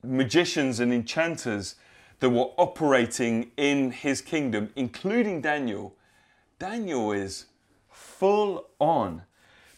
magicians 0.04 0.80
and 0.80 0.92
enchanters 0.92 1.76
that 2.20 2.32
were 2.32 2.50
operating 2.58 3.52
in 3.56 3.92
his 3.92 4.20
kingdom, 4.22 4.72
including 4.76 5.40
Daniel, 5.40 5.96
Daniel 6.62 7.12
is 7.12 7.46
full 7.90 8.68
on. 8.78 9.24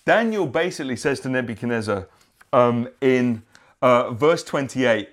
Daniel 0.04 0.46
basically 0.46 0.98
says 0.98 1.22
to 1.22 1.30
Nebuchadnezzar 1.30 2.10
um, 2.52 2.90
in 3.00 3.44
uh, 3.82 4.12
verse 4.12 4.44
28 4.44 5.08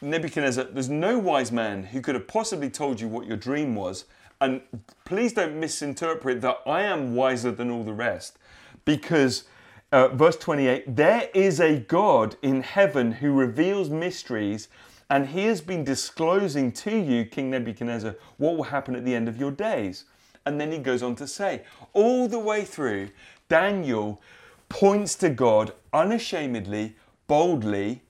Nebuchadnezzar, 0.00 0.62
there's 0.70 0.88
no 0.88 1.18
wise 1.18 1.50
man 1.50 1.86
who 1.86 2.00
could 2.00 2.14
have 2.14 2.28
possibly 2.28 2.70
told 2.70 3.00
you 3.00 3.08
what 3.08 3.26
your 3.26 3.36
dream 3.36 3.74
was. 3.74 4.04
And 4.40 4.60
please 5.04 5.32
don't 5.32 5.58
misinterpret 5.58 6.40
that 6.42 6.58
I 6.64 6.82
am 6.82 7.16
wiser 7.16 7.50
than 7.50 7.68
all 7.68 7.82
the 7.82 7.92
rest. 7.92 8.38
Because, 8.84 9.42
uh, 9.90 10.08
verse 10.08 10.36
28, 10.36 10.94
there 10.94 11.30
is 11.34 11.58
a 11.58 11.80
God 11.80 12.36
in 12.42 12.62
heaven 12.62 13.10
who 13.10 13.32
reveals 13.32 13.90
mysteries 13.90 14.68
And 15.10 15.28
he 15.28 15.46
has 15.46 15.60
been 15.60 15.82
disclosing 15.82 16.70
to 16.72 16.96
you, 16.96 17.24
King 17.24 17.50
Nebuchadnezzar, 17.50 18.14
what 18.36 18.56
will 18.56 18.64
happen 18.64 18.94
at 18.94 19.04
the 19.04 19.14
end 19.14 19.28
of 19.28 19.36
your 19.36 19.50
days. 19.50 20.04
And 20.46 20.60
then 20.60 20.72
he 20.72 20.78
goes 20.78 21.02
on 21.02 21.16
to 21.16 21.26
say, 21.26 21.62
all 21.92 22.28
the 22.28 22.38
way 22.38 22.64
through, 22.64 23.10
Daniel 23.48 24.22
points 24.68 25.16
to 25.16 25.28
God 25.28 25.72
unashamedly, 25.92 26.94
boldly, 27.26 28.02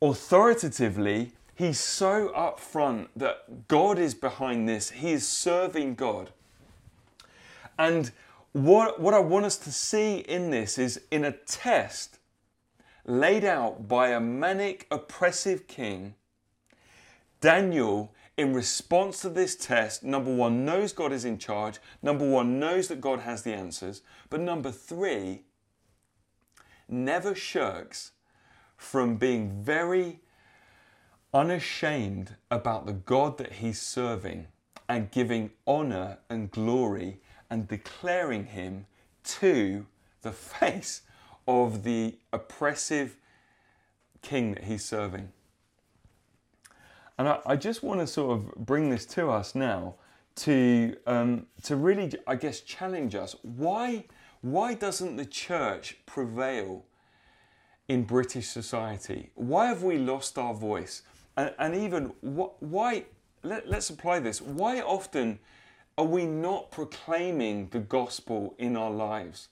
authoritatively. 0.00 1.32
He's 1.54 1.80
so 1.80 2.32
upfront 2.36 3.08
that 3.16 3.66
God 3.68 3.98
is 3.98 4.14
behind 4.14 4.68
this. 4.68 4.90
He 4.90 5.12
is 5.12 5.26
serving 5.26 5.94
God. 5.94 6.30
And 7.78 8.10
what, 8.52 9.00
what 9.00 9.14
I 9.14 9.18
want 9.18 9.46
us 9.46 9.56
to 9.58 9.72
see 9.72 10.18
in 10.18 10.50
this 10.50 10.78
is 10.78 11.00
in 11.10 11.24
a 11.24 11.32
test 11.32 12.18
laid 13.06 13.44
out 13.44 13.88
by 13.88 14.08
a 14.08 14.20
manic, 14.20 14.86
oppressive 14.90 15.66
king, 15.66 16.14
Daniel, 17.40 18.13
in 18.36 18.52
response 18.52 19.20
to 19.20 19.28
this 19.28 19.54
test, 19.54 20.02
number 20.02 20.34
one, 20.34 20.64
knows 20.64 20.92
God 20.92 21.12
is 21.12 21.24
in 21.24 21.38
charge. 21.38 21.78
Number 22.02 22.28
one, 22.28 22.58
knows 22.58 22.88
that 22.88 23.00
God 23.00 23.20
has 23.20 23.42
the 23.42 23.52
answers. 23.52 24.02
But 24.28 24.40
number 24.40 24.72
three, 24.72 25.42
never 26.88 27.34
shirks 27.34 28.12
from 28.76 29.16
being 29.16 29.62
very 29.62 30.20
unashamed 31.32 32.34
about 32.50 32.86
the 32.86 32.92
God 32.92 33.38
that 33.38 33.52
he's 33.54 33.80
serving 33.80 34.48
and 34.88 35.10
giving 35.10 35.50
honor 35.66 36.18
and 36.28 36.50
glory 36.50 37.18
and 37.50 37.68
declaring 37.68 38.46
him 38.46 38.86
to 39.24 39.86
the 40.22 40.32
face 40.32 41.02
of 41.46 41.84
the 41.84 42.16
oppressive 42.32 43.16
king 44.22 44.54
that 44.54 44.64
he's 44.64 44.84
serving. 44.84 45.30
And 47.18 47.28
I, 47.28 47.38
I 47.46 47.56
just 47.56 47.82
want 47.82 48.00
to 48.00 48.06
sort 48.06 48.38
of 48.38 48.54
bring 48.56 48.90
this 48.90 49.06
to 49.06 49.30
us 49.30 49.54
now 49.54 49.94
to, 50.36 50.96
um, 51.06 51.46
to 51.62 51.76
really, 51.76 52.12
I 52.26 52.34
guess, 52.34 52.60
challenge 52.60 53.14
us. 53.14 53.36
Why, 53.42 54.04
why 54.40 54.74
doesn't 54.74 55.16
the 55.16 55.24
church 55.24 55.98
prevail 56.06 56.84
in 57.88 58.02
British 58.02 58.48
society? 58.48 59.30
Why 59.34 59.66
have 59.66 59.82
we 59.82 59.98
lost 59.98 60.38
our 60.38 60.54
voice? 60.54 61.02
And, 61.36 61.54
and 61.58 61.74
even 61.74 62.06
wh- 62.22 62.60
why, 62.62 63.04
let, 63.42 63.68
let's 63.68 63.90
apply 63.90 64.20
this. 64.20 64.40
Why 64.40 64.80
often 64.80 65.38
are 65.96 66.04
we 66.04 66.26
not 66.26 66.72
proclaiming 66.72 67.68
the 67.70 67.78
gospel 67.78 68.54
in 68.58 68.76
our 68.76 68.90
lives? 68.90 69.48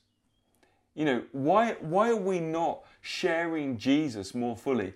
You 0.95 1.05
know, 1.05 1.23
why, 1.33 1.77
why 1.81 2.11
are 2.11 2.17
we 2.17 2.41
not 2.41 2.85
sharing 3.03 3.77
Jesus 3.77 4.35
more 4.35 4.57
fully? 4.57 4.95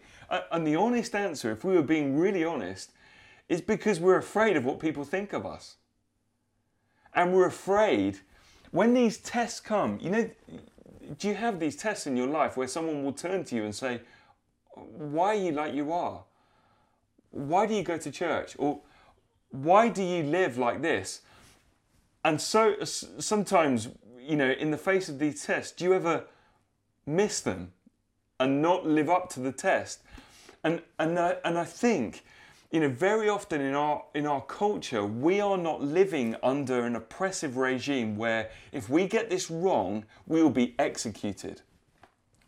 And 0.51 0.67
the 0.67 0.77
honest 0.77 1.15
answer, 1.15 1.53
if 1.53 1.65
we 1.65 1.75
were 1.75 1.83
being 1.83 2.17
really 2.17 2.45
honest, 2.45 2.93
is 3.49 3.61
because 3.61 4.01
we're 4.01 4.17
afraid 4.17 4.57
of 4.57 4.65
what 4.65 4.81
people 4.81 5.05
think 5.05 5.33
of 5.33 5.45
us. 5.45 5.77
And 7.15 7.35
we're 7.35 7.47
afraid 7.47 8.21
when 8.71 8.95
these 8.95 9.19
tests 9.19 9.61
come, 9.61 9.99
you 10.01 10.11
know, 10.11 10.31
do 11.19 11.29
you 11.29 11.35
have 11.35 11.61
these 11.61 11.77
tests 11.77 12.07
in 12.07 12.17
your 12.17 12.27
life 12.27 12.57
where 12.57 12.67
someone 12.67 13.05
will 13.05 13.13
turn 13.13 13.45
to 13.45 13.55
you 13.55 13.65
and 13.65 13.75
say, 13.75 14.01
Why 14.75 15.29
are 15.29 15.35
you 15.35 15.53
like 15.53 15.75
you 15.75 15.93
are? 15.93 16.25
Why 17.31 17.67
do 17.67 17.75
you 17.75 17.83
go 17.83 17.97
to 17.99 18.11
church? 18.11 18.57
Or 18.59 18.81
why 19.51 19.89
do 19.89 20.03
you 20.03 20.25
live 20.25 20.59
like 20.59 20.83
this? 20.83 21.21
And 22.25 22.41
so 22.41 22.75
sometimes 22.83 23.89
you 24.27 24.37
know, 24.37 24.51
in 24.51 24.71
the 24.71 24.79
face 24.79 25.09
of 25.09 25.19
these 25.19 25.45
tests, 25.45 25.73
do 25.73 25.85
you 25.85 25.95
ever 25.95 26.25
miss 27.07 27.41
them 27.41 27.73
and 28.39 28.61
not 28.63 28.87
live 28.87 29.09
up 29.09 29.29
to 29.31 29.41
the 29.41 29.53
test? 29.53 30.01
And 30.65 30.83
and 30.99 31.19
I, 31.19 31.37
and 31.45 31.59
I 31.59 31.65
think, 31.65 32.25
you 32.71 32.81
know, 32.81 32.89
very 32.89 33.29
often 33.29 33.61
in 33.61 33.75
our 33.75 34.05
in 34.15 34.27
our 34.27 34.41
culture, 34.43 35.05
we 35.05 35.41
are 35.41 35.59
not 35.59 35.83
living 35.83 36.37
under 36.43 36.85
an 36.85 36.97
oppressive 36.97 37.57
regime 37.57 38.17
where 38.17 38.51
if 38.73 38.89
we 38.89 39.07
get 39.07 39.31
this 39.31 39.51
wrong, 39.51 40.05
we 40.27 40.43
will 40.43 40.51
be 40.51 40.75
executed. 40.79 41.63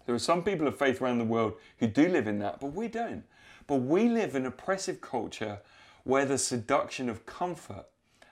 There 0.07 0.14
are 0.14 0.18
some 0.18 0.43
people 0.43 0.66
of 0.66 0.78
faith 0.78 1.03
around 1.03 1.18
the 1.18 1.24
world 1.24 1.55
who 1.78 1.86
do 1.86 2.09
live 2.09 2.26
in 2.26 2.39
that, 2.39 2.61
but 2.61 2.72
we 2.72 2.89
don't. 2.89 3.24
But 3.66 3.82
we 3.82 4.09
live 4.09 4.34
in 4.34 4.47
oppressive 4.47 5.03
culture 5.03 5.59
where 6.05 6.24
the 6.24 6.39
seduction 6.39 7.11
of 7.11 7.26
comfort 7.26 7.84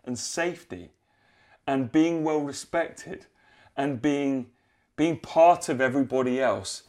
and 0.07 0.19
safety 0.19 0.93
and 1.67 1.93
being 1.93 2.25
well 2.25 2.41
respected 2.41 3.27
and 3.77 4.01
being, 4.01 4.47
being 4.97 5.19
part 5.19 5.69
of 5.69 5.83
everybody 5.83 6.41
else 6.41 6.85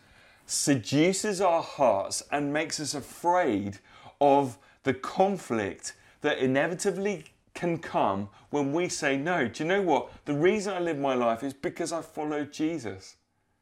seduces 0.48 1.42
our 1.42 1.62
hearts 1.62 2.24
and 2.32 2.52
makes 2.52 2.80
us 2.80 2.96
afraid 2.96 3.78
of 4.20 4.58
the 4.84 4.94
conflict 4.94 5.94
that 6.22 6.40
inevitably 6.40 7.26
can 7.54 7.78
come 7.78 8.30
when 8.50 8.72
we 8.72 8.88
say, 8.88 9.18
No, 9.18 9.48
do 9.48 9.64
you 9.64 9.68
know 9.68 9.82
what? 9.82 10.10
The 10.26 10.34
reason 10.34 10.74
I 10.74 10.80
live 10.80 10.98
my 10.98 11.14
life 11.14 11.44
is 11.44 11.54
because 11.54 11.92
I 11.92 12.02
follow 12.02 12.46
Jesus. 12.46 13.18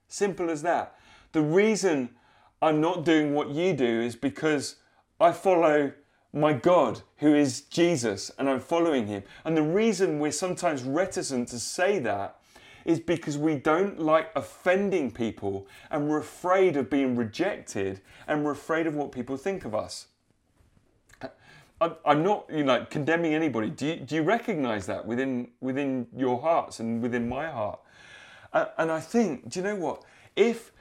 Simple 0.07 0.49
as 0.49 0.61
that. 0.61 0.95
The 1.31 1.41
reason 1.41 2.09
I'm 2.61 2.79
not 2.79 3.03
doing 3.03 3.33
what 3.33 3.49
you 3.49 3.73
do 3.73 4.01
is 4.01 4.15
because 4.15 4.75
I 5.19 5.31
follow 5.31 5.91
my 6.31 6.53
God, 6.53 7.01
who 7.17 7.33
is 7.33 7.61
Jesus, 7.61 8.29
and 8.37 8.49
I'm 8.49 8.59
following 8.59 9.07
him. 9.07 9.23
And 9.45 9.55
the 9.55 9.63
reason 9.63 10.19
we're 10.19 10.31
sometimes 10.31 10.83
reticent 10.83 11.47
to 11.49 11.59
say 11.59 11.97
that 11.99 12.37
is 12.85 12.99
because 12.99 13.37
we 13.37 13.55
don't 13.55 13.99
like 13.99 14.31
offending 14.35 15.11
people 15.11 15.67
and 15.89 16.07
we're 16.07 16.19
afraid 16.19 16.77
of 16.77 16.89
being 16.89 17.15
rejected 17.15 17.99
and 18.27 18.45
we're 18.45 18.51
afraid 18.51 18.85
of 18.85 18.95
what 18.95 19.11
people 19.11 19.35
think 19.35 19.65
of 19.65 19.73
us. 19.73 20.07
I'm 21.81 22.23
not 22.23 22.45
you 22.49 22.63
know, 22.63 22.85
condemning 22.89 23.33
anybody. 23.33 23.69
Do 23.69 23.87
you, 23.87 23.95
do 23.97 24.15
you 24.15 24.23
recognize 24.23 24.85
that 24.85 25.05
within, 25.05 25.49
within 25.59 26.07
your 26.15 26.39
hearts 26.39 26.79
and 26.79 27.01
within 27.01 27.27
my 27.27 27.47
heart? 27.47 27.79
and 28.77 28.89
I 28.89 29.01
think, 29.01 29.49
do 29.49 29.59
you 29.59 29.65
know 29.65 29.75
what? 29.75 30.03
If, 30.35 30.71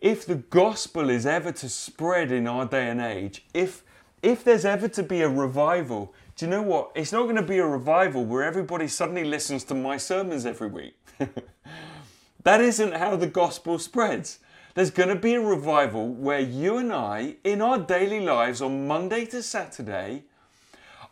if 0.00 0.26
the 0.26 0.34
gospel 0.34 1.10
is 1.10 1.26
ever 1.26 1.52
to 1.52 1.68
spread 1.68 2.32
in 2.32 2.48
our 2.48 2.66
day 2.66 2.88
and 2.88 3.00
age, 3.00 3.44
if, 3.54 3.84
if 4.20 4.42
there's 4.42 4.64
ever 4.64 4.88
to 4.88 5.02
be 5.04 5.22
a 5.22 5.28
revival, 5.28 6.12
do 6.36 6.46
you 6.46 6.50
know 6.50 6.62
what? 6.62 6.90
It's 6.96 7.12
not 7.12 7.22
going 7.24 7.36
to 7.36 7.42
be 7.42 7.58
a 7.58 7.66
revival 7.66 8.24
where 8.24 8.42
everybody 8.42 8.88
suddenly 8.88 9.22
listens 9.22 9.62
to 9.64 9.74
my 9.74 9.96
sermons 9.96 10.44
every 10.44 10.66
week. 10.68 10.96
that 12.44 12.60
isn't 12.60 12.94
how 12.94 13.16
the 13.16 13.26
gospel 13.26 13.78
spreads. 13.78 14.38
There's 14.74 14.90
going 14.90 15.08
to 15.08 15.14
be 15.14 15.34
a 15.34 15.40
revival 15.40 16.08
where 16.08 16.40
you 16.40 16.78
and 16.78 16.92
I, 16.92 17.36
in 17.44 17.62
our 17.62 17.78
daily 17.78 18.20
lives 18.20 18.60
on 18.60 18.88
Monday 18.88 19.24
to 19.26 19.42
Saturday, 19.42 20.24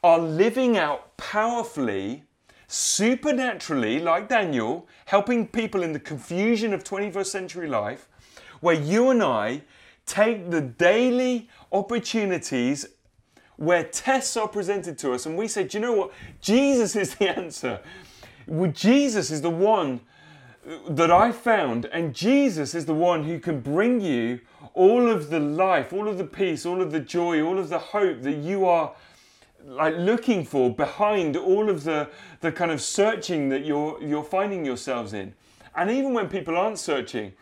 are 0.02 0.18
living 0.18 0.76
out 0.76 1.16
powerfully, 1.16 2.24
supernaturally, 2.66 4.00
like 4.00 4.28
Daniel, 4.28 4.88
helping 5.04 5.46
people 5.46 5.82
in 5.82 5.92
the 5.92 6.00
confusion 6.00 6.72
of 6.72 6.82
21st 6.82 7.26
century 7.26 7.68
life, 7.68 8.08
where 8.60 8.74
you 8.74 9.10
and 9.10 9.22
I 9.22 9.62
take 10.06 10.50
the 10.50 10.60
daily 10.60 11.48
opportunities 11.70 12.86
where 13.56 13.84
tests 13.84 14.36
are 14.36 14.48
presented 14.48 14.98
to 14.98 15.12
us 15.12 15.26
and 15.26 15.36
we 15.36 15.46
say, 15.46 15.62
Do 15.62 15.78
you 15.78 15.82
know 15.82 15.92
what? 15.92 16.12
Jesus 16.40 16.96
is 16.96 17.14
the 17.14 17.28
answer. 17.38 17.80
Jesus 18.72 19.30
is 19.30 19.42
the 19.42 19.50
one 19.50 20.00
that 20.88 21.10
I 21.10 21.32
found, 21.32 21.86
and 21.86 22.14
Jesus 22.14 22.74
is 22.74 22.86
the 22.86 22.94
one 22.94 23.24
who 23.24 23.38
can 23.40 23.60
bring 23.60 24.00
you 24.00 24.40
all 24.74 25.10
of 25.10 25.28
the 25.28 25.40
life, 25.40 25.92
all 25.92 26.08
of 26.08 26.18
the 26.18 26.24
peace, 26.24 26.64
all 26.64 26.80
of 26.80 26.92
the 26.92 27.00
joy, 27.00 27.42
all 27.42 27.58
of 27.58 27.68
the 27.68 27.78
hope 27.78 28.22
that 28.22 28.36
you 28.36 28.66
are 28.66 28.94
like 29.64 29.94
looking 29.96 30.44
for 30.44 30.74
behind 30.74 31.36
all 31.36 31.68
of 31.68 31.84
the, 31.84 32.08
the 32.40 32.50
kind 32.50 32.70
of 32.70 32.80
searching 32.80 33.48
that 33.48 33.64
you're 33.64 34.02
you're 34.02 34.24
finding 34.24 34.64
yourselves 34.64 35.12
in. 35.12 35.34
And 35.74 35.90
even 35.90 36.14
when 36.14 36.28
people 36.28 36.56
aren't 36.56 36.78
searching, 36.78 37.32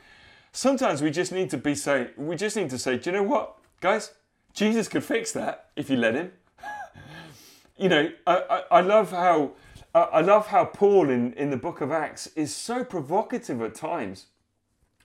sometimes 0.53 1.03
we 1.03 1.11
just 1.11 1.33
need 1.33 1.51
to 1.51 1.59
be 1.59 1.75
say 1.75 2.11
we 2.17 2.37
just 2.37 2.57
need 2.57 2.71
to 2.71 2.79
say, 2.79 2.99
do 2.99 3.11
you 3.11 3.17
know 3.17 3.23
what, 3.23 3.57
guys? 3.81 4.13
Jesus 4.53 4.89
could 4.89 5.05
fix 5.05 5.33
that 5.33 5.71
if 5.77 5.89
you 5.89 5.97
let 5.97 6.15
him. 6.15 6.33
you 7.77 7.89
know, 7.89 8.11
I, 8.27 8.37
I, 8.37 8.79
I 8.79 8.81
love 8.81 9.11
how 9.11 9.53
I 9.95 10.21
love 10.21 10.49
how 10.49 10.67
Paul 10.67 11.11
in, 11.11 11.33
in 11.33 11.51
the 11.51 11.57
book 11.57 11.81
of 11.81 11.91
Acts 11.91 12.29
is 12.37 12.55
so 12.55 12.85
provocative 12.85 13.61
at 13.61 13.75
times. 13.75 14.27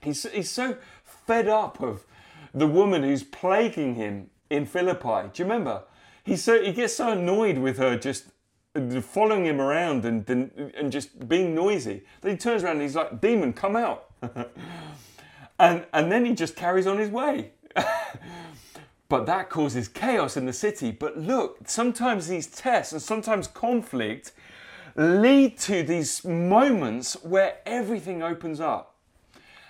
He's, 0.00 0.30
he's 0.30 0.50
so 0.50 0.76
fed 1.02 1.48
up 1.48 1.80
of 1.80 2.04
the 2.54 2.68
woman 2.68 3.02
who's 3.02 3.24
plaguing 3.24 3.96
him 3.96 4.30
in 4.48 4.64
Philippi. 4.64 5.28
Do 5.32 5.42
you 5.42 5.44
remember? 5.44 5.82
He's 6.22 6.44
so, 6.44 6.62
he 6.62 6.72
gets 6.72 6.94
so 6.94 7.10
annoyed 7.10 7.58
with 7.58 7.78
her 7.78 7.98
just 7.98 8.26
following 9.02 9.46
him 9.46 9.60
around 9.60 10.04
and, 10.04 10.28
and, 10.28 10.72
and 10.76 10.92
just 10.92 11.28
being 11.28 11.54
noisy 11.54 12.02
that 12.20 12.30
he 12.30 12.36
turns 12.36 12.62
around 12.62 12.72
and 12.72 12.82
he's 12.82 12.94
like, 12.94 13.20
Demon, 13.20 13.52
come 13.52 13.74
out. 13.74 14.10
and, 15.58 15.86
and 15.92 16.12
then 16.12 16.24
he 16.24 16.34
just 16.34 16.54
carries 16.54 16.86
on 16.86 16.98
his 16.98 17.10
way. 17.10 17.52
but 19.08 19.26
that 19.26 19.50
causes 19.50 19.88
chaos 19.88 20.36
in 20.36 20.46
the 20.46 20.52
city. 20.52 20.90
But 20.90 21.18
look, 21.18 21.58
sometimes 21.66 22.28
these 22.28 22.46
tests 22.46 22.92
and 22.92 23.02
sometimes 23.02 23.48
conflict 23.48 24.32
lead 24.96 25.58
to 25.58 25.82
these 25.82 26.24
moments 26.24 27.14
where 27.22 27.58
everything 27.66 28.22
opens 28.22 28.60
up. 28.60 28.94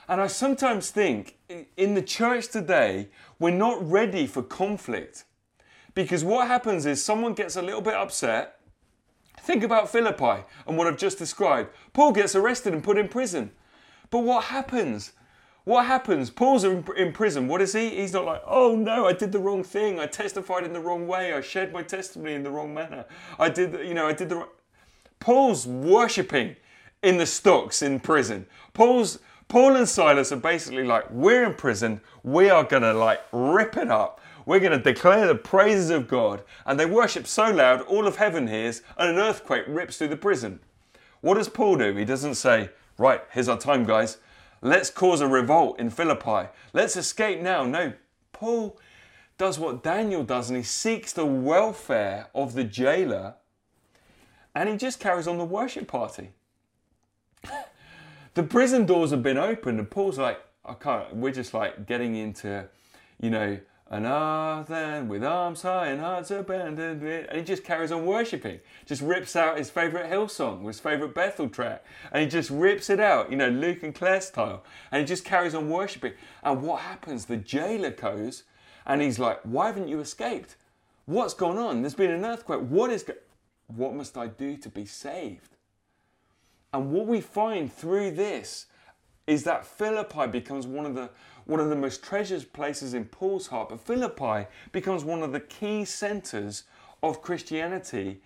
And 0.09 0.21
I 0.21 0.29
sometimes 0.29 0.91
think 0.91 1.37
in 1.77 1.95
the 1.95 2.03
church 2.03 2.49
today, 2.49 3.09
we're 3.41 3.51
not 3.51 3.85
ready 3.89 4.27
for 4.27 4.43
conflict. 4.43 5.25
Because 5.95 6.23
what 6.23 6.47
happens 6.47 6.87
is 6.87 7.05
someone 7.05 7.35
gets 7.35 7.57
a 7.57 7.63
little 7.63 7.81
bit 7.81 7.95
upset. 7.95 8.61
Think 9.41 9.65
about 9.65 9.91
Philippi 9.91 10.45
and 10.67 10.77
what 10.77 10.87
I've 10.87 10.97
just 10.97 11.19
described. 11.19 11.71
Paul 11.93 12.13
gets 12.13 12.37
arrested 12.37 12.73
and 12.73 12.85
put 12.85 12.99
in 12.99 13.09
prison. 13.09 13.51
But 14.11 14.21
what 14.21 14.45
happens? 14.45 15.13
What 15.65 15.87
happens? 15.87 16.31
Paul's 16.31 16.63
in, 16.63 16.85
prison. 17.13 17.49
What 17.49 17.61
is 17.61 17.73
he? 17.73 17.91
He's 17.91 18.13
not 18.13 18.25
like, 18.25 18.43
oh 18.47 18.77
no, 18.77 19.07
I 19.07 19.13
did 19.13 19.33
the 19.33 19.41
wrong 19.41 19.65
thing. 19.65 19.99
I 19.99 20.07
testified 20.07 20.63
in 20.63 20.73
the 20.73 20.81
wrong 20.81 21.09
way. 21.09 21.33
I 21.33 21.41
shared 21.41 21.73
my 21.73 21.83
testimony 21.83 22.35
in 22.35 22.45
the 22.45 22.51
wrong 22.51 22.73
manner. 22.73 23.05
I 23.37 23.49
did, 23.49 23.73
you 23.85 23.95
know, 23.95 24.07
I 24.07 24.13
did 24.13 24.29
the. 24.29 24.47
Paul's 25.21 25.67
worshipping 25.67 26.57
in 27.03 27.19
the 27.19 27.27
stocks 27.27 27.83
in 27.83 28.01
prison. 28.01 28.47
Paul's 28.73 29.19
Paul 29.49 29.77
and 29.77 29.89
Silas 29.89 30.33
are 30.33 30.37
basically 30.37 30.83
like, 30.83 31.09
we're 31.11 31.45
in 31.45 31.55
prison. 31.55 32.01
We 32.25 32.51
are 32.51 32.65
gonna 32.65 32.93
like 32.93 33.21
rip 33.33 33.77
it 33.77 33.89
up. 33.89 34.21
We're 34.45 34.61
gonna 34.61 34.83
declare 34.83 35.27
the 35.27 35.37
praises 35.37 35.91
of 35.91 36.09
God. 36.09 36.43
And 36.65 36.81
they 36.81 36.87
worship 36.87 37.27
so 37.29 37.51
loud, 37.51 37.83
all 37.83 38.09
of 38.09 38.17
heaven 38.17 38.49
hears, 38.49 38.83
and 38.99 39.11
an 39.11 39.19
earthquake 39.19 39.65
rips 39.69 39.99
through 39.99 40.09
the 40.09 40.17
prison. 40.17 40.61
What 41.21 41.35
does 41.35 41.49
Paul 41.49 41.77
do? 41.77 41.95
He 41.95 42.05
doesn't 42.05 42.35
say, 42.35 42.71
right, 42.99 43.23
here's 43.31 43.49
our 43.49 43.59
time, 43.59 43.85
guys. 43.85 44.19
Let's 44.63 44.91
cause 44.91 45.21
a 45.21 45.29
revolt 45.29 45.79
in 45.79 45.91
Philippi. 45.91 46.49
Let's 46.73 46.97
escape 46.97 47.41
now. 47.41 47.65
No, 47.65 47.93
Paul 48.33 48.79
does 49.39 49.59
what 49.59 49.83
Daniel 49.83 50.25
does 50.25 50.51
and 50.51 50.57
he 50.57 50.63
seeks 50.63 51.13
the 51.13 51.27
welfare 51.27 52.29
of 52.35 52.55
the 52.55 52.65
jailer 52.65 53.35
and 54.57 54.71
he 54.71 54.77
just 54.77 54.99
carries 54.99 55.29
on 55.29 55.37
the 55.37 55.45
worship 55.45 55.87
party. 55.87 56.31
the 58.35 58.43
prison 58.43 58.87
doors 58.87 59.11
have 59.11 59.23
been 59.23 59.37
opened 59.37 59.79
and 59.79 59.91
Paul's 59.91 60.19
like, 60.19 60.41
I 60.65 60.73
can't, 60.73 61.15
we're 61.15 61.31
just 61.31 61.53
like 61.53 61.87
getting 61.87 62.17
into, 62.17 62.67
you 63.21 63.29
know, 63.29 63.59
and 63.89 64.07
ah, 64.07 64.65
with 65.07 65.23
arms 65.23 65.63
high 65.63 65.89
and 65.89 66.01
hearts 66.01 66.33
abandoned, 66.33 67.03
and 67.03 67.37
he 67.39 67.45
just 67.45 67.63
carries 67.63 67.93
on 67.93 68.05
worshipping. 68.05 68.59
Just 68.85 69.01
rips 69.01 69.37
out 69.37 69.59
his 69.59 69.71
favourite 69.71 70.11
Hillsong, 70.11 70.67
his 70.67 70.81
favourite 70.81 71.15
Bethel 71.15 71.49
track, 71.49 71.85
and 72.11 72.23
he 72.23 72.29
just 72.29 72.51
rips 72.51 72.91
it 72.91 72.99
out, 72.99 73.31
you 73.31 73.37
know, 73.37 73.49
Luke 73.49 73.85
and 73.85 73.95
Claire 73.95 74.23
style, 74.23 74.65
and 74.91 75.01
he 75.01 75.07
just 75.07 75.25
carries 75.25 75.55
on 75.55 75.69
worshipping. 75.69 76.15
And 76.43 76.63
what 76.63 76.81
happens? 76.81 77.27
The 77.27 77.37
jailer 77.37 77.91
goes, 77.91 78.43
and 78.85 79.03
he's 79.03 79.21
like, 79.21 79.41
"Why 79.45 79.67
haven't 79.67 79.87
you 79.87 80.01
escaped? 80.01 80.57
What's 81.05 81.35
gone 81.35 81.59
on? 81.59 81.83
There's 81.83 81.95
been 81.95 82.11
an 82.11 82.25
earthquake. 82.25 82.63
What 82.63 82.91
is? 82.91 83.05
What 83.67 83.95
must 83.95 84.17
I 84.17 84.27
do 84.27 84.57
to 84.57 84.69
be 84.69 84.87
saved?" 84.87 85.57
And 86.73 86.93
what 86.93 87.07
we 87.07 87.21
find 87.21 87.73
through 87.73 88.13
this 88.13 88.67
is 89.27 89.45
that 89.45 89.67
Philippi 89.67 90.27
becomes 90.27 90.67
one 90.67 90.87
of 90.87 90.95
the 90.95 91.11
one 91.47 91.61
of 91.61 91.69
the 91.69 91.77
most 91.77 92.03
treasured 92.03 92.53
places 92.53 92.93
in 92.93 93.05
Paul's 93.05 93.47
heart, 93.47 93.69
but 93.69 93.81
Philippi 93.81 94.49
becomes 94.73 95.05
one 95.05 95.23
of 95.23 95.33
the 95.33 95.41
key 95.41 95.85
centers 95.85 96.65
of 97.03 97.23
Christianity 97.23 98.21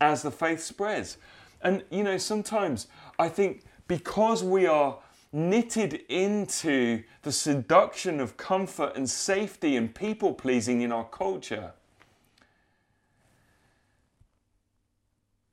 as 0.00 0.22
the 0.22 0.30
faith 0.30 0.60
spreads. 0.60 1.18
And 1.62 1.84
you 1.90 2.02
know, 2.02 2.18
sometimes 2.18 2.88
I 3.18 3.28
think 3.28 3.62
because 3.86 4.42
we 4.42 4.66
are 4.66 4.98
knitted 5.32 5.94
into 6.08 7.02
the 7.22 7.32
seduction 7.32 8.20
of 8.20 8.36
comfort 8.36 8.92
and 8.96 9.08
safety 9.08 9.76
and 9.76 9.94
people 9.94 10.32
pleasing 10.34 10.80
in 10.80 10.92
our 10.92 11.04
culture, 11.04 11.72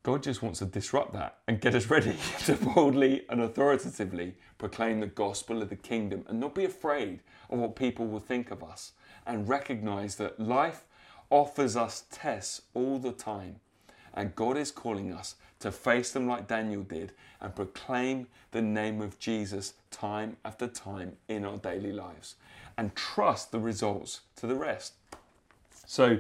God 0.04 0.24
just 0.24 0.42
wants 0.42 0.60
to 0.60 0.66
disrupt 0.66 1.14
that 1.14 1.38
and 1.48 1.62
get 1.62 1.76
us 1.76 1.88
ready 1.88 2.16
to 2.46 2.56
boldly 2.56 3.24
and 3.30 3.42
authoritatively 3.42 4.36
proclaim 4.58 5.00
the 5.00 5.08
gospel 5.08 5.62
of 5.62 5.70
the 5.70 5.76
kingdom 5.76 6.26
and 6.28 6.40
not 6.40 6.56
be 6.56 6.66
afraid 6.66 7.20
of 7.50 7.60
what 7.60 7.76
people 7.76 8.08
will 8.08 8.20
think 8.20 8.50
of 8.50 8.64
us 8.64 8.94
and 9.28 9.48
recognize 9.48 10.16
that 10.16 10.40
life 10.40 10.86
offers 11.30 11.78
us 11.78 12.06
tests 12.12 12.64
all 12.74 12.98
the 12.98 13.12
time. 13.12 13.58
And 14.14 14.36
God 14.36 14.58
is 14.58 14.72
calling 14.72 15.14
us 15.14 15.36
to 15.60 15.72
face 15.72 16.12
them 16.12 16.28
like 16.28 16.48
Daniel 16.48 16.82
did 16.82 17.14
and 17.40 17.56
proclaim 17.56 18.28
the 18.52 18.62
name 18.62 19.02
of 19.02 19.20
Jesus 19.20 19.74
time 19.92 20.36
after 20.44 20.68
time 20.68 21.14
in 21.28 21.46
our 21.46 21.58
daily 21.58 21.92
lives 21.92 22.36
and 22.78 22.96
trust 22.96 23.52
the 23.52 23.60
results 23.60 24.22
to 24.38 24.48
the 24.48 24.56
rest. 24.56 24.94
So, 25.86 26.20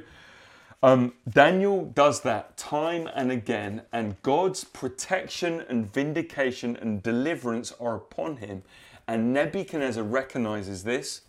um, 0.83 1.13
Daniel 1.29 1.85
does 1.85 2.21
that 2.21 2.57
time 2.57 3.07
and 3.13 3.31
again, 3.31 3.83
and 3.91 4.21
God's 4.23 4.63
protection 4.63 5.63
and 5.69 5.91
vindication 5.91 6.75
and 6.75 7.03
deliverance 7.03 7.71
are 7.79 7.95
upon 7.95 8.37
him. 8.37 8.63
And 9.07 9.33
Nebuchadnezzar 9.33 10.03
recognizes 10.03 10.83
this. 10.83 11.21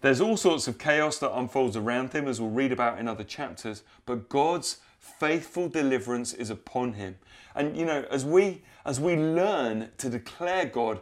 There's 0.00 0.20
all 0.20 0.36
sorts 0.36 0.68
of 0.68 0.78
chaos 0.78 1.18
that 1.18 1.32
unfolds 1.32 1.76
around 1.76 2.12
him, 2.12 2.28
as 2.28 2.40
we'll 2.40 2.50
read 2.50 2.72
about 2.72 2.98
in 2.98 3.08
other 3.08 3.24
chapters, 3.24 3.82
but 4.06 4.28
God's 4.28 4.78
faithful 4.98 5.68
deliverance 5.68 6.32
is 6.32 6.50
upon 6.50 6.94
him. 6.94 7.16
And 7.54 7.76
you 7.76 7.86
know, 7.86 8.04
as 8.10 8.24
we 8.24 8.62
as 8.84 9.00
we 9.00 9.16
learn 9.16 9.90
to 9.98 10.10
declare 10.10 10.66
God 10.66 11.00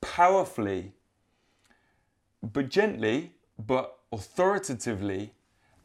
powerfully, 0.00 0.92
but 2.42 2.68
gently, 2.68 3.32
but 3.64 3.98
authoritatively, 4.12 5.32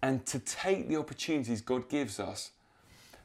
and 0.01 0.25
to 0.27 0.39
take 0.39 0.87
the 0.87 0.97
opportunities 0.97 1.61
God 1.61 1.89
gives 1.89 2.19
us, 2.19 2.51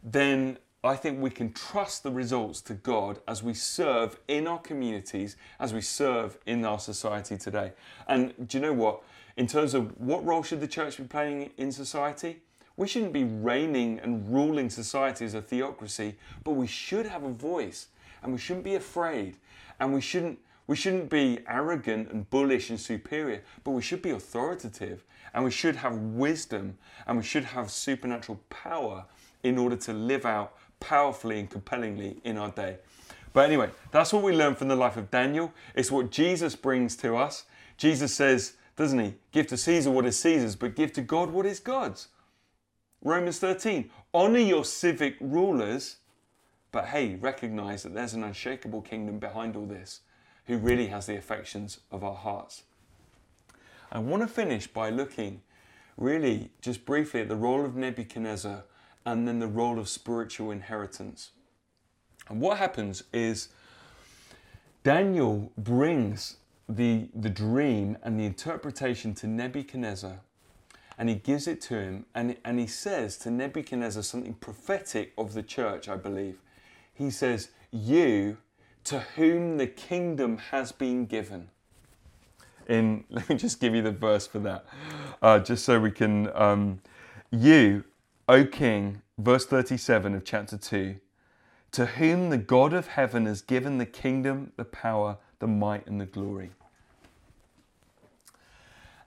then 0.02 0.58
I 0.82 0.96
think 0.96 1.20
we 1.20 1.28
can 1.28 1.52
trust 1.52 2.02
the 2.02 2.10
results 2.10 2.62
to 2.62 2.74
God 2.74 3.20
as 3.28 3.42
we 3.42 3.52
serve 3.52 4.18
in 4.28 4.46
our 4.46 4.58
communities, 4.58 5.36
as 5.58 5.74
we 5.74 5.82
serve 5.82 6.38
in 6.46 6.64
our 6.64 6.78
society 6.78 7.36
today. 7.36 7.72
And 8.08 8.48
do 8.48 8.56
you 8.56 8.62
know 8.62 8.72
what? 8.72 9.02
In 9.36 9.46
terms 9.46 9.74
of 9.74 9.98
what 10.00 10.24
role 10.24 10.42
should 10.42 10.60
the 10.60 10.68
church 10.68 10.96
be 10.96 11.04
playing 11.04 11.50
in 11.58 11.70
society? 11.70 12.40
We 12.78 12.88
shouldn't 12.88 13.12
be 13.12 13.24
reigning 13.24 13.98
and 14.00 14.32
ruling 14.32 14.70
society 14.70 15.26
as 15.26 15.34
a 15.34 15.42
theocracy, 15.42 16.16
but 16.44 16.52
we 16.52 16.66
should 16.66 17.04
have 17.06 17.24
a 17.24 17.30
voice 17.30 17.88
and 18.22 18.32
we 18.32 18.38
shouldn't 18.38 18.64
be 18.64 18.74
afraid 18.74 19.36
and 19.78 19.92
we 19.92 20.00
shouldn't 20.00 20.38
we 20.66 20.76
shouldn't 20.76 21.10
be 21.10 21.40
arrogant 21.48 22.12
and 22.12 22.30
bullish 22.30 22.70
and 22.70 22.78
superior, 22.78 23.42
but 23.64 23.72
we 23.72 23.82
should 23.82 24.02
be 24.02 24.10
authoritative 24.10 25.04
and 25.34 25.44
we 25.44 25.50
should 25.50 25.76
have 25.76 25.96
wisdom 25.96 26.78
and 27.06 27.16
we 27.16 27.22
should 27.22 27.44
have 27.44 27.70
supernatural 27.70 28.40
power 28.50 29.04
in 29.42 29.58
order 29.58 29.76
to 29.76 29.92
live 29.92 30.26
out 30.26 30.54
powerfully 30.80 31.40
and 31.40 31.50
compellingly 31.50 32.20
in 32.24 32.36
our 32.36 32.50
day. 32.50 32.78
But 33.32 33.46
anyway, 33.46 33.70
that's 33.90 34.12
what 34.12 34.22
we 34.22 34.32
learn 34.32 34.54
from 34.54 34.68
the 34.68 34.76
life 34.76 34.96
of 34.96 35.10
Daniel. 35.10 35.52
It's 35.74 35.90
what 35.90 36.10
Jesus 36.10 36.56
brings 36.56 36.96
to 36.96 37.16
us. 37.16 37.44
Jesus 37.76 38.14
says, 38.14 38.54
doesn't 38.76 38.98
he? 38.98 39.14
Give 39.30 39.46
to 39.48 39.56
Caesar 39.56 39.90
what 39.90 40.06
is 40.06 40.18
Caesar's, 40.18 40.56
but 40.56 40.74
give 40.74 40.92
to 40.94 41.02
God 41.02 41.30
what 41.30 41.46
is 41.46 41.60
God's. 41.60 42.08
Romans 43.02 43.38
13, 43.38 43.90
honor 44.12 44.38
your 44.38 44.64
civic 44.64 45.16
rulers, 45.20 45.96
but 46.72 46.86
hey, 46.86 47.14
recognize 47.16 47.82
that 47.82 47.94
there's 47.94 48.14
an 48.14 48.24
unshakable 48.24 48.82
kingdom 48.82 49.18
behind 49.18 49.56
all 49.56 49.66
this 49.66 50.00
who 50.46 50.58
really 50.58 50.88
has 50.88 51.06
the 51.06 51.16
affections 51.16 51.80
of 51.90 52.02
our 52.04 52.14
hearts. 52.14 52.64
I 53.92 53.98
want 53.98 54.22
to 54.22 54.28
finish 54.28 54.66
by 54.66 54.90
looking 54.90 55.42
really 55.96 56.50
just 56.60 56.84
briefly 56.84 57.20
at 57.20 57.28
the 57.28 57.36
role 57.36 57.64
of 57.64 57.74
Nebuchadnezzar 57.74 58.64
and 59.04 59.26
then 59.26 59.38
the 59.38 59.48
role 59.48 59.78
of 59.78 59.88
spiritual 59.88 60.50
inheritance. 60.50 61.30
And 62.28 62.40
what 62.40 62.58
happens 62.58 63.02
is 63.12 63.48
Daniel 64.84 65.50
brings 65.58 66.36
the, 66.68 67.08
the 67.14 67.30
dream 67.30 67.98
and 68.02 68.18
the 68.18 68.24
interpretation 68.24 69.14
to 69.14 69.26
Nebuchadnezzar 69.26 70.20
and 70.96 71.08
he 71.08 71.16
gives 71.16 71.48
it 71.48 71.60
to 71.62 71.74
him 71.74 72.06
and, 72.14 72.36
and 72.44 72.60
he 72.60 72.66
says 72.66 73.16
to 73.18 73.30
Nebuchadnezzar 73.30 74.02
something 74.02 74.34
prophetic 74.34 75.12
of 75.18 75.34
the 75.34 75.42
church, 75.42 75.88
I 75.88 75.96
believe. 75.96 76.38
He 76.92 77.10
says, 77.10 77.48
You 77.72 78.36
to 78.84 79.00
whom 79.16 79.56
the 79.56 79.66
kingdom 79.66 80.38
has 80.38 80.70
been 80.72 81.06
given 81.06 81.48
in, 82.70 83.04
let 83.10 83.28
me 83.28 83.36
just 83.36 83.60
give 83.60 83.74
you 83.74 83.82
the 83.82 83.92
verse 83.92 84.26
for 84.26 84.38
that, 84.40 84.64
uh, 85.20 85.38
just 85.38 85.64
so 85.64 85.80
we 85.80 85.90
can. 85.90 86.34
Um, 86.34 86.80
you, 87.30 87.84
O 88.28 88.44
King, 88.44 89.02
verse 89.18 89.46
37 89.46 90.14
of 90.14 90.24
chapter 90.24 90.56
2, 90.56 90.96
to 91.72 91.86
whom 91.86 92.30
the 92.30 92.38
God 92.38 92.72
of 92.72 92.88
heaven 92.88 93.26
has 93.26 93.40
given 93.40 93.78
the 93.78 93.86
kingdom, 93.86 94.52
the 94.56 94.64
power, 94.64 95.18
the 95.38 95.46
might, 95.46 95.86
and 95.86 96.00
the 96.00 96.06
glory. 96.06 96.50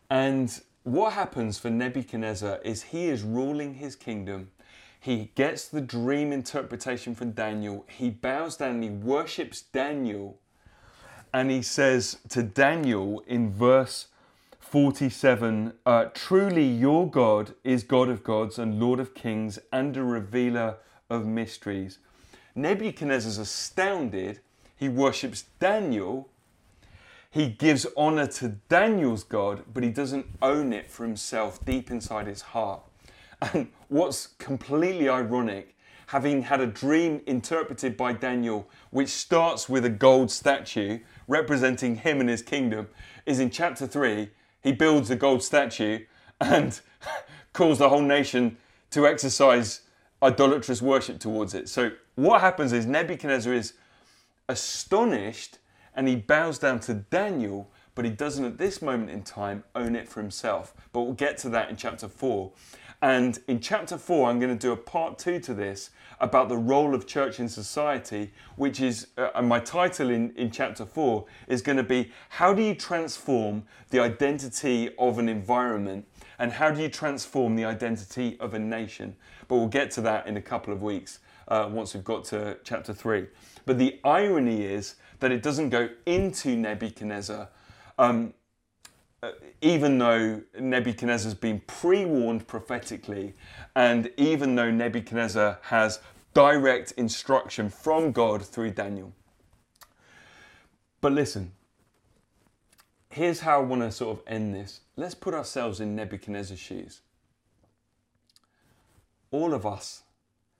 And 0.09 0.61
what 0.84 1.14
happens 1.14 1.57
for 1.57 1.70
Nebuchadnezzar 1.70 2.59
is 2.64 2.84
he 2.84 3.07
is 3.07 3.24
ruling 3.24 3.76
his 3.76 3.95
kingdom. 3.95 4.51
He 4.99 5.32
gets 5.36 5.68
the 5.68 5.82
dream 5.82 6.32
interpretation 6.32 7.16
from 7.16 7.32
Daniel. 7.32 7.86
He 7.89 8.09
bows 8.09 8.55
down 8.55 8.76
and 8.76 8.84
he 8.84 8.89
worships 8.89 9.61
Daniel 9.61 10.39
and 11.34 11.50
he 11.50 11.62
says 11.62 12.18
to 12.30 12.44
Daniel 12.44 13.24
in 13.26 13.52
verse 13.52 14.08
47 14.60 15.74
uh, 15.86 16.06
Truly 16.14 16.66
your 16.66 17.10
God 17.10 17.56
is 17.64 17.84
God 17.84 18.10
of 18.10 18.24
gods 18.24 18.60
and 18.60 18.80
Lord 18.80 19.00
of 19.00 19.14
kings 19.14 19.60
and 19.72 19.98
a 19.98 20.04
revealer 20.04 20.78
of 21.10 21.26
mysteries. 21.26 21.98
Nebuchadnezzar's 22.56 23.38
astounded. 23.40 24.40
He 24.76 24.90
worships 24.90 25.46
Daniel. 25.60 26.30
He 27.32 27.50
gives 27.50 27.88
honor 27.98 28.28
to 28.28 28.50
Daniel's 28.70 29.24
God, 29.24 29.64
but 29.74 29.84
he 29.84 29.90
doesn't 29.90 30.28
own 30.42 30.72
it 30.72 30.90
for 30.90 31.04
himself 31.04 31.64
deep 31.66 31.90
inside 31.90 32.28
his 32.28 32.42
heart. 32.42 32.82
And 33.54 33.70
what's 33.90 34.28
completely 34.38 35.10
ironic, 35.10 35.76
having 36.08 36.44
had 36.44 36.62
a 36.62 36.68
dream 36.68 37.22
interpreted 37.26 37.98
by 37.98 38.14
Daniel, 38.14 38.70
which 38.92 39.10
starts 39.10 39.68
with 39.68 39.84
a 39.84 39.90
gold 39.90 40.30
statue 40.30 41.00
representing 41.28 41.97
him 41.97 42.19
and 42.19 42.30
his 42.30 42.41
kingdom, 42.41 42.88
is 43.26 43.39
in 43.39 43.49
chapter 43.49 43.88
3, 43.88 44.30
he 44.61 44.71
builds 44.71 45.09
a 45.09 45.15
gold 45.15 45.43
statue 45.43 46.05
and 46.39 46.80
calls 47.53 47.80
the 47.80 47.89
whole 47.89 48.01
nation 48.01 48.57
to 48.91 49.07
exercise 49.07 49.82
idolatrous 50.21 50.82
worship 50.82 51.19
towards 51.19 51.53
it. 51.53 51.67
So, 51.67 51.91
what 52.15 52.41
happens 52.41 52.71
is 52.71 52.86
Nebuchadnezzar 52.86 53.53
is 53.53 53.74
astonished 54.47 55.57
and 55.95 56.07
he 56.07 56.15
bows 56.15 56.59
down 56.59 56.80
to 56.82 56.93
Daniel, 56.93 57.69
but 57.95 58.05
he 58.05 58.11
doesn't 58.11 58.45
at 58.45 58.57
this 58.57 58.82
moment 58.82 59.09
in 59.11 59.24
time 59.24 59.63
own 59.76 59.95
it 59.95 60.07
for 60.07 60.21
himself. 60.21 60.74
But 60.91 61.01
we'll 61.01 61.13
get 61.13 61.38
to 61.39 61.49
that 61.49 61.69
in 61.69 61.76
chapter 61.76 62.07
4. 62.07 62.51
And 63.04 63.38
in 63.49 63.60
chapter 63.60 63.97
4, 63.97 64.30
I'm 64.30 64.39
going 64.39 64.58
to 64.58 64.68
do 64.68 64.72
a 64.72 64.78
part 64.78 65.20
two 65.20 65.38
to 65.41 65.54
this 65.54 65.89
about 66.22 66.47
the 66.47 66.56
role 66.56 66.95
of 66.95 67.06
church 67.06 67.38
in 67.38 67.49
society, 67.49 68.32
which 68.56 68.80
is, 68.80 69.08
uh, 69.18 69.28
and 69.36 69.45
my 69.45 69.60
title 69.60 70.10
in, 70.10 70.32
in 70.38 70.51
chapter 70.51 70.86
4 70.86 71.26
is 71.49 71.62
going 71.62 71.76
to 71.76 71.84
be 71.84 72.14
How 72.30 72.54
do 72.54 72.62
you 72.62 72.74
transform 72.74 73.66
the 73.89 73.99
identity 73.99 74.95
of 74.97 75.20
an 75.20 75.28
environment 75.28 76.08
and 76.39 76.54
how 76.54 76.72
do 76.72 76.82
you 76.82 76.88
transform 76.88 77.58
the 77.58 77.66
identity 77.66 78.38
of 78.39 78.54
a 78.54 78.60
nation? 78.60 79.18
But 79.49 79.58
we'll 79.58 79.68
get 79.68 79.91
to 79.91 80.01
that 80.01 80.26
in 80.26 80.38
a 80.38 80.41
couple 80.41 80.72
of 80.72 80.82
weeks 80.82 81.20
uh, 81.49 81.68
once 81.70 81.93
we've 81.93 82.06
got 82.06 82.24
to 82.28 82.58
chapter 82.64 82.93
3. 82.93 83.28
But 83.66 83.80
the 83.80 83.99
irony 84.06 84.64
is 84.64 84.95
that 85.20 85.30
it 85.30 85.43
doesn't 85.43 85.72
go 85.72 85.89
into 86.06 86.56
Nebuchadnezzar. 86.56 87.49
Um, 87.99 88.34
Uh, 89.24 89.32
even 89.61 89.97
though 89.99 90.41
Nebuchadnezzar's 90.59 91.34
been 91.34 91.61
pre 91.65 92.03
warned 92.03 92.45
prophetically, 92.45 93.34
and 93.74 94.11
even 94.17 94.55
though 94.55 94.69
Nebuchadnezzar 94.69 95.59
has 95.61 96.01
direct 96.34 96.91
instruction 96.97 97.69
from 97.69 98.11
God 98.11 98.45
through 98.45 98.71
Daniel. 98.71 99.13
But 100.99 101.13
listen, 101.13 101.53
here's 103.11 103.39
how 103.39 103.59
I 103.59 103.63
want 103.63 103.84
to 103.84 103.93
sort 103.93 104.19
of 104.19 104.24
end 104.28 104.53
this. 104.53 104.82
Let's 104.97 105.15
put 105.15 105.34
ourselves 105.34 105.80
in 105.80 105.95
Nebuchadnezzar's 105.95 106.59
shoes. 106.59 106.99
All 109.32 109.53
of 109.53 109.65
us 109.65 110.03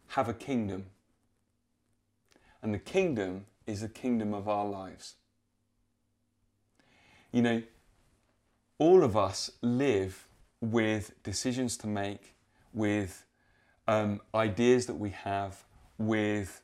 have 0.08 0.30
a 0.30 0.34
kingdom, 0.34 0.86
and 2.62 2.74
the 2.74 2.80
kingdom 2.80 3.46
is 3.68 3.82
the 3.82 3.90
kingdom 3.90 4.34
of 4.34 4.48
our 4.48 4.66
lives. 4.66 5.16
You 7.34 7.42
know, 7.42 7.64
all 8.78 9.04
of 9.04 9.16
us 9.16 9.52
live 9.62 10.28
with 10.62 11.12
decisions 11.24 11.78
to 11.78 11.88
make, 11.88 12.36
with 12.74 13.26
um, 13.88 14.22
ideas 14.34 14.86
that 14.86 14.96
we 14.96 15.10
have, 15.10 15.64
with 15.98 16.62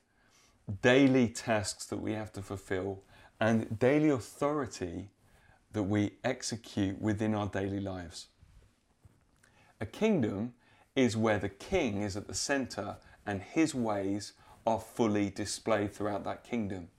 daily 0.81 1.27
tasks 1.27 1.85
that 1.85 1.99
we 1.99 2.13
have 2.13 2.31
to 2.33 2.41
fulfill, 2.41 3.03
and 3.39 3.79
daily 3.79 4.09
authority 4.09 5.09
that 5.71 5.83
we 5.83 6.13
execute 6.23 6.99
within 7.01 7.35
our 7.35 7.47
daily 7.47 7.79
lives. 7.79 8.27
A 9.79 9.85
kingdom 9.85 10.53
is 10.95 11.15
where 11.15 11.39
the 11.39 11.49
king 11.49 12.01
is 12.01 12.17
at 12.17 12.27
the 12.27 12.33
center 12.33 12.97
and 13.25 13.41
his 13.41 13.73
ways 13.75 14.33
are 14.65 14.79
fully 14.79 15.29
displayed 15.29 15.93
throughout 15.93 16.23
that 16.23 16.43
kingdom. 16.43 16.89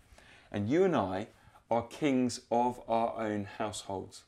And 0.50 0.68
you 0.68 0.84
and 0.84 0.96
I 0.96 1.28
are 1.70 1.82
kings 1.82 2.40
of 2.50 2.80
our 2.88 3.18
own 3.18 3.46
households. 3.58 4.24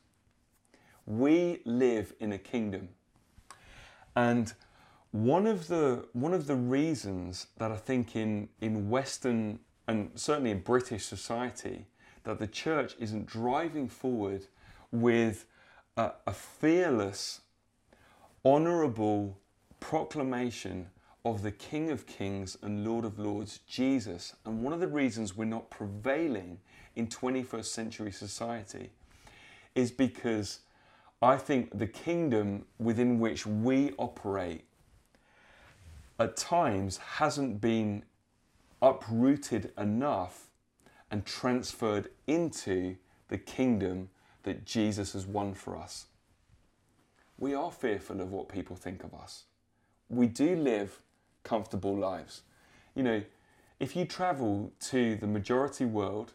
We 1.05 1.61
live 1.65 2.13
in 2.19 2.31
a 2.31 2.37
kingdom. 2.37 2.89
And 4.15 4.53
one 5.11 5.45
of 5.45 5.67
the 5.67 6.07
one 6.13 6.33
of 6.33 6.47
the 6.47 6.55
reasons 6.55 7.47
that 7.57 7.71
I 7.71 7.77
think 7.77 8.15
in 8.15 8.49
in 8.61 8.89
Western 8.89 9.59
and 9.87 10.11
certainly 10.15 10.51
in 10.51 10.59
British 10.59 11.05
society 11.05 11.85
that 12.23 12.39
the 12.39 12.47
church 12.47 12.95
isn't 12.99 13.25
driving 13.25 13.87
forward 13.89 14.47
with 14.91 15.45
a, 15.97 16.11
a 16.25 16.33
fearless, 16.33 17.41
honourable 18.45 19.37
proclamation 19.79 20.87
of 21.25 21.41
the 21.41 21.51
King 21.51 21.89
of 21.89 22.05
Kings 22.05 22.57
and 22.61 22.85
Lord 22.85 23.05
of 23.05 23.19
Lords, 23.19 23.59
Jesus. 23.67 24.35
And 24.45 24.63
one 24.63 24.73
of 24.73 24.79
the 24.79 24.87
reasons 24.87 25.35
we're 25.35 25.45
not 25.45 25.69
prevailing 25.69 26.59
in 26.95 27.07
21st 27.07 27.65
century 27.65 28.11
society 28.11 28.91
is 29.75 29.91
because 29.91 30.59
I 31.23 31.37
think 31.37 31.77
the 31.77 31.87
kingdom 31.87 32.65
within 32.79 33.17
which 33.17 33.45
we 33.45 33.93
operate 33.97 34.65
at 36.19 36.35
times 36.35 36.97
hasn't 36.97 37.61
been 37.61 38.03
uprooted 38.81 39.71
enough 39.77 40.47
and 41.09 41.25
transferred 41.25 42.09
into 42.27 42.97
the 43.29 43.37
kingdom 43.37 44.09
that 44.43 44.65
Jesus 44.65 45.13
has 45.13 45.25
won 45.25 45.53
for 45.53 45.77
us. 45.77 46.07
We 47.37 47.53
are 47.53 47.71
fearful 47.71 48.19
of 48.19 48.33
what 48.33 48.49
people 48.49 48.75
think 48.75 49.05
of 49.05 49.13
us. 49.13 49.45
We 50.09 50.27
do 50.27 50.57
live 50.57 50.99
comfortable 51.45 51.95
lives. 51.95 52.41
You 52.95 53.03
know, 53.03 53.23
if 53.79 53.95
you 53.95 54.03
travel 54.03 54.73
to 54.89 55.15
the 55.15 55.27
majority 55.27 55.85
world, 55.85 56.33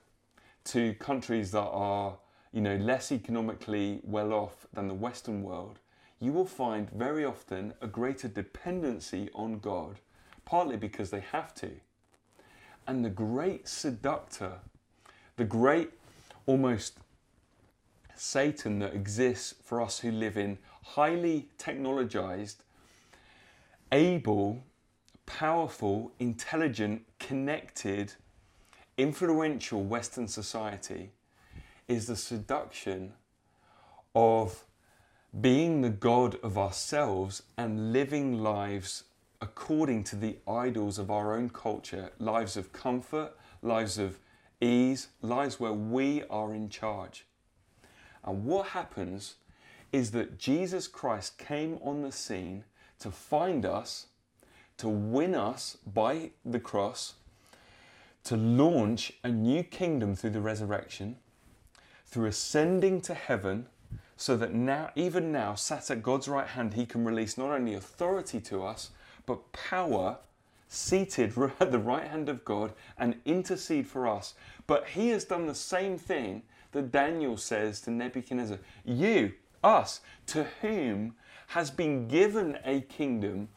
to 0.65 0.95
countries 0.95 1.51
that 1.51 1.69
are, 1.69 2.17
you 2.53 2.61
know, 2.61 2.77
less 2.77 3.13
economically 3.13 4.01
well 4.03 4.33
off 4.33 4.67
than 4.73 4.89
the 4.89 4.95
Western 4.95 5.43
world, 5.43 5.79
you 6.21 6.33
will 6.33 6.47
find 6.47 6.91
very 6.91 7.25
often 7.25 7.75
a 7.81 7.87
greater 7.87 8.29
dependency 8.29 9.29
on 9.35 9.59
God, 9.59 10.01
partly 10.45 10.77
because 10.77 11.11
they 11.11 11.21
have 11.21 11.55
to. 11.57 11.71
And 12.87 13.05
the 13.05 13.11
great 13.11 13.69
seductor, 13.69 14.55
the 15.37 15.45
great 15.45 15.91
almost 16.47 16.99
Satan 18.15 18.81
that 18.81 18.95
exists 18.95 19.55
for 19.63 19.81
us 19.81 20.01
who 20.01 20.11
live 20.11 20.37
in 20.37 20.59
highly 20.83 21.49
technologized, 21.59 22.57
able 23.93 24.65
powerful, 25.27 26.11
intelligent, 26.19 27.05
connected, 27.19 28.15
influential 28.97 29.85
Western 29.85 30.27
society 30.27 31.11
is 31.89 32.07
the 32.07 32.17
seduction 32.17 33.13
of 34.15 34.65
being 35.41 35.81
the 35.81 35.91
God 35.91 36.37
of 36.43 36.57
ourselves 36.57 37.43
and 37.57 37.93
living 37.93 38.43
lives 38.43 39.05
according 39.41 40.05
to 40.05 40.17
the 40.17 40.37
idols 40.47 40.99
of 40.99 41.11
our 41.11 41.35
own 41.35 41.49
culture, 41.49 42.11
lives 42.19 42.57
of 42.57 42.73
comfort, 42.73 43.33
lives 43.63 43.99
of 43.99 44.19
ease, 44.61 45.09
lives 45.23 45.59
where 45.59 45.73
we 45.73 46.23
are 46.31 46.55
in 46.55 46.69
charge. 46.69 47.25
And 48.25 48.45
what 48.45 48.69
happens 48.69 49.35
is 49.93 50.11
that 50.11 50.39
Jesus 50.39 50.87
Christ 50.89 51.39
came 51.39 51.79
on 51.83 52.03
the 52.03 52.13
scene 52.13 52.65
to 52.99 53.11
find 53.11 53.65
us 53.65 54.07
to 54.79 54.89
win 54.89 55.35
us 55.35 55.77
by 55.87 56.31
the 56.45 56.61
cross, 56.61 57.15
to 58.25 58.37
launch 58.37 59.13
a 59.23 59.29
new 59.29 59.63
kingdom 59.63 60.15
through 60.15 60.31
the 60.31 60.41
resurrection, 60.41 61.17
through 62.11 62.27
ascending 62.27 63.01
to 63.03 63.15
heaven, 63.15 63.67
so 64.17 64.37
that 64.37 64.53
now, 64.53 64.91
even 64.97 65.31
now, 65.31 65.55
sat 65.55 65.91
at 65.91 66.03
God's 66.03 66.29
right 66.29 66.47
hand, 66.47 66.75
He 66.75 66.87
can 66.87 67.05
release 67.05 67.39
not 67.39 67.51
only 67.51 67.75
authority 67.75 68.41
to 68.43 68.65
us, 68.65 68.91
but 69.27 69.53
power 69.53 70.19
seated 70.69 71.35
at 71.61 71.71
the 71.71 71.79
right 71.79 72.07
hand 72.07 72.29
of 72.29 72.45
God 72.45 72.73
and 72.99 73.17
intercede 73.25 73.87
for 73.87 74.09
us. 74.09 74.35
But 74.67 74.89
He 74.89 75.09
has 75.11 75.25
done 75.25 75.47
the 75.47 75.55
same 75.55 75.99
thing 75.99 76.43
that 76.73 76.93
Daniel 76.93 77.37
says 77.37 77.81
to 77.83 77.91
Nebuchadnezzar 77.91 78.59
You, 78.85 79.33
us, 79.63 80.01
to 80.27 80.45
whom 80.63 81.15
has 81.49 81.71
been 81.71 82.09
given 82.09 82.59
a 82.65 82.83
kingdom 82.83 83.49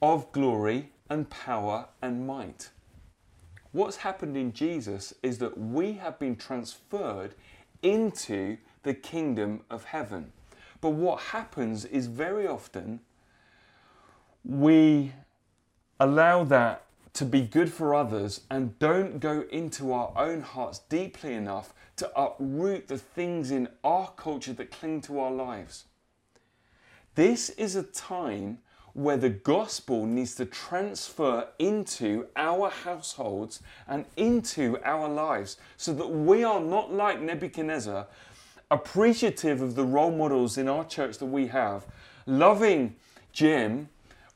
of 0.00 0.30
glory 0.32 0.90
and 1.08 1.28
power 1.30 1.86
and 2.02 2.26
might. 2.26 2.70
What's 3.76 3.98
happened 3.98 4.38
in 4.38 4.54
Jesus 4.54 5.12
is 5.22 5.36
that 5.36 5.58
we 5.58 5.92
have 5.92 6.18
been 6.18 6.36
transferred 6.36 7.34
into 7.82 8.56
the 8.84 8.94
kingdom 8.94 9.64
of 9.68 9.84
heaven. 9.84 10.32
But 10.80 10.92
what 10.94 11.20
happens 11.20 11.84
is 11.84 12.06
very 12.06 12.46
often 12.46 13.00
we 14.46 15.12
allow 16.00 16.42
that 16.44 16.86
to 17.12 17.26
be 17.26 17.42
good 17.42 17.70
for 17.70 17.94
others 17.94 18.40
and 18.50 18.78
don't 18.78 19.20
go 19.20 19.44
into 19.50 19.92
our 19.92 20.10
own 20.16 20.40
hearts 20.40 20.78
deeply 20.88 21.34
enough 21.34 21.74
to 21.96 22.10
uproot 22.18 22.88
the 22.88 22.96
things 22.96 23.50
in 23.50 23.68
our 23.84 24.08
culture 24.16 24.54
that 24.54 24.70
cling 24.70 25.02
to 25.02 25.20
our 25.20 25.32
lives. 25.32 25.84
This 27.14 27.50
is 27.50 27.76
a 27.76 27.82
time 27.82 28.56
where 28.96 29.18
the 29.18 29.28
gospel 29.28 30.06
needs 30.06 30.34
to 30.34 30.46
transfer 30.46 31.46
into 31.58 32.26
our 32.34 32.70
households 32.70 33.60
and 33.86 34.06
into 34.16 34.78
our 34.86 35.06
lives 35.06 35.58
so 35.76 35.92
that 35.92 36.06
we 36.06 36.42
are 36.42 36.60
not 36.60 36.90
like 36.90 37.20
Nebuchadnezzar, 37.20 38.06
appreciative 38.70 39.60
of 39.60 39.74
the 39.74 39.84
role 39.84 40.10
models 40.10 40.56
in 40.56 40.66
our 40.66 40.82
church 40.82 41.18
that 41.18 41.26
we 41.26 41.48
have, 41.48 41.84
loving 42.24 42.96
Jim 43.34 43.90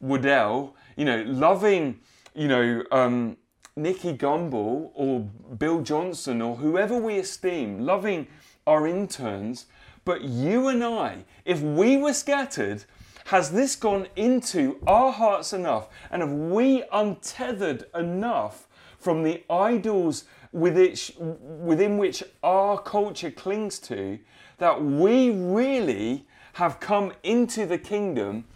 Woodell, 0.04 0.74
you 0.94 1.06
know, 1.06 1.22
loving, 1.22 1.98
you 2.34 2.46
know, 2.46 2.84
um, 2.92 3.38
Nicky 3.76 4.14
Gumbel 4.14 4.90
or 4.92 5.20
Bill 5.56 5.80
Johnson 5.80 6.42
or 6.42 6.56
whoever 6.56 6.98
we 6.98 7.18
esteem, 7.18 7.80
loving 7.80 8.26
our 8.66 8.86
interns. 8.86 9.64
But 10.04 10.20
you 10.20 10.68
and 10.68 10.84
I, 10.84 11.24
if 11.46 11.62
we 11.62 11.96
were 11.96 12.12
scattered, 12.12 12.84
has 13.30 13.52
this 13.52 13.76
gone 13.76 14.08
into 14.16 14.80
our 14.88 15.12
hearts 15.12 15.52
enough? 15.52 15.86
And 16.10 16.20
have 16.20 16.32
we 16.32 16.82
untethered 16.92 17.84
enough 17.94 18.66
from 18.98 19.22
the 19.22 19.44
idols 19.48 20.24
within 20.50 21.96
which 21.96 22.24
our 22.42 22.76
culture 22.76 23.30
clings 23.30 23.78
to 23.78 24.18
that 24.58 24.82
we 24.82 25.30
really 25.30 26.26
have 26.54 26.80
come 26.80 27.12
into 27.22 27.66
the 27.66 27.78
kingdom 27.78 28.46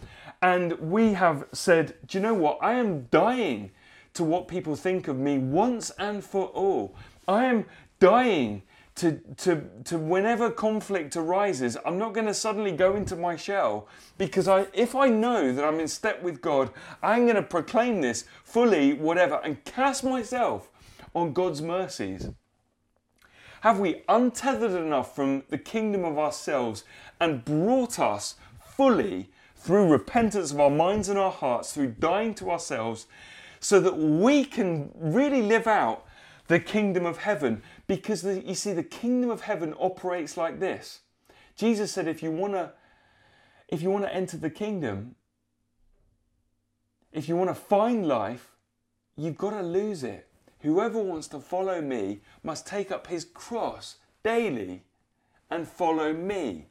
and 0.41 0.73
we 0.73 1.13
have 1.13 1.45
said, 1.53 1.95
Do 2.05 2.17
you 2.17 2.21
know 2.21 2.33
what? 2.33 2.59
I 2.61 2.73
am 2.73 3.03
dying 3.11 3.71
to 4.15 4.25
what 4.25 4.49
people 4.49 4.75
think 4.75 5.07
of 5.07 5.17
me 5.17 5.37
once 5.37 5.89
and 5.91 6.21
for 6.21 6.47
all. 6.47 6.97
I 7.29 7.45
am 7.45 7.65
dying 8.01 8.63
to, 8.95 9.19
to, 9.37 9.63
to 9.83 9.97
whenever 9.97 10.49
conflict 10.49 11.17
arises, 11.17 11.77
I'm 11.85 11.97
not 11.97 12.13
going 12.13 12.27
to 12.27 12.33
suddenly 12.33 12.71
go 12.71 12.95
into 12.95 13.15
my 13.15 13.35
shell 13.35 13.87
because 14.17 14.47
I, 14.47 14.67
if 14.73 14.95
I 14.95 15.09
know 15.09 15.51
that 15.51 15.65
I'm 15.65 15.79
in 15.81 15.87
step 15.87 16.23
with 16.23 16.41
God, 16.41 16.71
I'm 17.03 17.23
going 17.23 17.35
to 17.35 17.43
proclaim 17.43 18.01
this 18.01 18.23
fully, 18.43 18.93
whatever, 18.93 19.41
and 19.43 19.63
cast 19.65 20.03
myself 20.03 20.69
on 21.13 21.33
God's 21.33 21.61
mercies. 21.61 22.29
Have 23.61 23.79
we 23.79 24.03
untethered 24.07 24.71
enough 24.71 25.15
from 25.15 25.43
the 25.49 25.57
kingdom 25.57 26.05
of 26.05 26.17
ourselves 26.19 26.83
and 27.19 27.43
brought 27.43 27.99
us 27.99 28.35
fully 28.63 29.29
through 29.55 29.87
repentance 29.87 30.51
of 30.51 30.59
our 30.59 30.69
minds 30.69 31.09
and 31.09 31.17
our 31.17 31.31
hearts, 31.31 31.73
through 31.73 31.95
dying 31.99 32.35
to 32.35 32.51
ourselves, 32.51 33.07
so 33.59 33.79
that 33.79 33.97
we 33.97 34.45
can 34.45 34.91
really 34.93 35.41
live 35.41 35.65
out 35.65 36.05
the 36.47 36.59
kingdom 36.59 37.05
of 37.07 37.17
heaven? 37.17 37.63
Because 37.87 38.21
the, 38.21 38.41
you 38.41 38.55
see, 38.55 38.73
the 38.73 38.83
kingdom 38.83 39.29
of 39.29 39.41
heaven 39.41 39.73
operates 39.79 40.37
like 40.37 40.59
this. 40.59 41.01
Jesus 41.55 41.91
said, 41.91 42.07
if 42.07 42.23
you 42.23 42.31
want 42.31 42.53
to 42.53 42.73
if 43.67 43.81
you 43.81 43.89
want 43.89 44.05
to 44.05 44.13
enter 44.13 44.37
the 44.37 44.49
kingdom, 44.49 45.15
if 47.11 47.27
you 47.27 47.35
want 47.35 47.49
to 47.49 47.55
find 47.55 48.07
life, 48.07 48.51
you've 49.15 49.37
got 49.37 49.51
to 49.51 49.61
lose 49.61 50.03
it. 50.03 50.27
Whoever 50.59 50.99
wants 50.99 51.27
to 51.29 51.39
follow 51.39 51.81
me 51.81 52.21
must 52.43 52.67
take 52.67 52.91
up 52.91 53.07
his 53.07 53.25
cross 53.25 53.97
daily 54.23 54.83
and 55.49 55.67
follow 55.67 56.13
me. 56.13 56.67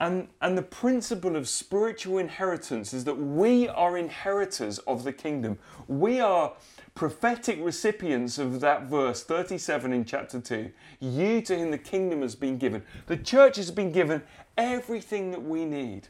And, 0.00 0.28
and 0.40 0.56
the 0.56 0.62
principle 0.62 1.34
of 1.34 1.48
spiritual 1.48 2.18
inheritance 2.18 2.94
is 2.94 3.04
that 3.04 3.16
we 3.16 3.66
are 3.68 3.98
inheritors 3.98 4.78
of 4.80 5.02
the 5.02 5.12
kingdom. 5.12 5.58
We 5.88 6.20
are 6.20 6.52
prophetic 6.94 7.58
recipients 7.60 8.38
of 8.38 8.60
that 8.60 8.84
verse 8.84 9.24
37 9.24 9.92
in 9.92 10.04
chapter 10.04 10.40
2. 10.40 10.70
You 11.00 11.42
to 11.42 11.58
whom 11.58 11.72
the 11.72 11.78
kingdom 11.78 12.22
has 12.22 12.36
been 12.36 12.58
given. 12.58 12.84
The 13.06 13.16
church 13.16 13.56
has 13.56 13.72
been 13.72 13.90
given 13.90 14.22
everything 14.56 15.32
that 15.32 15.42
we 15.42 15.64
need. 15.64 16.08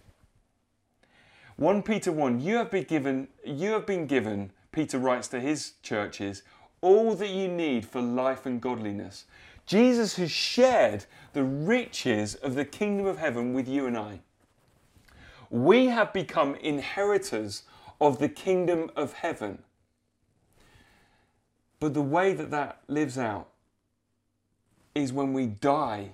1 1.57 1.83
Peter 1.83 2.13
1 2.13 2.41
you 2.41 2.57
have 2.57 2.71
been 2.71 2.85
given 2.85 3.27
you 3.45 3.73
have 3.73 3.85
been 3.85 4.07
given 4.07 4.53
Peter 4.71 4.97
writes 4.97 5.27
to 5.27 5.41
his 5.41 5.73
churches 5.83 6.45
all 6.81 7.17
that 7.17 7.31
you 7.31 7.49
need 7.49 7.85
for 7.85 8.01
life 8.01 8.47
and 8.47 8.61
godliness. 8.61 9.25
Jesus 9.69 10.17
has 10.17 10.31
shared 10.31 11.05
the 11.35 11.45
riches 11.45 12.35
of 12.35 12.55
the 12.55 12.65
kingdom 12.65 13.05
of 13.05 13.19
heaven 13.19 13.53
with 13.53 13.69
you 13.69 13.87
and 13.87 13.99
I. 13.99 14.21
We 15.51 15.87
have 15.89 16.11
become 16.15 16.55
inheritors 16.55 17.65
of 18.01 18.19
the 18.19 18.31
kingdom 18.31 18.91
of 18.97 19.13
heaven. 19.13 19.63
But 21.81 21.93
the 21.93 22.01
way 22.03 22.33
that 22.33 22.51
that 22.51 22.81
lives 22.89 23.19
out 23.19 23.49
is 24.95 25.13
when 25.13 25.35
we 25.35 25.45
die 25.45 26.13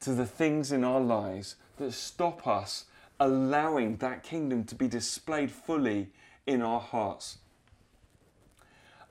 to 0.00 0.12
the 0.12 0.26
things 0.26 0.72
in 0.72 0.82
our 0.82 1.00
lives 1.00 1.54
that 1.76 1.92
stop 1.92 2.44
us 2.44 2.86
allowing 3.20 3.98
that 3.98 4.24
kingdom 4.24 4.64
to 4.64 4.74
be 4.74 4.88
displayed 4.88 5.52
fully 5.52 6.08
in 6.44 6.60
our 6.60 6.80
hearts. 6.80 7.38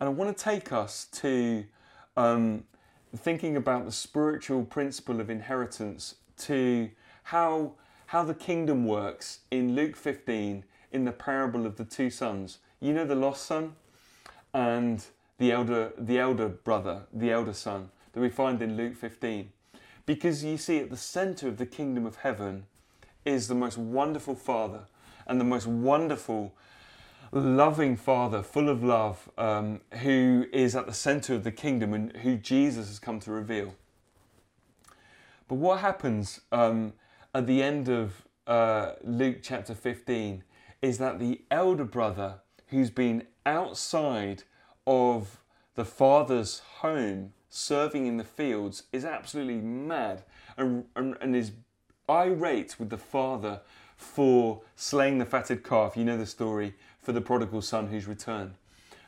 And 0.01 0.09
I 0.09 0.11
want 0.11 0.37
to 0.37 0.43
take 0.43 0.73
us 0.73 1.05
to 1.13 1.63
um, 2.17 2.65
thinking 3.15 3.55
about 3.55 3.85
the 3.85 3.91
spiritual 3.91 4.63
principle 4.63 5.19
of 5.19 5.29
inheritance, 5.29 6.15
to 6.37 6.89
how, 7.23 7.73
how 8.07 8.23
the 8.23 8.33
kingdom 8.33 8.85
works 8.85 9.39
in 9.51 9.75
Luke 9.75 9.95
15 9.95 10.63
in 10.91 11.05
the 11.05 11.11
parable 11.11 11.65
of 11.65 11.77
the 11.77 11.85
two 11.85 12.09
sons. 12.09 12.59
You 12.79 12.93
know 12.93 13.05
the 13.05 13.15
lost 13.15 13.45
son 13.45 13.75
and 14.53 15.05
the 15.37 15.51
elder, 15.51 15.91
the 15.97 16.19
elder 16.19 16.47
brother, 16.47 17.03
the 17.13 17.31
elder 17.31 17.53
son 17.53 17.89
that 18.13 18.19
we 18.19 18.29
find 18.29 18.61
in 18.61 18.77
Luke 18.77 18.95
15. 18.95 19.51
Because 20.05 20.43
you 20.43 20.57
see, 20.57 20.79
at 20.79 20.89
the 20.89 20.97
center 20.97 21.47
of 21.47 21.57
the 21.57 21.65
kingdom 21.65 22.05
of 22.05 22.17
heaven 22.17 22.65
is 23.25 23.47
the 23.47 23.55
most 23.55 23.77
wonderful 23.77 24.35
Father 24.35 24.81
and 25.27 25.39
the 25.39 25.45
most 25.45 25.67
wonderful 25.67 26.53
loving 27.31 27.95
Father, 27.95 28.41
full 28.41 28.69
of 28.69 28.83
love, 28.83 29.29
um, 29.37 29.81
who 30.01 30.47
is 30.51 30.75
at 30.75 30.85
the 30.85 30.93
center 30.93 31.35
of 31.35 31.43
the 31.43 31.51
kingdom 31.51 31.93
and 31.93 32.15
who 32.17 32.37
Jesus 32.37 32.87
has 32.87 32.99
come 32.99 33.19
to 33.21 33.31
reveal. 33.31 33.75
But 35.47 35.55
what 35.55 35.79
happens 35.79 36.41
um, 36.51 36.93
at 37.33 37.47
the 37.47 37.61
end 37.61 37.89
of 37.89 38.27
uh, 38.47 38.93
Luke 39.03 39.37
chapter 39.41 39.75
15 39.75 40.43
is 40.81 40.97
that 40.97 41.19
the 41.19 41.41
elder 41.51 41.83
brother, 41.83 42.35
who's 42.67 42.89
been 42.89 43.27
outside 43.45 44.43
of 44.87 45.41
the 45.75 45.85
father's 45.85 46.59
home, 46.59 47.33
serving 47.49 48.05
in 48.05 48.17
the 48.17 48.23
fields, 48.23 48.83
is 48.91 49.05
absolutely 49.05 49.57
mad 49.57 50.23
and, 50.57 50.85
and, 50.95 51.15
and 51.21 51.35
is 51.35 51.51
irate 52.07 52.79
with 52.79 52.89
the 52.89 52.97
father 52.97 53.61
for 53.95 54.61
slaying 54.75 55.17
the 55.17 55.25
fatted 55.25 55.63
calf. 55.63 55.97
You 55.97 56.05
know 56.05 56.17
the 56.17 56.25
story 56.25 56.73
for 57.09 57.13
the 57.13 57.21
prodigal 57.21 57.63
son 57.63 57.87
who's 57.87 58.05
returned. 58.05 58.53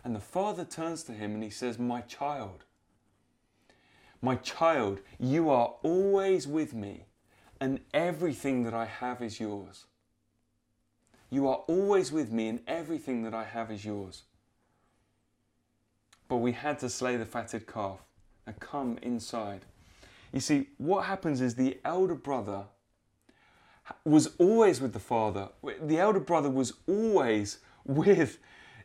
And 0.04 0.16
the 0.16 0.20
father 0.20 0.66
turns 0.66 1.04
to 1.04 1.12
him 1.12 1.36
and 1.36 1.44
he 1.44 1.52
says, 1.52 1.78
My 1.78 2.02
child, 2.02 2.64
my 4.24 4.38
child, 4.38 5.02
you 5.20 5.52
are 5.52 5.76
always 5.84 6.48
with 6.48 6.74
me, 6.74 7.06
and 7.60 7.80
everything 7.94 8.64
that 8.64 8.74
I 8.74 8.86
have 8.86 9.22
is 9.22 9.40
yours. 9.40 9.86
You 11.30 11.48
are 11.48 11.58
always 11.68 12.12
with 12.12 12.32
me, 12.32 12.48
and 12.48 12.62
everything 12.66 13.22
that 13.22 13.36
I 13.36 13.44
have 13.44 13.70
is 13.70 13.86
yours. 13.86 14.24
But 16.28 16.38
we 16.38 16.54
had 16.54 16.80
to 16.80 16.90
slay 16.90 17.18
the 17.18 17.26
fatted 17.26 17.68
calf 17.68 18.00
and 18.48 18.60
come 18.60 18.98
inside. 19.04 19.64
You 20.34 20.40
see, 20.40 20.70
what 20.80 21.06
happens 21.06 21.40
is 21.40 21.54
the 21.54 21.78
elder 21.86 22.16
brother 22.16 22.64
was 24.06 24.32
always 24.40 24.82
with 24.82 24.94
the 24.94 25.00
father. 25.00 25.50
The 25.84 26.00
elder 26.00 26.20
brother 26.20 26.50
was 26.50 26.74
always 26.88 27.60
with 27.86 28.40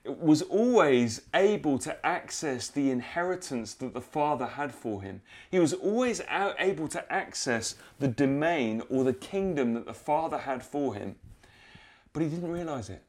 was 0.07 0.42
always 0.42 1.22
able 1.34 1.78
to 1.78 2.07
access 2.07 2.68
the 2.68 2.90
inheritance 2.90 3.74
that 3.74 3.92
the 3.92 4.01
father 4.01 4.47
had 4.47 4.72
for 4.72 5.03
him. 5.03 5.20
He 5.51 5.59
was 5.59 5.72
always 5.72 6.22
able 6.59 6.88
to 6.88 7.12
access 7.12 7.74
the 7.99 8.09
domain 8.09 8.82
or 8.88 9.05
the 9.05 9.12
kingdom 9.12 9.74
that 9.74 9.86
the 9.86 9.94
father 9.94 10.38
had 10.38 10.62
for 10.62 10.94
him. 10.94 11.16
But 12.12 12.22
he 12.22 12.28
didn't 12.28 12.53
realize 12.53 12.88
it 12.88 13.03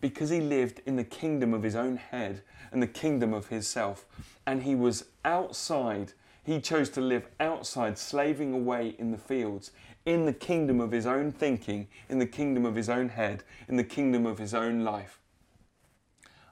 because 0.00 0.30
he 0.30 0.40
lived 0.40 0.82
in 0.84 0.96
the 0.96 1.04
kingdom 1.04 1.54
of 1.54 1.62
his 1.62 1.74
own 1.74 1.96
head 1.96 2.42
and 2.70 2.82
the 2.82 2.86
kingdom 2.86 3.32
of 3.32 3.48
his 3.48 3.66
self. 3.66 4.04
And 4.46 4.62
he 4.62 4.74
was 4.74 5.06
outside. 5.24 6.12
He 6.44 6.60
chose 6.60 6.90
to 6.90 7.00
live 7.00 7.28
outside, 7.40 7.96
slaving 7.96 8.52
away 8.52 8.96
in 8.98 9.10
the 9.10 9.18
fields, 9.18 9.70
in 10.04 10.26
the 10.26 10.32
kingdom 10.32 10.80
of 10.80 10.90
his 10.90 11.06
own 11.06 11.30
thinking, 11.30 11.86
in 12.08 12.18
the 12.18 12.26
kingdom 12.26 12.66
of 12.66 12.74
his 12.74 12.88
own 12.88 13.10
head, 13.10 13.44
in 13.68 13.76
the 13.76 13.84
kingdom 13.84 14.26
of 14.26 14.38
his 14.38 14.52
own 14.52 14.82
life. 14.82 15.21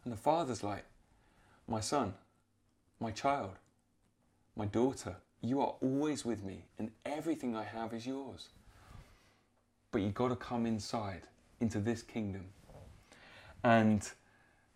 And 0.05 0.12
the 0.12 0.16
father's 0.16 0.62
like, 0.62 0.84
My 1.68 1.80
son, 1.80 2.14
my 3.01 3.11
child, 3.11 3.53
my 4.57 4.66
daughter, 4.66 5.16
you 5.42 5.61
are 5.61 5.74
always 5.80 6.24
with 6.24 6.42
me, 6.42 6.64
and 6.78 6.90
everything 7.07 7.57
I 7.57 7.64
have 7.64 7.94
is 7.94 8.07
yours. 8.07 8.48
But 9.92 10.03
you've 10.03 10.14
got 10.14 10.28
to 10.28 10.36
come 10.36 10.66
inside, 10.66 11.22
into 11.61 11.80
this 11.80 12.03
kingdom. 12.03 12.46
And 13.64 14.09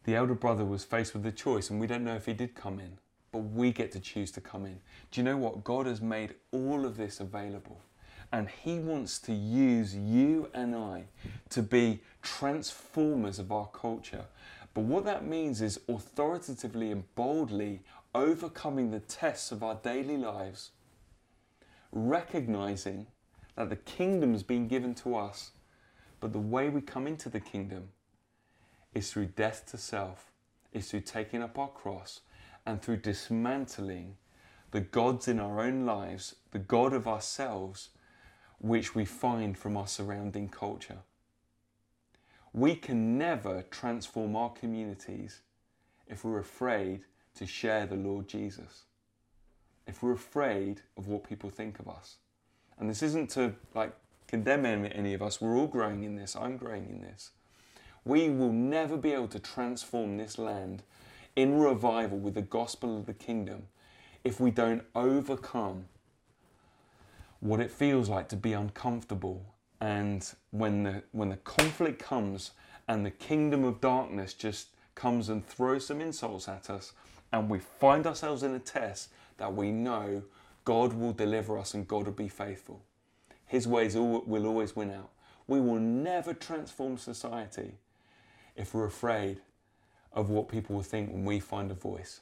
the 0.05 0.15
elder 0.15 0.35
brother 0.35 0.65
was 0.65 0.85
faced 0.85 1.15
with 1.15 1.23
the 1.23 1.33
choice, 1.33 1.71
and 1.71 1.81
we 1.81 1.87
don't 1.87 2.05
know 2.05 2.15
if 2.15 2.27
he 2.27 2.33
did 2.33 2.55
come 2.55 2.79
in, 2.79 2.99
but 3.33 3.39
we 3.39 3.73
get 3.73 3.93
to 3.93 4.01
choose 4.01 4.31
to 4.33 4.41
come 4.41 4.65
in. 4.65 4.81
Do 5.11 5.21
you 5.21 5.25
know 5.25 5.37
what? 5.37 5.65
God 5.65 5.87
has 5.87 6.01
made 6.01 6.35
all 6.53 6.85
of 6.85 6.97
this 6.97 7.21
available, 7.21 7.81
and 8.33 8.49
He 8.49 8.79
wants 8.79 9.19
to 9.21 9.33
use 9.33 9.95
you 9.95 10.51
and 10.55 10.75
I 10.75 11.05
to 11.51 11.63
be 11.63 12.01
transformers 12.23 13.39
of 13.39 13.53
our 13.53 13.69
culture 13.69 14.25
but 14.75 14.83
what 14.83 15.05
that 15.05 15.25
means 15.25 15.63
is 15.63 15.81
authoritatively 15.89 16.91
and 16.91 17.05
boldly 17.15 17.81
overcoming 18.15 18.91
the 18.91 19.01
tests 19.01 19.53
of 19.53 19.63
our 19.63 19.77
daily 19.77 20.17
lives, 20.17 20.71
recognizing 21.93 23.07
that 23.57 23.71
the 23.71 23.77
kingdom 23.77 24.33
has 24.33 24.43
been 24.43 24.67
given 24.69 24.95
to 24.97 25.17
us, 25.17 25.53
But 26.25 26.33
the 26.33 26.39
way 26.39 26.71
we 26.71 26.81
come 26.81 27.07
into 27.07 27.29
the 27.29 27.39
kingdom 27.39 27.91
is 28.95 29.13
through 29.13 29.27
death 29.27 29.67
to 29.73 29.77
self, 29.77 30.33
is 30.73 30.91
through 30.91 31.03
taking 31.03 31.43
up 31.43 31.59
our 31.59 31.69
cross, 31.69 32.23
and 32.65 32.81
through 32.81 32.97
dismantling 32.97 34.17
the 34.71 34.81
gods 34.81 35.29
in 35.29 35.39
our 35.39 35.61
own 35.61 35.85
lives, 35.85 36.37
the 36.51 36.59
God 36.59 36.95
of 36.95 37.07
ourselves, 37.07 37.91
which 38.59 38.95
we 38.95 39.05
find 39.05 39.59
from 39.59 39.77
our 39.77 39.87
surrounding 39.87 40.49
culture. 40.49 41.01
We 42.55 42.77
can 42.77 43.19
never 43.19 43.63
transform 43.63 44.37
our 44.37 44.51
communities 44.51 45.41
if 46.07 46.25
we're 46.25 46.39
afraid 46.39 47.01
to 47.37 47.47
share 47.47 47.85
the 47.85 47.97
Lord 47.97 48.29
Jesus. 48.29 48.85
If 49.89 50.03
we're 50.03 50.13
afraid 50.13 50.81
of 50.97 51.09
what 51.09 51.29
people 51.29 51.51
think 51.51 51.81
of 51.81 51.89
us. 51.89 52.17
And 52.79 52.89
this 52.89 53.03
isn't 53.03 53.31
to 53.31 53.55
like 53.75 53.93
condemn 54.29 54.65
any 54.65 55.15
of 55.15 55.23
us. 55.23 55.41
We're 55.41 55.57
all 55.57 55.67
growing 55.67 56.05
in 56.05 56.15
this. 56.15 56.37
I'm 56.37 56.57
growing 56.57 56.89
in 56.89 57.03
this. 57.03 57.31
We 58.05 58.31
will 58.31 58.53
never 58.53 58.97
be 58.97 59.13
able 59.13 59.29
to 59.29 59.41
transform 59.41 60.17
this 60.17 60.39
land 60.39 60.85
in 61.35 61.59
revival 61.59 62.19
with 62.19 62.35
the 62.35 62.43
gospel 62.43 62.97
of 62.97 63.07
the 63.07 63.15
kingdom 63.15 63.65
if 64.23 64.39
we 64.39 64.53
don't 64.53 64.85
overcome 64.95 65.87
what 67.41 67.61
it 67.61 67.71
feels 67.71 68.09
like 68.09 68.29
to 68.29 68.37
be 68.37 68.53
uncomfortable 68.53 69.54
and 69.81 70.33
when 70.51 70.83
the 70.85 71.03
when 71.13 71.29
the 71.31 71.37
conflict 71.39 71.99
comes 72.03 72.53
and 72.89 73.05
the 73.05 73.11
kingdom 73.11 73.65
of 73.65 73.81
darkness 73.81 74.35
just 74.35 74.69
comes 74.95 75.29
and 75.29 75.47
throws 75.47 75.87
some 75.87 76.01
insults 76.01 76.49
at 76.49 76.71
us 76.71 76.93
and 77.33 77.49
we 77.49 77.59
find 77.59 78.07
ourselves 78.07 78.43
in 78.43 78.55
a 78.55 78.59
test 78.59 79.11
that 79.39 79.55
we 79.55 79.73
know 79.73 80.23
God 80.65 80.93
will 80.93 81.13
deliver 81.13 81.59
us 81.59 81.75
and 81.75 81.87
God 81.87 82.07
will 82.07 82.13
be 82.13 82.29
faithful. 82.29 82.83
His 83.47 83.67
ways 83.67 83.97
will 83.97 84.47
always 84.47 84.77
win 84.77 84.91
out. 84.91 85.11
We 85.47 85.61
will 85.61 85.81
never 85.81 86.33
transform 86.33 86.97
society 86.97 87.75
if 88.57 88.73
we're 88.73 88.87
afraid 88.87 89.41
of 90.13 90.31
what 90.31 90.49
people 90.49 90.77
will 90.77 90.83
think 90.83 91.11
when 91.11 91.25
we 91.25 91.41
find 91.41 91.71
a 91.71 91.75
voice. 91.75 92.21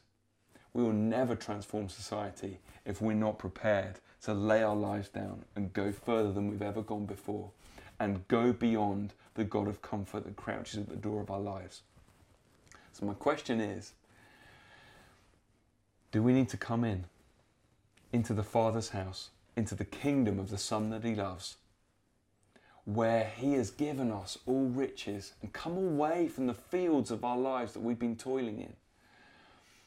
We 0.73 0.83
will 0.83 0.93
never 0.93 1.37
transform 1.37 1.89
society 1.89 2.59
if 2.85 3.03
we're 3.03 3.13
not 3.13 3.39
prepared 3.39 4.01
to 4.23 4.33
lay 4.33 4.63
our 4.63 4.77
lives 4.77 5.09
down 5.09 5.45
and 5.57 5.73
go 5.73 5.93
further 5.93 6.33
than 6.33 6.49
we've 6.49 6.63
ever 6.63 6.83
gone 6.83 7.07
before 7.07 7.51
and 7.99 8.27
go 8.29 8.53
beyond 8.53 9.13
the 9.35 9.45
God 9.45 9.69
of 9.69 9.83
comfort 9.83 10.25
that 10.25 10.37
crouches 10.37 10.79
at 10.79 10.89
the 10.89 10.97
door 10.97 11.21
of 11.21 11.31
our 11.31 11.41
lives. 11.41 11.83
So, 12.93 13.07
my 13.07 13.15
question 13.15 13.61
is 13.61 13.93
do 16.13 16.23
we 16.23 16.33
need 16.33 16.51
to 16.51 16.57
come 16.57 16.85
in 16.85 17.05
into 18.13 18.35
the 18.35 18.43
Father's 18.43 18.91
house, 18.91 19.31
into 19.57 19.75
the 19.75 19.85
kingdom 19.85 20.39
of 20.39 20.51
the 20.51 20.59
Son 20.59 20.91
that 20.91 21.05
He 21.05 21.15
loves, 21.15 21.57
where 22.85 23.25
He 23.37 23.55
has 23.55 23.71
given 23.71 24.13
us 24.13 24.39
all 24.47 24.67
riches 24.67 25.33
and 25.41 25.53
come 25.53 25.77
away 25.77 26.29
from 26.29 26.47
the 26.47 26.55
fields 26.55 27.11
of 27.11 27.25
our 27.25 27.39
lives 27.39 27.73
that 27.73 27.81
we've 27.81 27.99
been 27.99 28.17
toiling 28.17 28.61
in? 28.61 28.75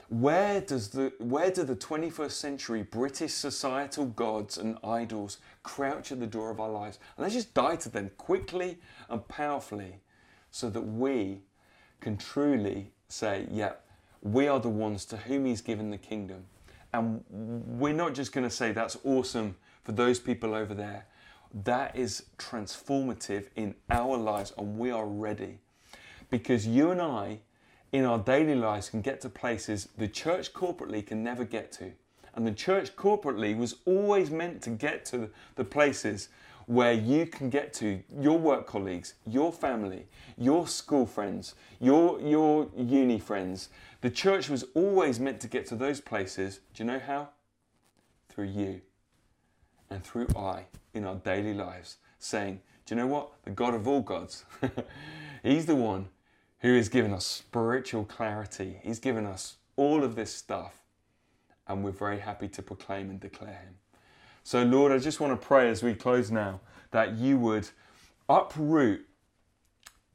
Where 0.09 0.61
does 0.61 0.89
the 0.89 1.13
where 1.17 1.49
do 1.49 1.63
the 1.63 1.75
21st 1.75 2.31
century 2.31 2.83
British 2.83 3.33
societal 3.33 4.05
gods 4.05 4.57
and 4.57 4.77
idols 4.83 5.39
crouch 5.63 6.11
at 6.11 6.19
the 6.19 6.27
door 6.27 6.51
of 6.51 6.59
our 6.59 6.69
lives? 6.69 6.99
And 7.17 7.23
let's 7.23 7.33
just 7.33 7.53
die 7.53 7.75
to 7.77 7.89
them 7.89 8.11
quickly 8.17 8.77
and 9.09 9.27
powerfully 9.27 10.01
so 10.51 10.69
that 10.69 10.81
we 10.81 11.41
can 12.01 12.17
truly 12.17 12.91
say, 13.07 13.47
yeah, 13.51 13.73
we 14.21 14.47
are 14.47 14.59
the 14.59 14.69
ones 14.69 15.05
to 15.05 15.17
whom 15.17 15.45
He's 15.45 15.61
given 15.61 15.89
the 15.89 15.97
kingdom. 15.97 16.45
And 16.93 17.23
we're 17.29 17.93
not 17.93 18.13
just 18.13 18.31
going 18.31 18.47
to 18.47 18.55
say 18.55 18.71
that's 18.71 18.97
awesome 19.03 19.55
for 19.83 19.91
those 19.91 20.19
people 20.19 20.53
over 20.53 20.73
there. 20.73 21.07
That 21.63 21.95
is 21.95 22.25
transformative 22.37 23.45
in 23.55 23.75
our 23.89 24.17
lives, 24.17 24.53
and 24.57 24.77
we 24.77 24.91
are 24.91 25.05
ready. 25.05 25.59
Because 26.29 26.65
you 26.65 26.91
and 26.91 27.01
I, 27.01 27.39
in 27.95 28.03
our 28.03 28.19
daily 28.19 28.55
lives, 28.55 28.89
can 28.89 29.01
get 29.01 29.21
to 29.21 29.29
places 29.29 29.87
the 29.97 30.07
church 30.09 30.51
corporately 30.51 31.05
can 31.05 31.23
never 31.23 31.45
get 31.45 31.71
to. 31.71 31.93
And 32.33 32.45
the 32.45 32.51
church 32.51 32.93
corporately 32.97 33.57
was 33.57 33.75
always 33.85 34.29
meant 34.29 34.61
to 34.63 34.69
get 34.69 35.05
to 35.05 35.29
the 35.55 35.63
places 35.63 36.27
where 36.65 36.91
you 36.91 37.25
can 37.25 37.49
get 37.49 37.71
to 37.75 38.01
your 38.19 38.37
work 38.37 38.67
colleagues, 38.67 39.13
your 39.25 39.53
family, 39.53 40.07
your 40.37 40.67
school 40.67 41.05
friends, 41.05 41.55
your, 41.79 42.19
your 42.19 42.67
uni 42.75 43.17
friends. 43.17 43.69
The 44.01 44.09
church 44.09 44.49
was 44.49 44.65
always 44.73 45.17
meant 45.17 45.39
to 45.41 45.47
get 45.47 45.65
to 45.67 45.75
those 45.77 46.01
places. 46.01 46.59
Do 46.73 46.83
you 46.83 46.91
know 46.91 46.99
how? 46.99 47.29
Through 48.27 48.49
you 48.49 48.81
and 49.89 50.03
through 50.03 50.27
I 50.35 50.65
in 50.93 51.05
our 51.05 51.15
daily 51.15 51.53
lives, 51.53 51.95
saying, 52.19 52.59
Do 52.85 52.95
you 52.95 52.99
know 52.99 53.07
what? 53.07 53.29
The 53.45 53.51
God 53.51 53.73
of 53.73 53.87
all 53.87 54.01
gods, 54.01 54.43
He's 55.43 55.65
the 55.65 55.75
one 55.75 56.09
who 56.65 56.75
has 56.75 56.89
given 56.89 57.13
us 57.13 57.27
spiritual 57.27 58.03
clarity. 58.05 58.79
He's 58.81 58.97
given 58.97 59.27
us 59.27 59.57
all 59.75 60.03
of 60.03 60.15
this 60.15 60.33
stuff, 60.33 60.81
and 61.67 61.83
we're 61.83 61.91
very 61.91 62.17
happy 62.17 62.47
to 62.47 62.63
proclaim 62.63 63.11
and 63.11 63.19
declare 63.19 63.61
Him. 63.67 63.75
So, 64.43 64.63
Lord, 64.63 64.91
I 64.91 64.97
just 64.97 65.19
want 65.19 65.39
to 65.39 65.47
pray 65.47 65.69
as 65.69 65.83
we 65.83 65.93
close 65.93 66.31
now 66.31 66.61
that 66.89 67.17
you 67.19 67.37
would 67.37 67.69
uproot 68.27 69.05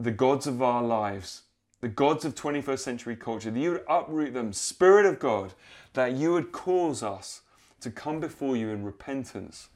the 0.01 0.11
gods 0.11 0.49
of 0.49 0.61
our 0.61 0.83
lives, 0.83 1.43
the 1.83 1.89
gods 1.89 2.25
of 2.25 2.35
21st 2.35 2.81
century 2.81 3.15
culture, 3.15 3.53
that 3.53 3.61
you 3.61 3.71
would 3.71 3.85
uproot 3.89 4.35
them, 4.35 4.53
Spirit 4.53 5.07
of 5.07 5.21
God, 5.21 5.55
that 5.93 6.15
you 6.15 6.33
would 6.33 6.51
cause 6.51 7.01
us 7.01 7.43
to 7.81 7.93
come 7.93 8.19
before 8.19 8.57
you 8.57 8.71
in 8.71 8.83
repentance. 8.83 9.69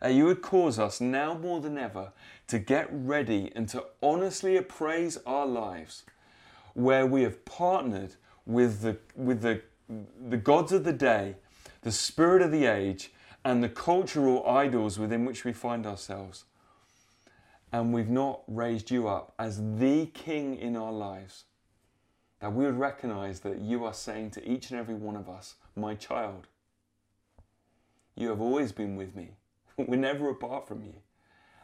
That 0.00 0.14
you 0.14 0.26
would 0.26 0.42
cause 0.42 0.78
us 0.78 1.00
now 1.00 1.34
more 1.34 1.60
than 1.60 1.78
ever 1.78 2.12
to 2.48 2.58
get 2.58 2.88
ready 2.90 3.50
and 3.56 3.68
to 3.70 3.84
honestly 4.02 4.56
appraise 4.56 5.18
our 5.26 5.46
lives 5.46 6.02
where 6.74 7.06
we 7.06 7.22
have 7.22 7.44
partnered 7.44 8.14
with 8.44 8.82
the, 8.82 8.98
with 9.14 9.40
the, 9.40 9.62
the 10.28 10.36
gods 10.36 10.72
of 10.72 10.84
the 10.84 10.92
day, 10.92 11.36
the 11.80 11.90
spirit 11.90 12.42
of 12.42 12.52
the 12.52 12.66
age, 12.66 13.12
and 13.44 13.62
the 13.62 13.68
cultural 13.68 14.46
idols 14.46 14.98
within 14.98 15.24
which 15.24 15.44
we 15.44 15.52
find 15.52 15.86
ourselves. 15.86 16.44
And 17.72 17.94
we've 17.94 18.10
not 18.10 18.42
raised 18.46 18.90
you 18.90 19.08
up 19.08 19.32
as 19.38 19.78
the 19.78 20.06
king 20.06 20.56
in 20.56 20.76
our 20.76 20.92
lives. 20.92 21.44
That 22.40 22.52
we 22.52 22.66
would 22.66 22.78
recognize 22.78 23.40
that 23.40 23.60
you 23.60 23.84
are 23.84 23.94
saying 23.94 24.32
to 24.32 24.46
each 24.46 24.70
and 24.70 24.78
every 24.78 24.94
one 24.94 25.16
of 25.16 25.28
us, 25.28 25.54
My 25.74 25.94
child, 25.94 26.46
you 28.14 28.28
have 28.28 28.40
always 28.40 28.72
been 28.72 28.96
with 28.96 29.14
me. 29.14 29.35
We're 29.86 29.96
never 29.96 30.30
apart 30.30 30.66
from 30.66 30.84
you. 30.84 30.94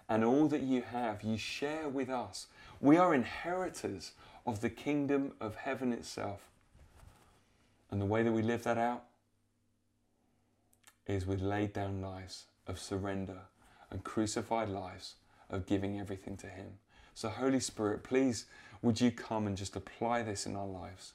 And 0.08 0.24
all 0.24 0.48
that 0.48 0.62
you 0.62 0.82
have, 0.82 1.22
you 1.22 1.36
share 1.36 1.88
with 1.88 2.10
us. 2.10 2.48
We 2.80 2.98
are 2.98 3.14
inheritors 3.14 4.12
of 4.46 4.60
the 4.60 4.70
kingdom 4.70 5.32
of 5.40 5.54
heaven 5.56 5.92
itself. 5.92 6.40
And 7.90 8.00
the 8.00 8.06
way 8.06 8.22
that 8.22 8.32
we 8.32 8.42
live 8.42 8.64
that 8.64 8.78
out 8.78 9.04
is 11.06 11.26
with 11.26 11.40
laid 11.40 11.72
down 11.72 12.00
lives 12.00 12.46
of 12.66 12.78
surrender 12.78 13.42
and 13.90 14.04
crucified 14.04 14.68
lives 14.68 15.14
of 15.50 15.66
giving 15.66 16.00
everything 16.00 16.36
to 16.38 16.46
Him. 16.46 16.78
So, 17.14 17.28
Holy 17.28 17.60
Spirit, 17.60 18.02
please 18.02 18.46
would 18.80 19.00
you 19.00 19.10
come 19.10 19.46
and 19.46 19.56
just 19.56 19.76
apply 19.76 20.22
this 20.22 20.46
in 20.46 20.56
our 20.56 20.66
lives? 20.66 21.12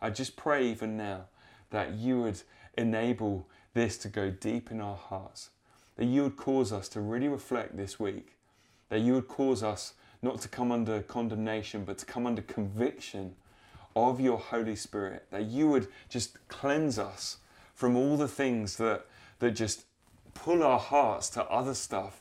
I 0.00 0.10
just 0.10 0.36
pray 0.36 0.68
even 0.68 0.96
now 0.96 1.26
that 1.70 1.94
you 1.94 2.22
would 2.22 2.42
enable 2.76 3.48
this 3.74 3.96
to 3.98 4.08
go 4.08 4.30
deep 4.30 4.70
in 4.70 4.80
our 4.80 4.96
hearts, 4.96 5.50
that 5.96 6.06
you 6.06 6.22
would 6.24 6.36
cause 6.36 6.72
us 6.72 6.88
to 6.90 7.00
really 7.00 7.28
reflect 7.28 7.76
this 7.76 7.98
week, 7.98 8.36
that 8.88 9.00
you 9.00 9.14
would 9.14 9.28
cause 9.28 9.62
us 9.62 9.94
not 10.22 10.40
to 10.40 10.48
come 10.48 10.72
under 10.72 11.02
condemnation, 11.02 11.84
but 11.84 11.98
to 11.98 12.06
come 12.06 12.26
under 12.26 12.42
conviction 12.42 13.34
of 13.94 14.20
your 14.20 14.38
Holy 14.38 14.76
Spirit, 14.76 15.24
that 15.30 15.44
you 15.44 15.68
would 15.68 15.88
just 16.08 16.36
cleanse 16.48 16.98
us 16.98 17.38
from 17.74 17.96
all 17.96 18.16
the 18.16 18.28
things 18.28 18.76
that, 18.76 19.06
that 19.38 19.52
just 19.52 19.84
pull 20.34 20.62
our 20.62 20.78
hearts 20.78 21.30
to 21.30 21.44
other 21.44 21.74
stuff 21.74 22.20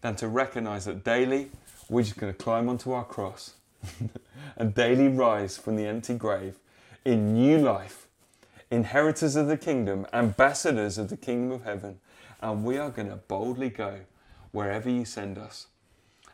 than 0.00 0.16
to 0.16 0.28
recognize 0.28 0.84
that 0.84 1.04
daily 1.04 1.50
we're 1.88 2.02
just 2.02 2.16
going 2.16 2.32
to 2.32 2.38
climb 2.38 2.68
onto 2.68 2.92
our 2.92 3.04
cross 3.04 3.54
and 4.56 4.74
daily 4.74 5.08
rise 5.08 5.56
from 5.56 5.76
the 5.76 5.86
empty 5.86 6.14
grave 6.14 6.58
in 7.04 7.34
new 7.34 7.58
life, 7.58 8.06
inheritors 8.70 9.36
of 9.36 9.46
the 9.46 9.56
kingdom, 9.56 10.06
ambassadors 10.12 10.98
of 10.98 11.10
the 11.10 11.16
kingdom 11.16 11.52
of 11.52 11.64
heaven. 11.64 12.00
And 12.44 12.62
we 12.62 12.76
are 12.76 12.90
going 12.90 13.08
to 13.08 13.16
boldly 13.16 13.70
go 13.70 14.00
wherever 14.52 14.90
you 14.90 15.06
send 15.06 15.38
us. 15.38 15.68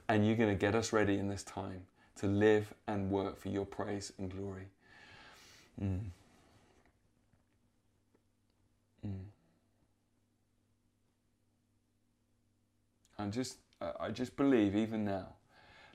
And 0.08 0.26
you're 0.26 0.34
going 0.34 0.50
to 0.50 0.56
get 0.56 0.74
us 0.74 0.92
ready 0.92 1.18
in 1.18 1.28
this 1.28 1.44
time 1.44 1.82
to 2.16 2.26
live 2.26 2.74
and 2.88 3.12
work 3.12 3.40
for 3.40 3.48
your 3.48 3.64
praise 3.64 4.12
and 4.18 4.28
glory. 4.28 4.66
Mm. 5.80 6.00
Mm. 9.06 9.12
I 13.16 13.26
just, 13.26 13.58
I 14.00 14.10
just 14.10 14.36
believe 14.36 14.74
even 14.74 15.04
now 15.04 15.28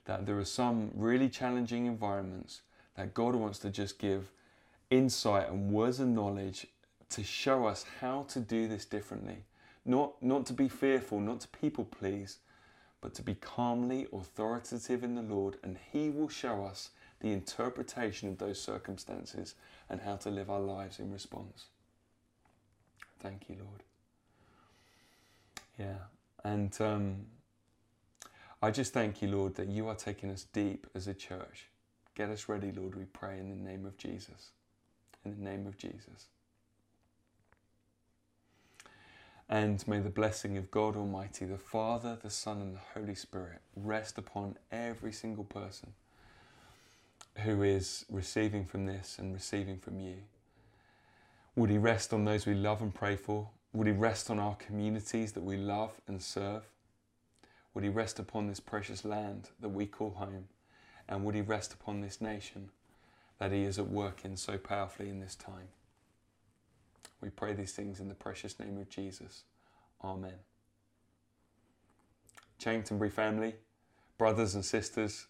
that 0.06 0.26
there 0.26 0.40
are 0.40 0.46
some 0.46 0.92
really 0.96 1.28
challenging 1.28 1.88
environments 1.88 2.62
that 2.96 3.14
God 3.14 3.36
wants 3.36 3.60
to 3.60 3.70
just 3.70 4.00
give 4.00 4.32
insight 4.90 5.50
and 5.50 5.74
words 5.74 6.00
of 6.00 6.08
knowledge 6.08 6.68
to 7.10 7.22
show 7.22 7.66
us 7.66 7.84
how 8.00 8.24
to 8.30 8.40
do 8.40 8.70
this 8.70 8.86
differently. 8.86 9.40
Not, 9.86 10.22
not 10.22 10.46
to 10.48 10.54
be 10.54 10.68
fearful, 10.68 11.20
not 11.20 11.42
to 11.42 11.48
people 11.50 11.86
please, 11.86 12.40
but 13.02 13.14
to 13.16 13.22
be 13.22 13.36
calmly 13.36 14.08
authoritative 14.12 15.04
in 15.04 15.16
the 15.16 15.22
Lord, 15.22 15.58
and 15.64 15.78
He 15.92 16.10
will 16.10 16.30
show 16.30 16.66
us 16.66 16.90
the 17.20 17.32
interpretation 17.32 18.30
of 18.30 18.40
those 18.40 18.60
circumstances 18.60 19.56
and 19.90 20.02
how 20.02 20.16
to 20.18 20.30
live 20.30 20.50
our 20.50 20.60
lives 20.60 21.00
in 21.00 21.12
response. 21.12 21.66
Thank 23.20 23.48
you, 23.50 23.58
Lord. 23.60 23.84
Yeah, 25.78 26.06
and 26.44 26.76
um, 26.82 27.26
I 28.62 28.72
just 28.72 28.94
thank 28.94 29.22
you, 29.22 29.28
Lord, 29.28 29.56
that 29.56 29.68
you 29.68 29.88
are 29.88 29.96
taking 29.96 30.32
us 30.32 30.48
deep 30.52 30.88
as 30.96 31.08
a 31.08 31.14
church. 31.14 31.68
Get 32.16 32.30
us 32.30 32.48
ready, 32.48 32.72
Lord, 32.72 32.96
we 32.96 33.06
pray 33.06 33.40
in 33.40 33.50
the 33.50 33.70
name 33.70 33.86
of 33.86 33.98
Jesus. 33.98 34.52
In 35.26 35.32
the 35.32 35.44
name 35.50 35.68
of 35.68 35.78
Jesus. 35.78 36.28
And 39.48 39.88
may 39.88 40.00
the 40.00 40.10
blessing 40.10 40.58
of 40.58 40.72
God 40.72 40.96
Almighty, 40.96 41.46
the 41.46 41.58
Father, 41.58 42.18
the 42.22 42.32
Son, 42.32 42.62
and 42.62 42.76
the 42.76 43.00
Holy 43.00 43.14
Spirit 43.14 43.62
rest 43.76 44.18
upon 44.18 44.58
every 44.72 45.12
single 45.12 45.44
person 45.44 45.94
who 47.44 47.62
is 47.62 48.06
receiving 48.10 48.66
from 48.66 48.88
this 48.88 49.20
and 49.20 49.34
receiving 49.34 49.78
from 49.78 50.00
you. 50.00 50.16
Would 51.56 51.70
He 51.70 51.78
rest 51.78 52.12
on 52.12 52.26
those 52.26 52.48
we 52.48 52.56
love 52.56 52.82
and 52.82 52.94
pray 52.94 53.16
for? 53.16 53.50
Would 53.74 53.88
He 53.88 53.94
rest 53.94 54.32
on 54.32 54.40
our 54.40 54.56
communities 54.56 55.34
that 55.34 55.44
we 55.44 55.58
love 55.58 56.02
and 56.08 56.24
serve? 56.24 56.64
Would 57.74 57.84
He 57.84 57.90
rest 57.90 58.18
upon 58.18 58.48
this 58.48 58.60
precious 58.60 59.06
land 59.06 59.50
that 59.60 59.70
we 59.70 59.86
call 59.86 60.12
home? 60.12 60.48
And 61.08 61.24
would 61.24 61.36
He 61.36 61.42
rest 61.42 61.72
upon 61.72 62.02
this 62.02 62.20
nation 62.20 62.70
that 63.38 63.52
He 63.52 63.64
is 63.64 63.78
at 63.78 63.90
work 63.90 64.26
in 64.26 64.38
so 64.38 64.58
powerfully 64.58 65.10
in 65.10 65.20
this 65.20 65.36
time? 65.36 65.68
We 67.22 67.30
pray 67.30 67.54
these 67.54 67.72
things 67.72 68.00
in 68.00 68.08
the 68.08 68.16
precious 68.16 68.60
name 68.60 68.78
of 68.78 68.90
Jesus. 68.90 69.44
Amen. 70.04 70.40
Charingtonbury 72.62 73.12
family, 73.12 73.56
brothers 74.18 74.56
and 74.56 74.64
sisters, 74.64 75.28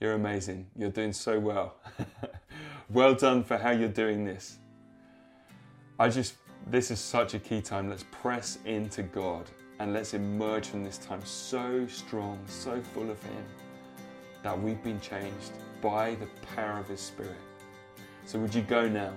you're 0.00 0.14
amazing. 0.14 0.66
You're 0.76 0.90
doing 0.90 1.12
so 1.12 1.38
well. 1.38 1.76
well 2.90 3.14
done 3.14 3.44
for 3.44 3.56
how 3.56 3.70
you're 3.70 3.88
doing 3.88 4.24
this. 4.24 4.58
I 5.98 6.08
just, 6.08 6.34
this 6.66 6.90
is 6.90 6.98
such 6.98 7.34
a 7.34 7.38
key 7.38 7.62
time. 7.62 7.88
Let's 7.88 8.04
press 8.10 8.58
into 8.64 9.04
God 9.04 9.48
and 9.78 9.92
let's 9.92 10.14
emerge 10.14 10.66
from 10.66 10.82
this 10.82 10.98
time 10.98 11.24
so 11.24 11.86
strong, 11.86 12.38
so 12.46 12.80
full 12.94 13.10
of 13.10 13.22
Him 13.22 13.44
that 14.42 14.60
we've 14.60 14.82
been 14.82 15.00
changed 15.00 15.52
by 15.80 16.16
the 16.16 16.26
power 16.54 16.80
of 16.80 16.88
His 16.88 17.00
Spirit. 17.00 17.38
So, 18.24 18.38
would 18.40 18.54
you 18.54 18.62
go 18.62 18.88
now? 18.88 19.12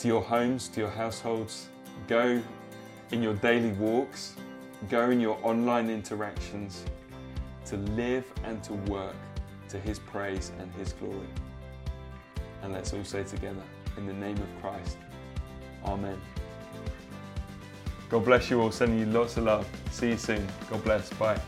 To 0.00 0.08
your 0.08 0.22
homes, 0.22 0.68
to 0.68 0.80
your 0.80 0.90
households. 0.90 1.68
Go 2.08 2.42
in 3.12 3.22
your 3.22 3.34
daily 3.34 3.72
walks, 3.72 4.34
go 4.88 5.10
in 5.10 5.20
your 5.20 5.38
online 5.42 5.90
interactions 5.90 6.84
to 7.66 7.76
live 7.76 8.24
and 8.44 8.62
to 8.64 8.72
work 8.72 9.16
to 9.68 9.78
His 9.78 9.98
praise 9.98 10.52
and 10.58 10.72
His 10.74 10.94
glory. 10.94 11.28
And 12.62 12.72
let's 12.72 12.92
all 12.92 13.04
say 13.04 13.24
together, 13.24 13.62
in 13.96 14.06
the 14.06 14.14
name 14.14 14.36
of 14.36 14.62
Christ, 14.62 14.96
Amen. 15.84 16.20
God 18.08 18.24
bless 18.24 18.50
you 18.50 18.60
all, 18.60 18.70
sending 18.70 18.98
you 18.98 19.06
lots 19.06 19.36
of 19.36 19.44
love. 19.44 19.68
See 19.90 20.08
you 20.08 20.16
soon. 20.16 20.46
God 20.68 20.82
bless. 20.82 21.10
Bye. 21.10 21.40